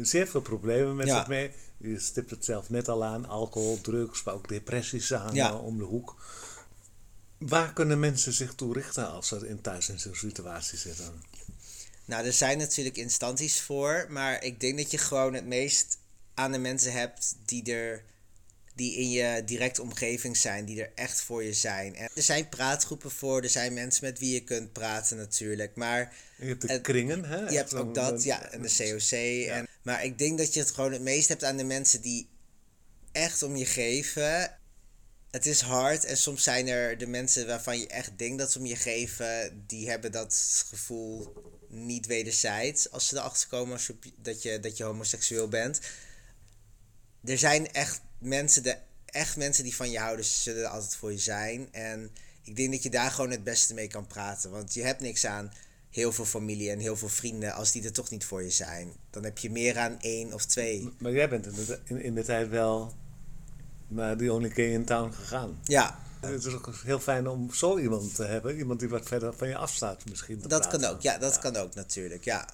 zeer 0.00 0.28
veel 0.28 0.40
problemen 0.40 0.96
met 0.96 1.08
zich 1.08 1.26
mee. 1.26 1.50
Je 1.76 1.98
stipt 1.98 2.30
het 2.30 2.44
zelf 2.44 2.70
net 2.70 2.88
al 2.88 3.04
aan. 3.04 3.26
Alcohol, 3.26 3.80
drugs, 3.80 4.22
maar 4.22 4.34
ook 4.34 4.48
depressies 4.48 5.14
aan 5.14 5.60
om 5.60 5.78
de 5.78 5.84
hoek. 5.84 6.16
Waar 7.38 7.72
kunnen 7.72 8.00
mensen 8.00 8.32
zich 8.32 8.54
toe 8.54 8.72
richten 8.72 9.10
als 9.10 9.28
ze 9.28 9.48
in 9.48 9.60
thuis 9.60 9.88
in 9.88 10.00
zo'n 10.00 10.14
situatie 10.14 10.78
zitten? 10.78 11.22
Nou, 12.04 12.26
er 12.26 12.32
zijn 12.32 12.58
natuurlijk 12.58 12.96
instanties 12.96 13.60
voor, 13.60 14.06
maar 14.08 14.44
ik 14.44 14.60
denk 14.60 14.78
dat 14.78 14.90
je 14.90 14.98
gewoon 14.98 15.34
het 15.34 15.46
meest 15.46 15.98
aan 16.34 16.52
de 16.52 16.58
mensen 16.58 16.92
hebt 16.92 17.36
die 17.44 17.72
er 17.72 18.04
die 18.74 18.96
in 18.96 19.10
je 19.10 19.42
directe 19.44 19.82
omgeving 19.82 20.36
zijn, 20.36 20.64
die 20.64 20.82
er 20.82 20.92
echt 20.94 21.22
voor 21.22 21.42
je 21.44 21.52
zijn. 21.52 21.96
En 21.96 22.08
er 22.14 22.22
zijn 22.22 22.48
praatgroepen 22.48 23.10
voor, 23.10 23.42
er 23.42 23.48
zijn 23.48 23.72
mensen 23.72 24.04
met 24.04 24.18
wie 24.18 24.34
je 24.34 24.40
kunt 24.40 24.72
praten 24.72 25.16
natuurlijk, 25.16 25.74
maar 25.76 26.14
Je 26.42 26.48
hebt 26.48 26.68
de 26.68 26.80
kringen, 26.80 27.24
hè? 27.24 27.48
je 27.48 27.56
hebt 27.56 27.74
ook 27.74 27.94
dat, 27.94 28.22
ja, 28.22 28.50
en 28.50 28.62
de 28.62 28.74
COC. 28.76 29.48
En, 29.48 29.68
maar 29.82 30.04
ik 30.04 30.18
denk 30.18 30.38
dat 30.38 30.54
je 30.54 30.60
het 30.60 30.70
gewoon 30.70 30.92
het 30.92 31.02
meest 31.02 31.28
hebt 31.28 31.44
aan 31.44 31.56
de 31.56 31.64
mensen 31.64 32.00
die 32.00 32.28
echt 33.12 33.42
om 33.42 33.56
je 33.56 33.66
geven. 33.66 34.58
Het 35.30 35.46
is 35.46 35.60
hard 35.60 36.04
en 36.04 36.16
soms 36.16 36.42
zijn 36.42 36.68
er 36.68 36.98
de 36.98 37.06
mensen 37.06 37.46
waarvan 37.46 37.78
je 37.78 37.86
echt 37.86 38.18
denkt 38.18 38.38
dat 38.38 38.52
ze 38.52 38.58
om 38.58 38.66
je 38.66 38.76
geven, 38.76 39.64
die 39.66 39.88
hebben 39.88 40.12
dat 40.12 40.64
gevoel 40.68 41.32
niet 41.68 42.06
wederzijds 42.06 42.90
als 42.90 43.08
ze 43.08 43.16
erachter 43.16 43.48
komen 43.48 43.72
als 43.72 43.86
je, 43.86 43.94
dat, 44.16 44.42
je, 44.42 44.60
dat 44.60 44.76
je 44.76 44.84
homoseksueel 44.84 45.48
bent. 45.48 45.80
Er 47.24 47.38
zijn 47.38 47.72
echt 47.72 48.00
mensen, 48.18 48.62
de, 48.62 48.76
echt 49.04 49.36
mensen 49.36 49.64
die 49.64 49.76
van 49.76 49.90
je 49.90 49.98
houden, 49.98 50.24
zullen 50.24 50.62
er 50.62 50.68
altijd 50.68 50.96
voor 50.96 51.12
je 51.12 51.18
zijn. 51.18 51.68
En 51.72 52.10
ik 52.42 52.56
denk 52.56 52.72
dat 52.72 52.82
je 52.82 52.90
daar 52.90 53.10
gewoon 53.10 53.30
het 53.30 53.44
beste 53.44 53.74
mee 53.74 53.88
kan 53.88 54.06
praten. 54.06 54.50
Want 54.50 54.74
je 54.74 54.82
hebt 54.82 55.00
niks 55.00 55.26
aan 55.26 55.52
heel 55.92 56.12
veel 56.12 56.24
familie 56.24 56.70
en 56.70 56.78
heel 56.78 56.96
veel 56.96 57.08
vrienden 57.08 57.52
als 57.52 57.72
die 57.72 57.84
er 57.84 57.92
toch 57.92 58.10
niet 58.10 58.24
voor 58.24 58.42
je 58.42 58.50
zijn. 58.50 58.92
Dan 59.10 59.24
heb 59.24 59.38
je 59.38 59.50
meer 59.50 59.78
aan 59.78 60.00
één 60.00 60.32
of 60.32 60.44
twee. 60.44 60.92
Maar 60.98 61.12
jij 61.12 61.28
bent 61.28 61.46
in 61.46 61.54
de, 61.54 61.78
in, 61.84 62.02
in 62.02 62.14
de 62.14 62.24
tijd 62.24 62.48
wel 62.48 62.94
naar 63.88 64.16
The 64.16 64.32
Only 64.32 64.50
Gay 64.50 64.72
in 64.72 64.84
Town 64.84 65.12
gegaan. 65.12 65.58
Ja, 65.64 66.00
Het 66.20 66.44
is 66.44 66.54
ook 66.54 66.74
heel 66.84 67.00
fijn 67.00 67.28
om 67.28 67.54
zo 67.54 67.78
iemand 67.78 68.14
te 68.14 68.24
hebben. 68.24 68.56
Iemand 68.56 68.80
die 68.80 68.88
wat 68.88 69.06
verder 69.06 69.34
van 69.34 69.48
je 69.48 69.56
afstaat 69.56 70.08
misschien. 70.08 70.38
dat 70.38 70.48
praten. 70.48 70.80
kan 70.80 70.90
ook. 70.90 71.00
Ja, 71.00 71.18
dat 71.18 71.38
kan 71.38 71.56
ook 71.56 71.74
natuurlijk. 71.74 72.24
Ja. 72.24 72.48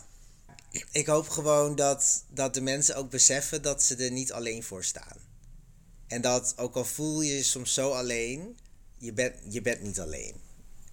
Ik 0.93 1.07
hoop 1.07 1.29
gewoon 1.29 1.77
dat, 1.77 2.25
dat 2.31 2.55
de 2.55 2.61
mensen 2.61 2.97
ook 2.97 3.11
beseffen 3.11 3.63
dat 3.63 3.83
ze 3.83 3.97
er 3.97 4.11
niet 4.11 4.33
alleen 4.33 4.63
voor 4.63 4.85
staan. 4.85 5.17
En 6.07 6.21
dat 6.21 6.55
ook 6.57 6.77
al 6.77 6.85
voel 6.85 7.21
je 7.21 7.37
je 7.37 7.43
soms 7.43 7.75
zo 7.75 7.91
alleen, 7.91 8.59
je 8.99 9.13
bent, 9.13 9.35
je 9.49 9.63
bent 9.63 9.83
niet 9.83 10.01
alleen. 10.01 10.35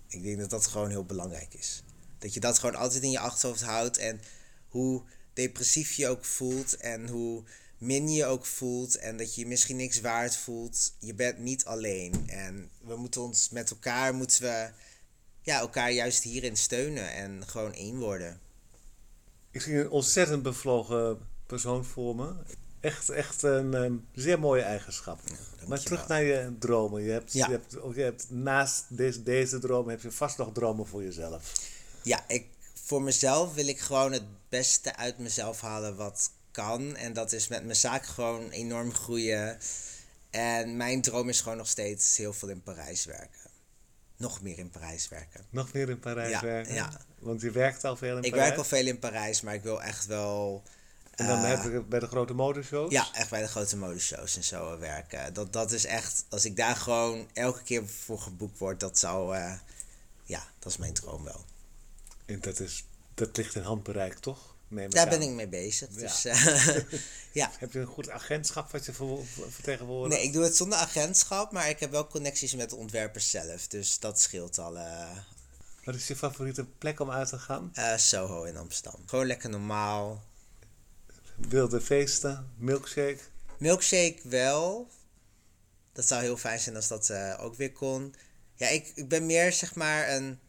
Ik 0.08 0.24
denk 0.24 0.39
dat 0.39 0.50
dat 0.50 0.68
gewoon 0.68 0.89
heel 0.89 1.06
belangrijk 1.06 1.54
is. 1.54 1.84
Dat 2.26 2.34
je 2.34 2.40
dat 2.40 2.60
gewoon 2.60 2.76
altijd 2.76 3.04
in 3.04 3.12
je 3.12 3.20
achterhoofd 3.20 3.62
houdt. 3.62 3.98
En 3.98 4.22
hoe 4.70 5.02
depressief 5.34 5.92
je 5.92 6.08
ook 6.08 6.26
voelt 6.26 6.78
en 6.78 7.08
hoe 7.08 7.44
min 7.78 8.10
je 8.10 8.26
ook 8.26 8.46
voelt 8.46 8.96
en 8.96 9.18
dat 9.18 9.36
je 9.36 9.42
je 9.42 9.48
misschien 9.48 9.76
niks 9.76 10.02
waard 10.02 10.38
voelt, 10.38 10.94
je 11.00 11.14
bent 11.14 11.38
niet 11.38 11.66
alleen. 11.66 12.30
En 12.30 12.70
we 12.82 12.96
moeten 12.96 13.22
ons 13.22 13.50
met 13.50 13.70
elkaar 13.70 14.14
moeten 14.14 14.42
we 14.42 14.70
ja, 15.42 15.60
elkaar 15.60 15.92
juist 15.92 16.24
hierin 16.24 16.58
steunen 16.58 17.14
en 17.14 17.48
gewoon 17.48 17.74
één 17.74 17.98
worden. 17.98 18.40
Ik 19.52 19.62
zie 19.62 19.80
een 19.80 19.90
ontzettend 19.90 20.44
bevlogen 20.44 21.20
persoon 21.46 21.86
voor 21.86 22.16
me. 22.16 22.34
Echt, 22.80 23.10
echt 23.10 23.44
een 23.44 23.74
ehm, 23.74 23.94
zeer 24.14 24.40
mooie 24.40 24.62
eigenschap. 24.62 25.20
maar 25.68 25.80
terug 25.80 26.08
naar 26.08 26.24
je 26.24 26.56
dromen. 26.60 27.04
Je 27.04 27.12
hebt, 27.12 27.34
Ja. 27.34 27.46
je 27.48 27.52
hebt, 27.52 27.96
je 27.96 28.02
hebt 28.02 28.26
naast 28.30 28.86
deze, 28.98 29.24
deze 29.24 29.60
dromen 29.60 29.92
heb 29.92 30.02
je 30.02 30.12
vast 30.12 30.38
nog 30.38 30.54
dromen 30.54 30.88
voor 30.88 31.04
jezelf. 31.04 31.54
Ja, 32.06 32.24
ik, 32.28 32.45
voor 32.84 33.01
mezelf 33.01 33.53
wil 33.53 33.68
ik 33.68 33.80
gewoon 33.80 34.12
het 34.12 34.49
beste 34.49 34.95
uit 34.95 35.18
mezelf 35.18 35.62
halen 35.62 35.95
wat 35.95 36.32
kan. 36.51 36.95
En 36.95 37.14
dat 37.14 37.32
is 37.32 37.47
met 37.47 37.64
mijn 37.64 37.76
zaak 37.76 38.06
gewoon 38.06 38.49
enorm 38.49 38.93
groeien. 38.93 39.58
En 40.30 40.78
mijn 40.78 41.01
droom 41.01 41.30
is 41.30 41.41
gewoon 41.41 41.58
nog 41.58 41.68
steeds 41.68 42.18
heel 42.18 42.34
veel 42.34 42.49
in 42.49 42.64
Parijs 42.64 43.06
werken. 43.06 43.49
Nog 44.18 44.41
meer 44.41 44.58
in 44.58 44.70
Parijs 44.70 45.08
werken. 45.08 45.45
Nog 45.49 45.74
meer 45.74 45.89
in 45.89 45.99
Parijs 45.99 46.30
Ja, 46.32 46.41
werken. 46.41 46.74
ja. 46.74 47.01
Want 47.20 47.41
je 47.41 47.51
werkt 47.51 47.84
al 47.84 47.95
veel 47.97 48.18
in 48.18 48.24
Ik 48.24 48.30
Parijs. 48.30 48.47
werk 48.47 48.58
al 48.60 48.66
veel 48.66 48.86
in 48.86 48.99
Parijs, 48.99 49.41
maar 49.41 49.53
ik 49.53 49.64
wil 49.64 49.82
echt 49.82 50.06
wel... 50.06 50.64
En 51.16 51.28
dan 51.28 51.43
eh, 51.43 51.47
heb 51.49 51.74
ik 51.74 51.89
bij 51.89 51.99
de 51.99 52.08
grote 52.08 52.34
modeshows. 52.34 52.91
Ja, 52.91 53.08
echt 53.14 53.30
bij 53.30 53.41
de 53.41 53.47
grote 53.47 53.78
modeshows 53.78 54.36
en 54.36 54.43
zo 54.43 54.80
werken. 54.80 55.34
Dat, 55.34 55.53
dat 55.53 55.72
is 55.72 55.86
echt, 55.86 56.26
als 56.30 56.45
ik 56.45 56.56
daar 56.56 56.76
gewoon 56.76 57.30
elke 57.34 57.64
keer 57.64 57.88
voor 57.88 58.20
geboekt 58.20 58.58
word, 58.58 58.80
dat 58.80 58.99
zou, 58.99 59.36
eh, 59.36 59.53
ja, 60.24 60.43
dat 60.60 60.72
is 60.72 60.78
mijn 60.78 60.93
droom 60.93 61.24
wel. 61.24 61.45
En 62.26 62.40
dat, 62.40 62.60
is, 62.60 62.86
dat 63.14 63.38
ligt 63.38 63.56
in 63.56 63.62
handbereik, 63.62 64.14
toch? 64.20 64.54
Daar 64.90 65.10
ben 65.10 65.22
ik 65.22 65.30
mee 65.30 65.48
bezig. 65.48 65.90
Ja. 65.92 65.96
Dus 66.00 66.26
eh, 66.26 66.76
ja. 67.42 67.52
Heb 67.58 67.72
je 67.72 67.80
een 67.80 67.86
goed 67.86 68.10
agentschap 68.10 68.72
wat 68.72 68.86
je 68.86 68.94
ver- 68.94 69.26
vertegenwoordigt? 69.50 70.16
Nee, 70.16 70.28
ik 70.28 70.34
doe 70.34 70.44
het 70.44 70.56
zonder 70.56 70.78
agentschap, 70.78 71.52
maar 71.52 71.70
ik 71.70 71.80
heb 71.80 71.92
wel 71.92 72.08
connecties 72.08 72.56
met 72.56 72.70
de 72.70 72.76
ontwerpers 72.76 73.30
zelf. 73.30 73.68
Dus 73.68 74.00
dat 74.00 74.20
scheelt 74.22 74.58
al. 74.60 74.78
eh, 74.78 75.18
Wat 75.84 75.96
is 75.96 76.08
je 76.08 76.16
favoriete 76.16 76.66
plek 76.66 77.00
om 77.00 77.12
uit 77.12 77.30
te 77.30 77.40
gaan? 77.40 77.70
eh, 77.74 77.98
Soho 77.98 78.44
in 78.44 78.58
Amsterdam. 78.58 79.02
Gewoon 79.06 79.26
lekker 79.26 79.50
normaal. 79.50 80.24
Wilde 81.36 81.82
feesten, 81.82 82.54
milkshake. 82.58 83.20
Milkshake 83.58 84.20
wel. 84.24 84.88
Dat 85.94 86.08
zou 86.08 86.22
heel 86.22 86.38
fijn 86.38 86.60
zijn 86.60 86.76
als 86.76 86.88
dat 86.88 87.12
ook 87.40 87.56
weer 87.56 87.72
kon. 87.72 88.16
Ja, 88.56 88.68
ik, 88.68 88.92
ik 88.96 89.08
ben 89.10 89.26
meer 89.26 89.54
zeg 89.54 89.76
maar 89.76 90.10
een 90.10 90.40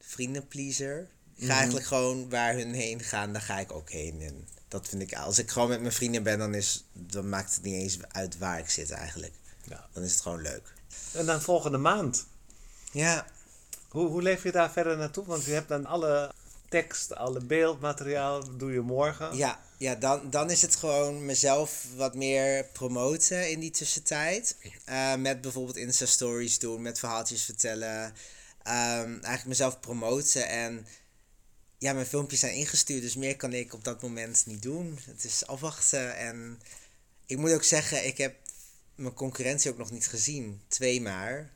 vriendenpleaser. 0.00 1.08
Ga 1.38 1.54
eigenlijk 1.54 1.86
gewoon 1.86 2.30
waar 2.30 2.54
hun 2.54 2.74
heen 2.74 3.00
gaan, 3.00 3.32
daar 3.32 3.42
ga 3.42 3.58
ik 3.58 3.72
ook 3.72 3.90
heen. 3.90 4.20
En 4.20 4.48
dat 4.68 4.88
vind 4.88 5.02
ik, 5.02 5.14
als 5.14 5.38
ik 5.38 5.50
gewoon 5.50 5.68
met 5.68 5.80
mijn 5.80 5.92
vrienden 5.92 6.22
ben, 6.22 6.38
dan, 6.38 6.54
is, 6.54 6.84
dan 6.92 7.28
maakt 7.28 7.54
het 7.54 7.62
niet 7.62 7.74
eens 7.74 7.98
uit 8.08 8.38
waar 8.38 8.58
ik 8.58 8.70
zit 8.70 8.90
eigenlijk. 8.90 9.34
Ja. 9.64 9.88
Dan 9.92 10.02
is 10.02 10.12
het 10.12 10.20
gewoon 10.20 10.42
leuk. 10.42 10.74
En 11.12 11.26
dan 11.26 11.40
volgende 11.40 11.78
maand. 11.78 12.26
Ja, 12.92 13.26
Hoe, 13.88 14.08
hoe 14.08 14.22
leef 14.22 14.42
je 14.42 14.52
daar 14.52 14.70
verder 14.70 14.96
naartoe? 14.96 15.24
Want 15.24 15.44
je 15.44 15.52
hebt 15.52 15.68
dan 15.68 15.86
alle 15.86 16.32
tekst, 16.68 17.14
alle 17.14 17.40
beeldmateriaal, 17.40 18.56
doe 18.56 18.72
je 18.72 18.80
morgen. 18.80 19.36
Ja, 19.36 19.60
ja 19.78 19.94
dan, 19.94 20.30
dan 20.30 20.50
is 20.50 20.62
het 20.62 20.76
gewoon 20.76 21.24
mezelf 21.24 21.86
wat 21.96 22.14
meer 22.14 22.64
promoten 22.64 23.50
in 23.50 23.60
die 23.60 23.70
tussentijd. 23.70 24.56
Eh, 24.84 25.14
met 25.14 25.40
bijvoorbeeld 25.40 25.76
Insta-stories 25.76 26.58
doen, 26.58 26.82
met 26.82 26.98
verhaaltjes 26.98 27.42
vertellen. 27.42 28.12
Ehm, 28.62 29.10
eigenlijk 29.10 29.44
mezelf 29.44 29.80
promoten. 29.80 30.48
En 30.48 30.86
ja, 31.78 31.92
mijn 31.92 32.06
filmpjes 32.06 32.40
zijn 32.40 32.54
ingestuurd, 32.54 33.02
dus 33.02 33.16
meer 33.16 33.36
kan 33.36 33.52
ik 33.52 33.72
op 33.74 33.84
dat 33.84 34.02
moment 34.02 34.46
niet 34.46 34.62
doen. 34.62 34.98
Het 35.04 35.24
is 35.24 35.46
afwachten. 35.46 36.16
En 36.16 36.60
ik 37.26 37.36
moet 37.36 37.52
ook 37.52 37.64
zeggen, 37.64 38.06
ik 38.06 38.18
heb 38.18 38.36
mijn 38.94 39.14
concurrentie 39.14 39.70
ook 39.70 39.78
nog 39.78 39.90
niet 39.90 40.06
gezien. 40.06 40.60
Twee 40.68 41.00
maar. 41.00 41.50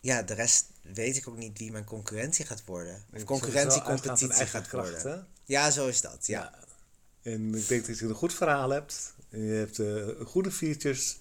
Ja, 0.00 0.22
de 0.22 0.34
rest 0.34 0.64
weet 0.82 1.16
ik 1.16 1.28
ook 1.28 1.36
niet 1.36 1.58
wie 1.58 1.72
mijn 1.72 1.84
concurrentie 1.84 2.46
gaat 2.46 2.64
worden. 2.64 3.04
Of 3.12 3.24
concurrentiecompetitie 3.24 4.46
gaat 4.46 4.70
worden. 4.70 5.26
Ja, 5.44 5.70
zo 5.70 5.88
is 5.88 6.00
dat. 6.00 6.26
Ja. 6.26 6.54
En 7.22 7.54
ik 7.54 7.68
denk 7.68 7.86
dat 7.86 7.98
je 7.98 8.04
een 8.06 8.14
goed 8.14 8.34
verhaal 8.34 8.70
hebt. 8.70 9.14
En 9.30 9.40
je 9.40 9.52
hebt 9.52 9.78
eh, 9.78 10.26
goede 10.26 10.50
features. 10.50 11.18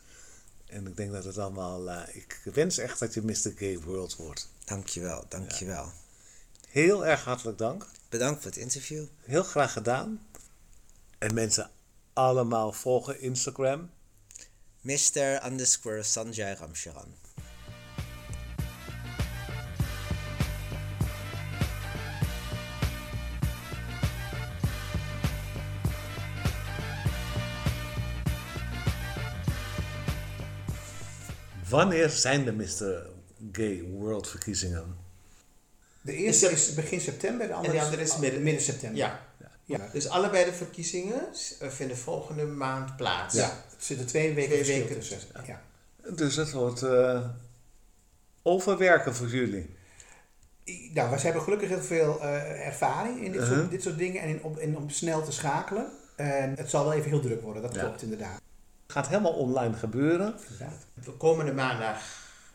En 0.65 0.87
ik 0.87 0.97
denk 0.97 1.11
dat 1.11 1.23
het 1.23 1.37
allemaal... 1.37 1.89
eh, 1.89 2.15
ik 2.15 2.41
wens 2.53 2.77
echt 2.77 2.99
dat 2.99 3.13
je 3.13 3.21
Mr. 3.21 3.51
Gay 3.55 3.79
World 3.79 4.15
wordt. 4.15 4.49
Dankjewel, 4.65 5.25
dankjewel. 5.29 5.91
Heel 6.77 7.05
erg 7.05 7.23
hartelijk 7.23 7.57
dank. 7.57 7.85
Bedankt 8.09 8.41
voor 8.41 8.51
het 8.51 8.59
interview. 8.59 9.05
Heel 9.23 9.43
graag 9.43 9.73
gedaan. 9.73 10.27
En 11.17 11.33
mensen 11.33 11.69
allemaal 12.13 12.71
volgen 12.71 13.21
Instagram. 13.21 13.89
Mr. 14.81 15.45
underscore 15.45 16.03
Sanjay 16.03 16.53
Ramcharan. 16.53 17.15
Wanneer 31.69 32.09
zijn 32.09 32.45
de 32.45 32.51
Mr. 32.51 33.09
Gay 33.51 33.83
World 33.83 34.29
verkiezingen? 34.29 35.06
De 36.07 36.15
eerste 36.15 36.51
is 36.51 36.73
begin 36.73 37.01
september, 37.01 37.47
de 37.47 37.53
andere, 37.53 37.73
En 37.73 37.79
de 37.79 37.85
andere 37.85 38.01
is 38.01 38.17
midden- 38.17 38.43
midden 38.43 38.63
september. 38.63 38.97
Ja. 38.97 39.25
Ja. 39.65 39.89
Dus 39.93 40.07
allebei 40.09 40.45
de 40.45 40.53
verkiezingen 40.53 41.21
eh, 41.59 41.69
vinden 41.69 41.97
volgende 41.97 42.45
maand 42.45 42.95
plaats. 42.95 43.35
Ja, 43.35 43.43
er 43.49 43.53
zitten 43.77 44.05
twee 44.05 44.33
weken 44.33 44.61
Twee 44.63 44.79
weken 44.81 44.95
tussen. 44.95 45.17
Ja. 45.45 45.61
Dus 46.15 46.35
het 46.35 46.51
wordt 46.51 46.81
eh, 46.83 47.29
overwerken 48.41 49.15
voor 49.15 49.27
jullie. 49.27 49.75
Nou, 50.93 51.09
we 51.09 51.19
hebben 51.21 51.41
gelukkig 51.41 51.69
heel 51.69 51.81
veel 51.81 52.21
eh, 52.21 52.65
ervaring 52.67 53.21
in 53.23 53.31
dit, 53.31 53.41
soort, 53.41 53.53
Uh-huh. 53.53 53.69
dit 53.69 53.81
soort 53.83 53.97
dingen 53.97 54.21
en 54.21 54.29
in, 54.29 54.43
op, 54.43 54.57
in, 54.59 54.77
om 54.77 54.89
snel 54.89 55.23
te 55.23 55.31
schakelen. 55.31 55.91
En 56.15 56.53
het 56.57 56.69
zal 56.69 56.83
wel 56.83 56.93
even 56.93 57.09
heel 57.09 57.21
druk 57.21 57.41
worden, 57.41 57.61
dat 57.61 57.75
Ja. 57.75 57.81
klopt 57.81 58.01
inderdaad. 58.01 58.41
Het 58.83 58.91
gaat 58.95 59.07
helemaal 59.07 59.33
online 59.33 59.73
gebeuren. 59.73 60.35
inderdaad. 60.49 60.85
De 61.05 61.11
komende 61.11 61.53
maandag 61.53 62.01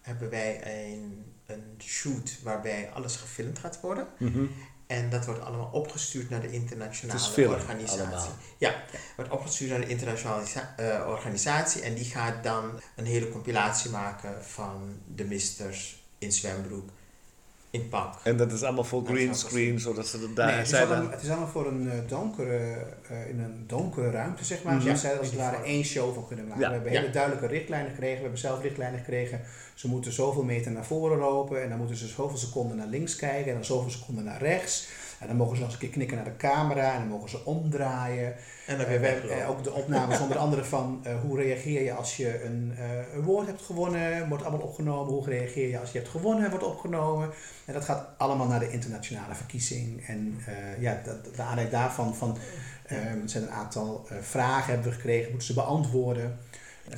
hebben 0.02 0.30
wij 0.30 0.60
een, 0.92 1.31
een 1.46 1.74
shoot 1.78 2.38
waarbij 2.42 2.90
alles 2.94 3.16
gefilmd 3.16 3.58
gaat 3.58 3.80
worden. 3.80 4.06
En 4.86 5.10
dat 5.10 5.26
wordt 5.26 5.40
allemaal 5.40 5.70
opgestuurd 5.72 6.30
naar 6.30 6.40
de 6.40 6.50
internationale 6.50 7.18
Het 7.18 7.28
is 7.28 7.34
film 7.34 7.52
organisatie. 7.52 8.00
allemaal. 8.00 8.28
Ja, 8.58 8.82
wordt 9.16 9.30
opgestuurd 9.30 9.70
naar 9.70 9.80
de 9.80 9.86
internationale 9.86 10.44
eh, 10.76 11.06
organisatie. 11.08 11.82
En 11.82 11.94
die 11.94 12.04
gaat 12.04 12.44
dan 12.44 12.80
een 12.96 13.06
hele 13.06 13.30
compilatie 13.30 13.90
maken 13.90 14.44
van 14.44 15.00
de 15.14 15.24
misters 15.24 16.02
in 16.18 16.32
zwembroek, 16.32 16.90
in 17.72 17.88
pak. 17.88 18.14
En 18.24 18.36
dat 18.36 18.52
is 18.52 18.62
allemaal 18.62 18.84
voor 18.84 18.98
Dat 19.02 19.08
is 19.08 19.14
green 19.14 19.28
allemaal 19.30 19.48
screen, 19.50 19.80
zodat 19.80 20.06
ze 20.06 20.18
er 20.18 20.34
daar 20.34 20.46
Nee, 20.46 20.54
het, 20.54 20.64
is 20.64 20.70
zijn. 20.70 20.86
allemaal, 20.88 21.10
het 21.10 21.22
is 21.22 21.28
allemaal 21.28 21.48
voor 21.48 21.66
een 21.66 21.90
eh, 21.90 21.98
donkere, 22.06 22.58
eh, 23.08 23.28
in 23.28 23.40
een 23.40 23.64
donkere 23.66 24.10
ruimte, 24.10 24.44
zeg 24.44 24.62
maar. 24.62 24.74
Mhm. 24.74 24.82
Zodat 24.82 24.98
zij 24.98 25.12
er 25.12 25.18
als 25.18 25.26
het 25.26 25.36
Ja. 25.36 25.50
ware 25.50 25.62
één 25.64 25.84
show 25.84 26.14
van 26.14 26.26
kunnen 26.26 26.46
maken. 26.46 26.62
Ja. 26.62 26.68
We 26.68 26.74
hebben 26.74 26.92
Ja. 26.92 27.00
hele 27.00 27.12
duidelijke 27.12 27.46
richtlijnen 27.46 27.90
gekregen. 27.90 28.16
We 28.16 28.22
hebben 28.22 28.38
zelf 28.40 28.62
richtlijnen 28.62 28.98
gekregen. 28.98 29.40
Ze 29.74 29.88
moeten 29.88 30.12
zoveel 30.12 30.42
meter 30.44 30.72
naar 30.72 30.84
voren 30.84 31.18
lopen. 31.18 31.62
En 31.62 31.68
dan 31.68 31.78
moeten 31.78 31.96
ze 31.96 32.06
zoveel 32.06 32.36
seconden 32.38 32.76
naar 32.76 32.86
links 32.86 33.16
kijken. 33.16 33.48
En 33.48 33.54
dan 33.54 33.64
zoveel 33.64 33.90
seconden 33.90 34.24
naar 34.24 34.40
rechts. 34.40 34.88
En 35.22 35.28
dan 35.28 35.36
mogen 35.36 35.56
ze 35.56 35.62
nog 35.62 35.70
eens 35.72 35.80
een 35.80 35.86
keer 35.88 35.96
knikken 35.96 36.16
naar 36.16 36.24
de 36.26 36.36
camera. 36.36 36.92
En 36.92 36.98
dan 36.98 37.08
mogen 37.08 37.28
ze 37.30 37.44
omdraaien. 37.44 38.34
En 38.66 38.76
dan 38.76 38.86
Eh, 38.86 38.90
weer 38.90 39.00
we 39.00 39.06
hebben 39.06 39.28
weglopen. 39.28 39.44
eh, 39.44 39.50
ook 39.50 39.64
de 39.64 39.72
opnames 39.72 40.20
onder 40.20 40.36
andere 40.38 40.64
van 40.64 41.00
eh, 41.02 41.20
hoe 41.20 41.40
reageer 41.42 41.82
je 41.82 41.92
als 41.92 42.16
je 42.16 42.44
een 42.44 42.72
eh, 42.76 43.18
award 43.18 43.46
hebt 43.46 43.62
gewonnen, 43.62 44.28
wordt 44.28 44.44
allemaal 44.44 44.66
opgenomen. 44.66 45.12
Hoe 45.12 45.24
reageer 45.24 45.68
je 45.68 45.78
als 45.78 45.92
je 45.92 45.98
hebt 45.98 46.10
gewonnen, 46.10 46.50
wordt 46.50 46.64
opgenomen. 46.64 47.30
En 47.64 47.72
dat 47.74 47.84
gaat 47.84 48.08
allemaal 48.16 48.46
naar 48.46 48.60
de 48.60 48.70
internationale 48.70 49.34
verkiezing. 49.34 50.06
En 50.06 50.38
eh, 50.46 50.80
ja, 50.82 51.00
dat, 51.04 51.24
de 51.24 51.42
aanleiding 51.42 51.70
daarvan 51.70 52.14
van, 52.14 52.36
eh, 52.86 52.96
zijn 53.24 53.42
een 53.42 53.50
aantal 53.50 54.06
eh, 54.08 54.16
vragen 54.20 54.72
hebben 54.72 54.90
we 54.90 54.94
gekregen, 54.94 55.28
moeten 55.30 55.46
ze 55.48 55.54
beantwoorden. 55.54 56.38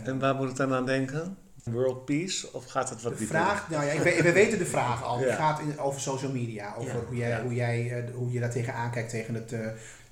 En 0.04 0.18
waar 0.18 0.34
moet 0.34 0.50
ik 0.50 0.56
dan 0.56 0.74
aan 0.74 0.86
denken? 0.86 1.36
World 1.64 2.04
Peace? 2.04 2.52
Of 2.52 2.64
gaat 2.66 2.90
het 2.90 3.02
wat 3.02 3.12
De 3.12 3.18
dieper? 3.18 3.36
vraag, 3.36 3.70
nou 3.70 3.84
ja, 3.84 3.90
ik 3.92 4.22
we 4.22 4.32
weten 4.32 4.58
de 4.58 4.66
vraag 4.66 5.02
al. 5.04 5.20
Ja. 5.20 5.34
gaat 5.34 5.60
in, 5.60 5.78
over 5.78 6.00
social 6.00 6.32
media. 6.32 6.74
Over 6.78 6.94
Ja. 6.94 7.00
hoe, 7.06 7.16
jij, 7.16 7.40
hoe, 7.40 7.54
jij, 7.54 7.90
eh, 8.04 8.14
hoe 8.14 8.32
je 8.32 8.40
daar 8.40 8.50
tegenaan 8.50 8.90
kijkt. 8.90 9.10
Tegen 9.10 9.34
het, 9.34 9.52
eh, 9.52 9.60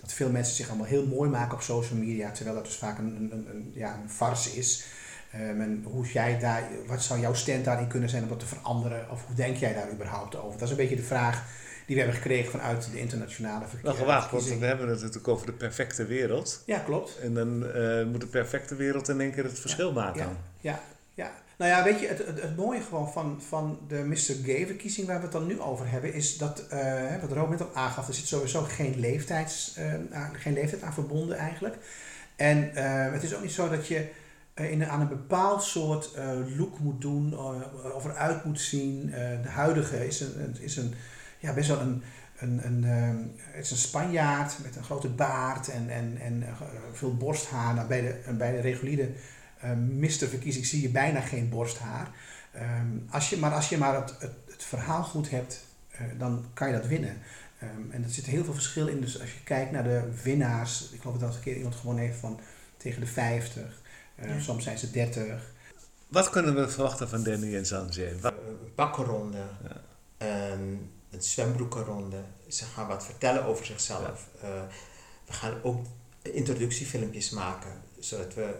dat 0.00 0.12
veel 0.12 0.30
mensen 0.30 0.54
zich 0.54 0.68
allemaal 0.68 0.86
heel 0.86 1.06
mooi 1.06 1.30
maken 1.30 1.54
op 1.54 1.62
social 1.62 1.98
media. 1.98 2.30
Terwijl 2.30 2.56
dat 2.56 2.64
dus 2.64 2.76
vaak 2.76 2.98
een, 2.98 3.06
een, 3.16 3.30
een, 3.32 3.46
een- 3.50 3.70
ja, 3.74 3.98
een 4.02 4.10
farce 4.10 4.50
is. 4.50 4.84
Ehm, 5.32 5.60
en 5.60 5.82
hoe 5.86 6.06
jij 6.06 6.38
daar, 6.38 6.62
wat 6.86 7.02
zou 7.02 7.20
jouw 7.20 7.34
stand 7.34 7.64
daarin 7.64 7.86
kunnen 7.88 8.08
zijn 8.08 8.22
om 8.22 8.28
dat 8.28 8.40
te 8.40 8.46
veranderen? 8.46 9.10
Of 9.10 9.26
hoe 9.26 9.34
denk 9.36 9.56
jij 9.56 9.74
daar 9.74 9.90
überhaupt 9.92 10.36
over? 10.36 10.52
Dat 10.58 10.62
is 10.62 10.70
een 10.70 10.76
beetje 10.80 10.96
de 10.96 11.02
vraag 11.02 11.44
die 11.86 11.96
we 11.96 12.02
hebben 12.02 12.20
gekregen 12.20 12.50
vanuit 12.50 12.88
de 12.92 12.98
internationale 13.00 13.66
verkie- 13.66 13.84
Nou, 13.86 13.96
gewaagd, 13.98 14.30
want 14.30 14.30
we 14.30 14.36
verkiezingen. 14.38 14.68
hebben 14.68 14.88
het 14.88 15.00
natuurlijk 15.00 15.28
over 15.28 15.46
de 15.46 15.52
perfecte 15.52 16.04
wereld. 16.04 16.62
Ja, 16.66 16.78
klopt. 16.78 17.18
En 17.22 17.34
dan 17.34 17.66
eh, 17.72 18.04
moet 18.04 18.20
de 18.20 18.26
perfecte 18.26 18.74
wereld 18.74 19.08
in 19.08 19.20
één 19.20 19.32
keer 19.32 19.44
het 19.44 19.58
verschil 19.58 19.92
maken. 19.92 20.20
Ja, 20.20 20.30
ja, 20.60 20.80
ja. 21.14 21.30
Nou 21.58 21.70
ja, 21.70 21.82
weet 21.84 22.00
je, 22.00 22.06
het, 22.06 22.26
het, 22.26 22.42
het 22.42 22.56
mooie 22.56 22.80
gewoon 22.80 23.12
van, 23.12 23.42
van 23.48 23.78
de 23.88 24.04
Mr. 24.04 24.34
Gay-verkiezing 24.44 25.06
waar 25.06 25.16
we 25.16 25.22
het 25.22 25.32
dan 25.32 25.46
nu 25.46 25.60
over 25.60 25.90
hebben, 25.90 26.14
is 26.14 26.38
dat, 26.38 26.64
hè, 26.68 27.20
wat 27.20 27.32
Rob 27.32 27.50
net 27.50 27.60
al 27.60 27.74
aangaf, 27.74 28.08
er 28.08 28.14
zit 28.14 28.26
sowieso 28.26 28.62
geen, 28.62 29.00
leeftijds, 29.00 29.74
eh, 29.76 30.24
geen 30.32 30.52
leeftijd 30.52 30.82
aan 30.82 30.94
verbonden 30.94 31.36
eigenlijk. 31.36 31.76
En 32.36 32.74
eh, 32.74 33.12
het 33.12 33.22
is 33.22 33.34
ook 33.34 33.42
niet 33.42 33.52
zo 33.52 33.68
dat 33.68 33.86
je 33.86 34.08
in 34.54 34.86
aan 34.86 35.00
een 35.00 35.08
bepaald 35.08 35.62
soort 35.62 36.10
look 36.56 36.78
moet 36.78 37.00
doen, 37.00 37.38
of 37.94 38.04
eruit 38.04 38.44
moet 38.44 38.60
zien. 38.60 39.10
De 39.42 39.48
huidige 39.48 40.06
is 40.06 40.20
een, 40.20 40.56
is 40.60 40.76
een 40.76 40.94
ja, 41.38 41.52
best 41.52 41.68
wel 41.68 41.80
een, 41.80 42.02
een, 42.38 42.60
een, 42.64 42.84
het 43.38 43.64
is 43.64 43.70
een 43.70 43.76
Spanjaard 43.76 44.54
met 44.62 44.76
een 44.76 44.84
grote 44.84 45.08
baard 45.08 45.68
en, 45.68 45.90
en, 45.90 46.18
en 46.20 46.44
veel 46.92 47.16
borsthaar. 47.16 47.74
Nou, 47.74 47.88
bij, 47.88 48.00
de, 48.00 48.32
bij 48.32 48.52
de 48.52 48.60
reguliere 48.60 49.08
uh, 49.64 49.70
Mister-verkiezing 49.76 50.66
zie 50.66 50.82
je 50.82 50.88
bijna 50.88 51.20
geen 51.20 51.48
borsthaar. 51.48 52.10
Ehm, 52.52 52.86
als 53.10 53.30
je, 53.30 53.36
maar 53.36 53.52
als 53.54 53.68
je 53.68 53.78
maar 53.78 53.94
het, 53.94 54.14
het, 54.18 54.32
het 54.50 54.62
verhaal 54.64 55.02
goed 55.04 55.30
hebt, 55.30 55.64
eh, 55.90 56.00
dan 56.18 56.44
kan 56.54 56.68
je 56.68 56.74
dat 56.74 56.86
winnen. 56.86 57.18
Ehm, 57.58 57.90
en 57.90 58.02
er 58.04 58.10
zit 58.10 58.26
heel 58.26 58.44
veel 58.44 58.52
verschil 58.54 58.86
in. 58.86 59.00
Dus 59.00 59.20
als 59.20 59.32
je 59.32 59.42
kijkt 59.44 59.70
naar 59.70 59.82
de 59.84 60.12
winnaars, 60.22 60.90
ik 60.92 61.00
geloof 61.00 61.16
dat 61.18 61.28
er 61.30 61.36
een 61.36 61.42
keer 61.42 61.56
iemand 61.56 61.74
gewonnen 61.74 62.04
heeft 62.04 62.18
van 62.18 62.40
tegen 62.76 63.00
de 63.00 63.06
50. 63.06 63.80
Eh, 64.14 64.28
Ja. 64.28 64.40
Soms 64.40 64.64
zijn 64.64 64.78
ze 64.78 64.90
30. 64.90 65.52
Wat 66.08 66.30
kunnen 66.30 66.54
we 66.54 66.68
verwachten 66.68 67.08
van 67.08 67.22
Danny 67.22 67.56
en 67.56 67.66
Sanjay? 67.66 68.20
Wat- 68.20 68.32
een 68.46 68.72
bakkenronde, 68.74 69.38
een, 70.18 70.90
een 71.10 71.22
zwembroekenronde. 71.22 72.22
Ze 72.48 72.64
gaan 72.64 72.86
wat 72.86 73.04
vertellen 73.04 73.44
over 73.44 73.66
zichzelf. 73.66 74.28
Eh, 74.42 74.48
we 75.26 75.32
gaan 75.32 75.54
ook 75.62 75.86
introductiefilmpjes 76.22 77.30
maken, 77.30 77.70
zodat 77.98 78.34
we, 78.34 78.54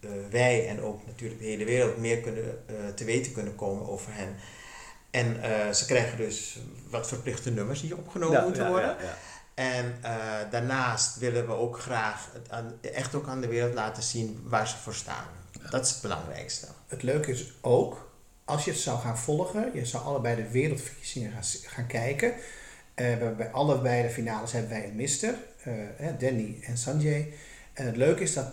eh, 0.00 0.10
wij 0.30 0.68
en 0.68 0.80
ook 0.80 1.06
natuurlijk 1.06 1.40
de 1.40 1.46
hele 1.46 1.64
wereld 1.64 1.96
meer 1.96 2.18
kunnen, 2.20 2.62
eh, 2.66 2.74
te 2.94 3.04
weten 3.04 3.32
kunnen 3.32 3.54
komen 3.54 3.88
over 3.88 4.14
hen. 4.14 4.36
En 5.10 5.42
eh, 5.42 5.72
ze 5.72 5.86
krijgen 5.86 6.16
dus 6.16 6.58
wat 6.90 7.08
verplichte 7.08 7.50
nummers 7.50 7.80
die 7.80 7.96
opgenomen 7.96 8.36
Ja, 8.38 8.44
moeten 8.44 8.62
ja, 8.62 8.68
worden. 8.68 8.96
ja, 8.98 9.02
ja. 9.02 9.16
En 9.58 9.98
eh, 10.02 10.50
daarnaast 10.50 11.18
willen 11.18 11.46
we 11.46 11.52
ook 11.52 11.80
graag 11.80 12.28
het 12.32 12.50
aan, 12.50 12.72
echt 12.80 13.14
ook 13.14 13.28
aan 13.28 13.40
de 13.40 13.46
wereld 13.46 13.74
laten 13.74 14.02
zien 14.02 14.40
waar 14.44 14.68
ze 14.68 14.76
voor 14.76 14.94
staan. 14.94 15.26
Dat 15.70 15.84
is 15.84 15.90
het 15.90 16.02
belangrijkste. 16.02 16.66
Het 16.86 17.02
leuke 17.02 17.30
is 17.30 17.52
ook, 17.60 18.10
als 18.44 18.64
je 18.64 18.70
het 18.70 18.80
zou 18.80 18.98
gaan 18.98 19.18
volgen, 19.18 19.70
je 19.74 19.84
zou 19.84 20.04
allebei 20.04 20.36
de 20.36 20.50
wereldverkiezingen 20.50 21.32
gaan, 21.32 21.42
gaan 21.66 21.86
kijken. 21.86 22.34
Eh, 22.94 23.16
bij 23.36 23.50
allebei 23.50 24.02
de 24.02 24.10
finales 24.10 24.52
hebben 24.52 24.70
wij 24.70 24.84
een 24.88 24.96
mister, 24.96 25.34
eh, 25.62 25.72
hè, 25.96 26.16
Danny 26.16 26.58
en 26.62 26.78
Sanjay. 26.78 27.32
En 27.72 27.86
het 27.86 27.96
leuke 27.96 28.22
is 28.22 28.34
dat 28.34 28.52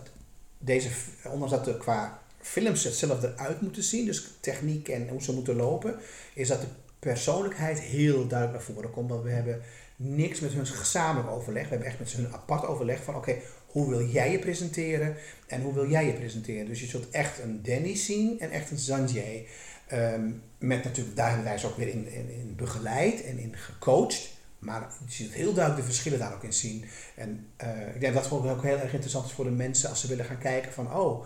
deze, 0.66 0.89
ondanks 1.24 1.53
dat 1.53 1.68
er 1.68 1.78
qua 1.78 2.22
films 2.41 2.84
hetzelfde 2.84 3.34
eruit 3.38 3.61
moeten 3.61 3.84
zien, 3.84 4.05
dus 4.05 4.38
techniek 4.39 4.88
en 4.88 5.09
hoe 5.09 5.22
ze 5.22 5.34
moeten 5.34 5.55
lopen, 5.55 5.99
is 6.34 6.47
dat 6.47 6.61
de 6.61 6.68
persoonlijkheid 6.99 7.80
heel 7.80 8.28
duidelijk 8.28 8.51
naar 8.51 8.76
voren 8.76 8.91
komt. 8.91 9.09
Want 9.09 9.24
we 9.24 9.30
hebben 9.30 9.61
niks 9.95 10.39
met 10.39 10.51
hun 10.51 10.66
gezamenlijk 10.66 11.30
overleg. 11.30 11.63
We 11.63 11.70
hebben 11.70 11.88
echt 11.88 11.99
met 11.99 12.11
hun 12.11 12.34
apart 12.34 12.66
overleg 12.66 13.03
van 13.03 13.16
oké, 13.16 13.36
hoe 13.66 13.89
wil 13.89 14.05
jij 14.05 14.32
je 14.32 14.39
presenteren 14.39 15.16
en 15.47 15.61
hoe 15.61 15.74
wil 15.74 15.89
jij 15.89 16.05
je 16.05 16.13
presenteren. 16.13 16.66
Dus 16.66 16.80
je 16.80 16.86
zult 16.86 17.09
echt 17.09 17.39
een 17.39 17.63
Danny 17.63 17.95
zien 17.95 18.39
en 18.39 18.51
echt 18.51 18.72
een 18.72 18.78
Sanjay. 18.78 19.47
Ehm, 19.88 20.32
met 20.57 20.84
natuurlijk, 20.84 21.16
daar 21.16 21.28
hebben 21.28 21.45
wij 21.45 21.57
ze 21.57 21.68
ook 21.68 21.78
weer 21.78 21.88
in, 21.88 22.07
in, 22.11 22.30
in 22.30 22.53
begeleid 22.55 23.24
en 23.24 23.38
in 23.38 23.55
gecoacht. 23.55 24.30
Maar 24.66 24.88
je 25.05 25.13
ziet 25.13 25.34
heel 25.34 25.53
duidelijk 25.53 25.86
de 25.86 25.91
verschillen 25.93 26.20
daar 26.20 26.34
ook 26.34 26.43
in 26.43 26.53
zien. 26.53 26.86
En 27.16 27.47
eh, 27.55 27.95
ik 27.95 27.99
denk 27.99 28.13
dat 28.13 28.24
het 28.24 28.34
ook 28.34 28.63
heel 28.63 28.78
erg 28.78 28.93
interessant 28.93 29.26
is 29.26 29.32
voor 29.32 29.45
de 29.45 29.51
mensen 29.51 29.89
als 29.89 30.01
ze 30.01 30.07
willen 30.07 30.26
gaan 30.26 30.38
kijken 30.38 30.74
van 30.74 30.93
oh, 30.95 31.26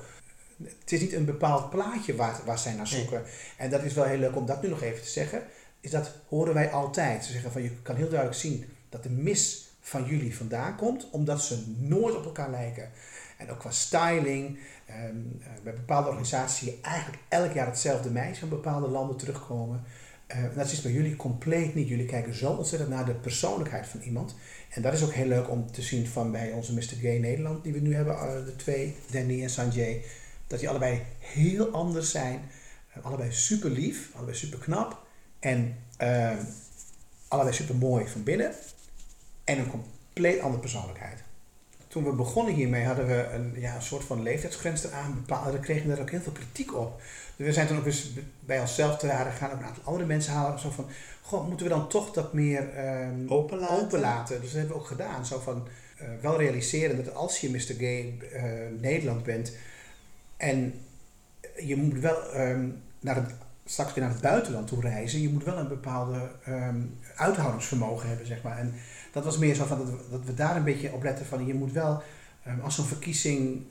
het 0.64 0.92
is 0.92 1.00
niet 1.00 1.14
een 1.14 1.26
bepaald 1.26 1.70
plaatje 1.70 2.16
waar, 2.16 2.40
waar 2.46 2.60
zij 2.60 2.74
naar 2.74 2.88
zoeken. 2.88 3.24
En 3.58 3.70
dat 3.70 3.84
is 3.84 3.94
wel 3.94 4.04
heel 4.04 4.18
leuk 4.18 4.36
om 4.36 4.46
dat 4.46 4.62
nu 4.62 4.70
nog 4.70 4.82
even 4.82 5.04
te 5.04 5.10
zeggen. 5.10 5.44
Is 5.80 5.92
dat 5.92 6.12
horen 6.28 6.54
wij 6.54 6.72
altijd. 6.72 7.26
Ze 7.26 7.32
zeggen 7.32 7.52
van 7.52 7.62
je 7.62 7.72
kan 7.82 7.96
heel 7.96 8.10
duidelijk 8.10 8.40
zien 8.40 8.66
dat 8.90 9.04
de 9.04 9.10
mis 9.10 9.70
van 9.82 10.06
jullie 10.06 10.36
vandaan 10.36 10.76
komt, 10.76 11.10
omdat 11.10 11.44
ze 11.44 11.74
nooit 11.78 12.16
op 12.16 12.26
elkaar 12.26 12.50
lijken. 12.50 12.90
En 13.38 13.52
ook 13.52 13.60
qua 13.60 13.72
styling. 13.72 14.60
eh, 14.86 14.96
bij 15.64 15.74
bepaalde 15.74 16.08
organisaties 16.08 16.58
zie 16.58 16.72
je 16.72 16.78
eigenlijk 16.82 17.24
elk 17.28 17.54
jaar 17.54 17.66
hetzelfde 17.66 18.10
meisje 18.10 18.40
van 18.40 18.50
bepaalde 18.50 18.88
landen 18.88 19.18
terugkomen. 19.18 19.84
Eh, 20.30 20.44
dat 20.56 20.72
is 20.72 20.82
bij 20.82 20.92
jullie 20.92 21.16
compleet 21.16 21.76
niet. 21.76 21.88
Jullie 21.88 22.06
kijken 22.06 22.34
zo 22.34 22.52
ontzettend 22.52 22.90
naar 22.90 23.06
de 23.06 23.14
persoonlijkheid 23.14 23.88
van 23.88 24.00
iemand. 24.00 24.36
En 24.70 24.82
dat 24.82 24.94
is 24.94 25.04
ook 25.04 25.14
heel 25.14 25.26
leuk 25.26 25.50
om 25.50 25.72
te 25.72 25.82
zien 25.82 26.08
van 26.08 26.32
bij 26.32 26.52
onze 26.52 26.74
Mr. 26.74 26.96
Gay 27.02 27.18
Nederland, 27.18 27.64
die 27.64 27.74
we 27.74 27.80
nu 27.80 27.96
hebben, 27.96 28.16
eh, 28.16 28.46
de 28.46 28.56
twee, 28.56 28.96
Danny 29.12 29.44
en 29.44 29.50
Sanjay. 29.50 30.04
Dat 30.48 30.60
die 30.60 30.70
allebei 30.70 31.02
heel 31.20 31.68
anders 31.68 32.12
zijn. 32.12 32.42
Eh, 32.94 33.06
allebei 33.06 33.32
super 33.32 33.70
lief, 33.70 34.10
allebei 34.16 34.38
super 34.38 34.60
knap. 34.60 35.08
En 35.40 35.76
allebei 37.28 37.56
super 37.56 37.76
mooi 37.76 38.08
van 38.08 38.24
binnen. 38.24 38.54
En 39.44 39.60
een 39.60 39.70
compleet 39.70 40.40
andere 40.40 40.62
persoonlijkheid. 40.62 41.24
Toen 41.88 42.04
we 42.04 42.12
begonnen 42.12 42.54
hiermee 42.54 42.86
hadden 42.86 43.08
we 43.08 43.30
een, 43.34 43.54
ja, 43.56 43.76
een 43.76 43.82
soort 43.82 44.04
van 44.04 44.24
leeftijdsgrens 44.24 44.84
eraan 44.84 45.14
bepaald. 45.14 45.54
We 45.54 45.60
kregen 45.60 45.90
daar 45.90 46.00
ook 46.00 46.12
heel 46.12 46.22
veel 46.22 46.32
kritiek 46.32 46.76
op. 46.76 47.02
Dus 47.40 47.48
we 47.48 47.54
zijn 47.54 47.68
toen 47.68 47.78
ook 47.78 47.86
eens 47.86 48.10
bij 48.40 48.60
onszelf 48.60 48.98
te 48.98 49.08
raden 49.08 49.32
gegaan. 49.32 49.52
Ook 49.52 49.60
een 49.60 49.66
aantal 49.66 49.84
andere 49.84 50.06
mensen 50.06 50.34
halen. 50.34 50.60
Zo 50.60 50.70
van, 50.70 50.86
goh, 51.22 51.48
moeten 51.48 51.66
we 51.66 51.72
dan 51.72 51.90
toch 51.90 52.12
dat 52.12 52.34
meer 52.34 52.70
ehm, 52.70 53.28
Open 53.28 53.60
laten? 53.60 53.78
open 53.78 54.00
laten? 54.00 54.42
Dus 54.42 54.50
dat 54.50 54.60
hebben 54.60 54.76
we 54.76 54.82
ook 54.82 54.88
gedaan. 54.88 55.26
Zo 55.26 55.40
van, 55.40 55.68
eh, 55.98 56.08
wel 56.22 56.38
realiseren 56.38 57.04
dat 57.04 57.14
als 57.14 57.40
je 57.40 57.50
Mr. 57.50 57.76
Gay 57.78 58.18
eh, 58.34 58.44
Nederland 58.80 59.24
bent... 59.24 59.52
en 60.38 60.74
je 61.58 61.76
moet 61.76 62.00
wel 62.00 62.32
ehm, 62.32 62.68
naar 63.00 63.16
het, 63.16 63.32
straks 63.66 63.94
weer 63.94 64.04
naar 64.04 64.14
het 64.14 64.22
buitenland 64.22 64.68
toe 64.68 64.82
reizen... 64.82 65.22
je 65.22 65.30
moet 65.30 65.44
wel 65.44 65.58
een 65.58 65.68
bepaalde 65.68 66.32
ehm, 66.44 66.82
uithoudingsvermogen 67.16 68.08
hebben, 68.08 68.28
zeg 68.28 68.42
maar. 68.42 68.58
En 68.58 68.74
dat 69.12 69.24
was 69.24 69.38
meer 69.38 69.56
zo 69.56 69.66
van 69.66 69.78
dat 69.78 69.90
we, 69.90 69.98
dat 70.12 70.26
we 70.26 70.34
daar 70.34 70.56
een 70.56 70.64
beetje 70.64 70.94
op 70.94 71.04
letten 71.04 71.26
van... 71.26 71.46
je 71.46 71.54
moet 71.54 71.72
wel, 71.72 72.04
als 72.62 72.76
zo'n 72.76 72.86
verkiezing 72.86 73.62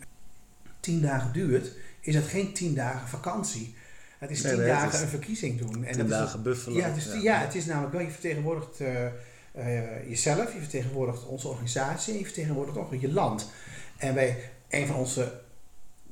tien 0.80 1.00
dagen 1.00 1.32
duurt... 1.32 1.72
is 2.08 2.14
dat 2.14 2.24
geen 2.24 2.52
tien 2.52 2.74
dagen 2.74 3.08
vakantie. 3.08 3.74
Het 4.18 4.30
is 4.30 4.42
Nee, 4.42 4.52
tien 4.52 4.60
nee, 4.60 4.70
dagen 4.70 4.92
is 4.92 5.00
een 5.00 5.08
verkiezing 5.08 5.58
doen. 5.58 5.84
En 5.84 5.92
tien 5.92 5.96
dat 6.02 6.06
is 6.06 6.10
dagen 6.24 6.38
ook- 6.38 6.44
buffelen, 6.44 6.76
Ja, 6.78 6.88
het 6.88 6.96
is, 6.96 7.04
ja. 7.04 7.14
ja. 7.20 7.38
het 7.40 7.54
is 7.54 7.64
namelijk 7.66 7.92
wel, 7.92 8.02
je 8.02 8.10
vertegenwoordigt 8.10 8.80
eh, 8.80 9.06
eh, 9.52 10.08
jezelf, 10.08 10.52
je 10.52 10.58
vertegenwoordigt 10.58 11.26
onze 11.26 11.48
organisatie 11.48 12.12
en 12.12 12.18
je 12.18 12.24
vertegenwoordigt 12.24 12.78
ook 12.78 12.94
je 12.94 13.12
land. 13.12 13.50
En 13.96 14.14
bij 14.14 14.50
een 14.68 14.86
van 14.86 14.96
onze 14.96 15.32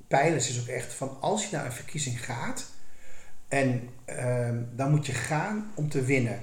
pijlers 0.09 0.49
is 0.49 0.61
ook 0.61 0.67
echt 0.67 0.93
van 0.93 1.17
als 1.21 1.45
je 1.45 1.57
naar 1.57 1.65
een 1.67 1.73
verkiezing 1.73 2.25
gaat, 2.25 2.65
en 3.49 3.89
ehm, 4.05 4.57
dan 4.77 4.91
moet 4.91 5.07
je 5.07 5.13
gaan 5.13 5.71
om 5.75 5.89
te 5.89 6.03
winnen. 6.05 6.41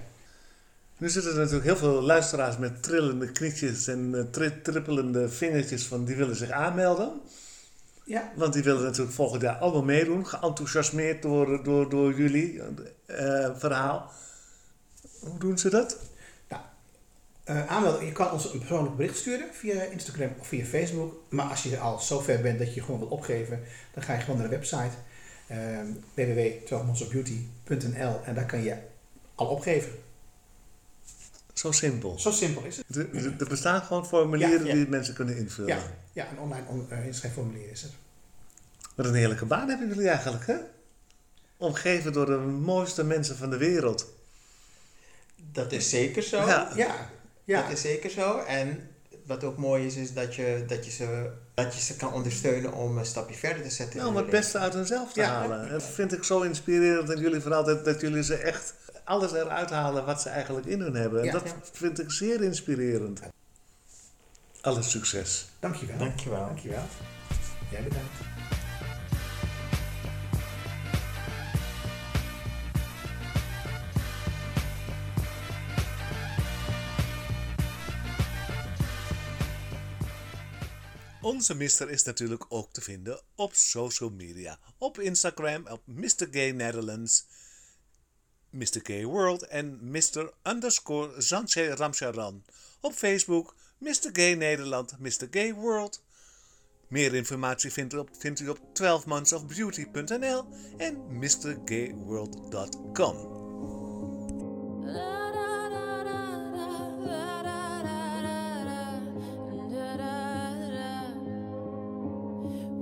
Nu 0.98 1.10
zitten 1.10 1.32
er 1.32 1.38
natuurlijk 1.38 1.66
heel 1.66 1.78
veel 1.78 2.02
luisteraars 2.02 2.58
met 2.58 2.84
trillende 2.84 3.32
knietjes 3.32 3.88
en 3.88 4.16
eh, 4.16 4.22
tri- 4.32 4.62
trippelende 4.64 5.30
vingertjes 5.30 5.86
van 5.86 6.06
die 6.06 6.16
willen 6.16 6.36
zich 6.36 6.50
aanmelden. 6.50 7.12
Ja, 8.06 8.32
Want 8.36 8.54
die 8.54 8.64
willen 8.64 8.84
natuurlijk 8.84 9.16
volgend 9.16 9.42
jaar 9.42 9.56
allemaal 9.56 9.84
meedoen. 9.84 10.28
Geenthousiasmeerd 10.28 11.22
door, 11.22 11.64
door, 11.64 11.90
door 11.90 12.14
jullie 12.14 12.62
eh, 13.06 13.50
verhaal. 13.56 14.12
Hoe 15.20 15.40
doen 15.40 15.58
ze 15.58 15.70
dat? 15.70 15.98
nou, 16.50 16.62
eh, 17.44 17.68
aanmelden. 17.68 18.06
Je 18.06 18.12
kan 18.12 18.32
ons 18.32 18.54
een 18.54 18.60
persoonlijk 18.60 18.96
bericht 18.96 19.18
sturen 19.18 19.48
via 19.52 19.82
Instagram 19.82 20.30
of 20.40 20.48
via 20.48 20.66
Facebook. 20.66 21.14
Maar 21.30 21.46
als 21.46 21.64
je 21.64 21.78
al 21.78 22.00
zo 22.00 22.20
ver 22.20 22.42
bent 22.42 22.60
dat 22.60 22.74
je 22.74 22.82
gewoon 22.82 23.00
wil 23.00 23.10
opgeven, 23.10 23.60
dan 23.94 24.04
ga 24.04 24.14
je 24.14 24.20
gewoon 24.20 24.40
naar 24.40 24.50
de 24.50 24.56
website 24.56 24.96
ehm 25.48 25.88
www.12monthsofbeauty.nl 26.14 28.22
en 28.24 28.36
daar 28.36 28.46
kan 28.46 28.64
je 28.64 28.78
al 29.36 29.48
opgeven. 29.48 29.92
Zo 31.54 31.72
simpel. 31.72 32.20
Zo 32.20 32.32
simpel 32.32 32.64
is 32.64 32.78
het. 32.78 32.96
Er- 32.96 33.16
Er 33.16 33.36
er 33.40 33.48
bestaan 33.48 33.82
gewoon 33.82 34.08
formulieren 34.08 34.60
Ja, 34.60 34.68
ja. 34.68 34.74
die 34.74 34.88
mensen 34.88 35.14
kunnen 35.14 35.38
invullen. 35.38 35.76
Ja, 35.76 35.82
ja 36.14 36.30
een 36.32 36.40
online 36.40 36.68
on, 36.68 36.86
eh, 36.90 37.06
inschrijfformulier 37.06 37.70
is 37.72 37.82
het. 37.82 37.92
Wat 38.96 39.06
een 39.06 39.14
heerlijke 39.14 39.46
baan 39.46 39.70
hebben 39.70 39.88
jullie 39.88 40.10
eigenlijk, 40.10 40.48
hè? 40.48 40.56
Omgeven 41.58 42.14
door 42.14 42.26
de 42.26 42.38
mooiste 42.38 43.04
mensen 43.04 43.38
van 43.38 43.50
de 43.50 43.58
wereld. 43.58 44.08
Dat 45.52 45.72
is 45.72 45.90
zeker 45.90 46.24
zo. 46.24 46.38
Ja. 46.38 46.72
Ja, 46.76 47.10
ja. 47.44 47.62
Dat 47.62 47.72
is 47.72 47.82
zeker 47.82 48.10
zo. 48.10 48.38
En 48.38 48.90
wat 49.26 49.44
ook 49.44 49.58
mooi 49.58 49.86
is, 49.86 49.96
is 49.96 50.14
dat 50.14 50.36
je, 50.36 50.64
dat 50.68 50.86
je, 50.86 50.92
ze, 50.92 51.32
dat 51.54 51.76
je 51.76 51.82
ze 51.82 51.96
kan 51.96 52.14
ondersteunen 52.14 52.74
om 52.74 52.98
een 52.98 53.06
stapje 53.06 53.36
verder 53.36 53.64
te 53.64 53.70
zetten. 53.70 53.98
Nou, 53.98 54.10
in 54.10 54.16
om 54.16 54.22
het 54.22 54.32
beste 54.32 54.58
uit 54.58 54.74
hunzelf 54.74 55.14
te 55.14 55.20
Ja. 55.22 55.30
halen. 55.30 55.70
Dat 55.70 55.84
vind 55.84 56.14
ik 56.14 56.24
zo 56.24 56.42
inspirerend 56.42 57.10
in 57.10 57.20
jullie 57.20 57.42
verhaal. 57.42 57.64
Dat, 57.64 57.86
dat 57.86 58.02
jullie 58.02 58.24
ze 58.24 58.36
echt 58.36 58.74
alles 59.04 59.32
eruit 59.32 59.70
halen 59.70 60.06
wat 60.06 60.22
ze 60.22 60.30
eigenlijk 60.30 60.66
in 60.66 60.80
hun 60.80 60.94
hebben. 60.96 61.20
En 61.20 61.26
Ja. 61.26 61.32
dat 61.32 61.44
Ja. 61.44 61.56
vind 61.72 62.00
ik 62.00 62.12
zeer 62.12 62.42
inspirerend. 62.44 63.22
Alle 64.62 64.82
succes. 64.82 65.48
Dankjewel. 65.60 65.98
Dankjewel. 65.98 66.46
Dankjewel. 66.46 66.84
Jij 67.72 67.84
bedankt. 67.84 68.12
Onze 81.22 81.56
mister 81.56 81.90
is 81.90 82.04
natuurlijk 82.04 82.46
ook 82.50 82.74
te 82.74 82.82
vinden 82.82 83.22
op 83.36 83.54
social 83.54 84.10
media. 84.10 84.60
Op 84.78 85.00
Instagram 85.00 85.68
op 85.68 85.82
Mr. 85.86 86.28
Gay 86.32 86.52
Netherlands, 86.52 87.26
Mr. 88.54 88.80
Gay 88.84 89.06
World 89.06 89.48
en 89.48 89.80
Mr. 89.82 90.34
Underscore 90.44 91.22
Sanche 91.22 91.76
Ramcharan. 91.76 92.44
Op 92.82 92.94
Facebook 92.94 93.56
Mr. 93.78 94.10
Gay 94.14 94.36
Nederland, 94.36 95.00
Mr. 95.00 95.28
Gay 95.32 95.54
World. 95.54 96.02
Meer 96.88 97.14
informatie 97.14 97.72
vindt 97.72 97.94
u 97.94 97.98
op, 97.98 98.10
vindt 98.18 98.40
u 98.40 98.50
op 98.50 98.60
12monthsofbeauty.nl 98.74 100.46
en 100.78 100.98
mrgayworld.com. 101.10 103.42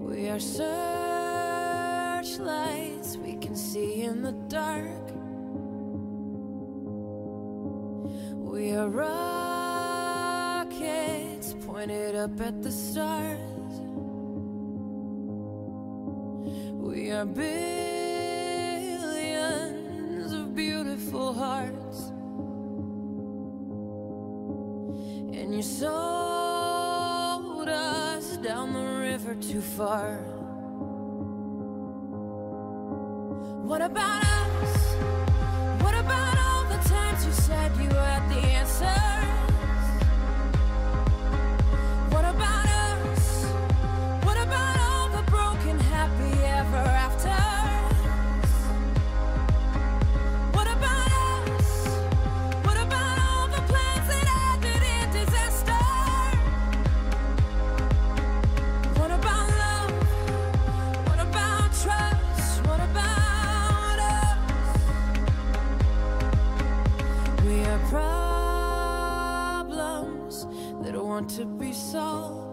We 0.06 0.30
are 0.30 0.40
searchlights 0.40 3.18
we 3.18 3.38
can 3.40 3.56
see 3.56 4.02
in 4.02 4.22
the 4.22 4.34
dark. 4.48 5.01
We 8.72 8.78
are 8.78 8.88
rockets 10.08 11.54
pointed 11.66 12.16
up 12.16 12.40
at 12.40 12.64
the 12.64 12.72
stars. 12.72 13.38
We 16.80 17.12
are 17.12 17.26
billions 17.26 17.52
of 20.32 20.56
beautiful 20.56 21.34
hearts. 21.34 22.14
And 25.38 25.54
you 25.54 25.62
sold 25.62 27.68
us 27.68 28.38
down 28.38 28.72
the 28.72 28.86
river 29.02 29.36
too 29.36 29.60
far. 29.60 30.20
What 33.68 33.82
about 33.82 34.24
us? 34.24 34.31
We. 71.74 72.50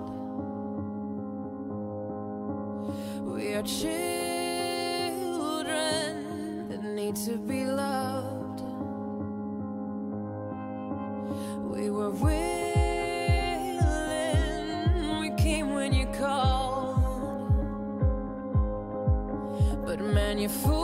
We 3.25 3.55
are 3.55 3.63
children 3.63 3.89
that 6.69 6.85
need 6.85 7.17
to 7.27 7.37
be 7.37 7.65
loved. 7.65 8.61
We 11.65 11.91
were 11.91 12.11
willing, 12.11 13.81
we 15.21 15.31
came 15.37 15.75
when 15.75 15.93
you 15.93 16.07
called. 16.07 17.03
But 19.85 20.01
man, 20.01 20.39
you 20.39 20.49
fool. 20.49 20.78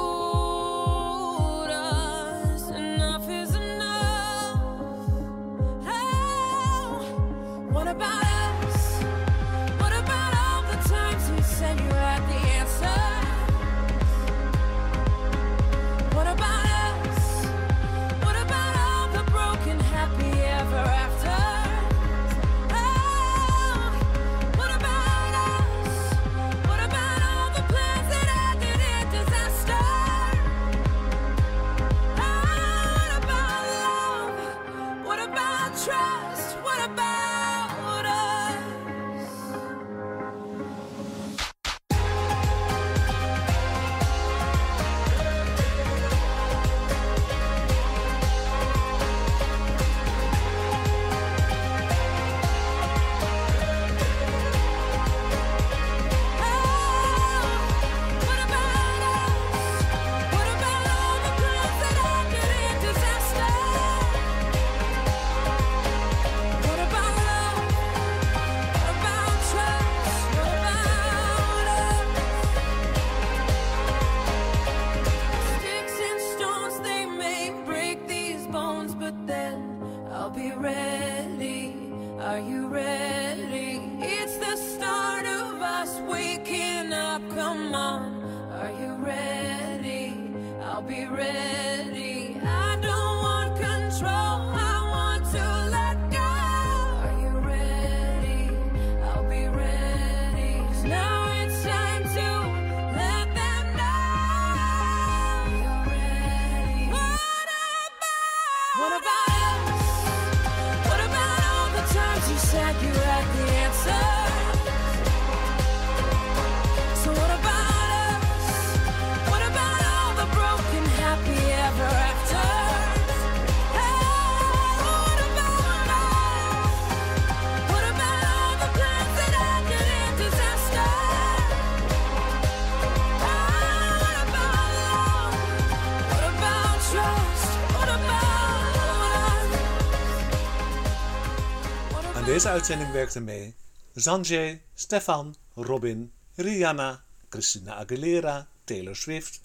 uitzending 142.54 142.92
werkten 142.92 143.24
mee 143.24 143.54
Zanje, 143.94 144.60
Stefan, 144.74 145.34
Robin, 145.54 146.12
Rihanna, 146.34 147.04
Christina 147.28 147.74
Aguilera, 147.74 148.46
Taylor 148.64 148.96
Swift 148.96 149.40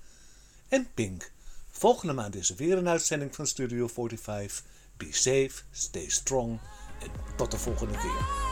en 0.67 0.87
Pink. 0.93 1.31
Volgende 1.71 2.13
maand 2.13 2.35
is 2.35 2.49
er 2.49 2.55
weer 2.55 2.77
een 2.77 2.87
uitzending 2.87 3.35
van 3.35 3.47
Studio 3.47 3.87
45. 3.87 4.63
Be 4.97 5.07
safe, 5.11 5.51
stay 5.71 6.09
strong 6.09 6.59
en 6.99 7.11
tot 7.35 7.51
de 7.51 7.57
volgende 7.57 7.97
keer. 7.97 8.48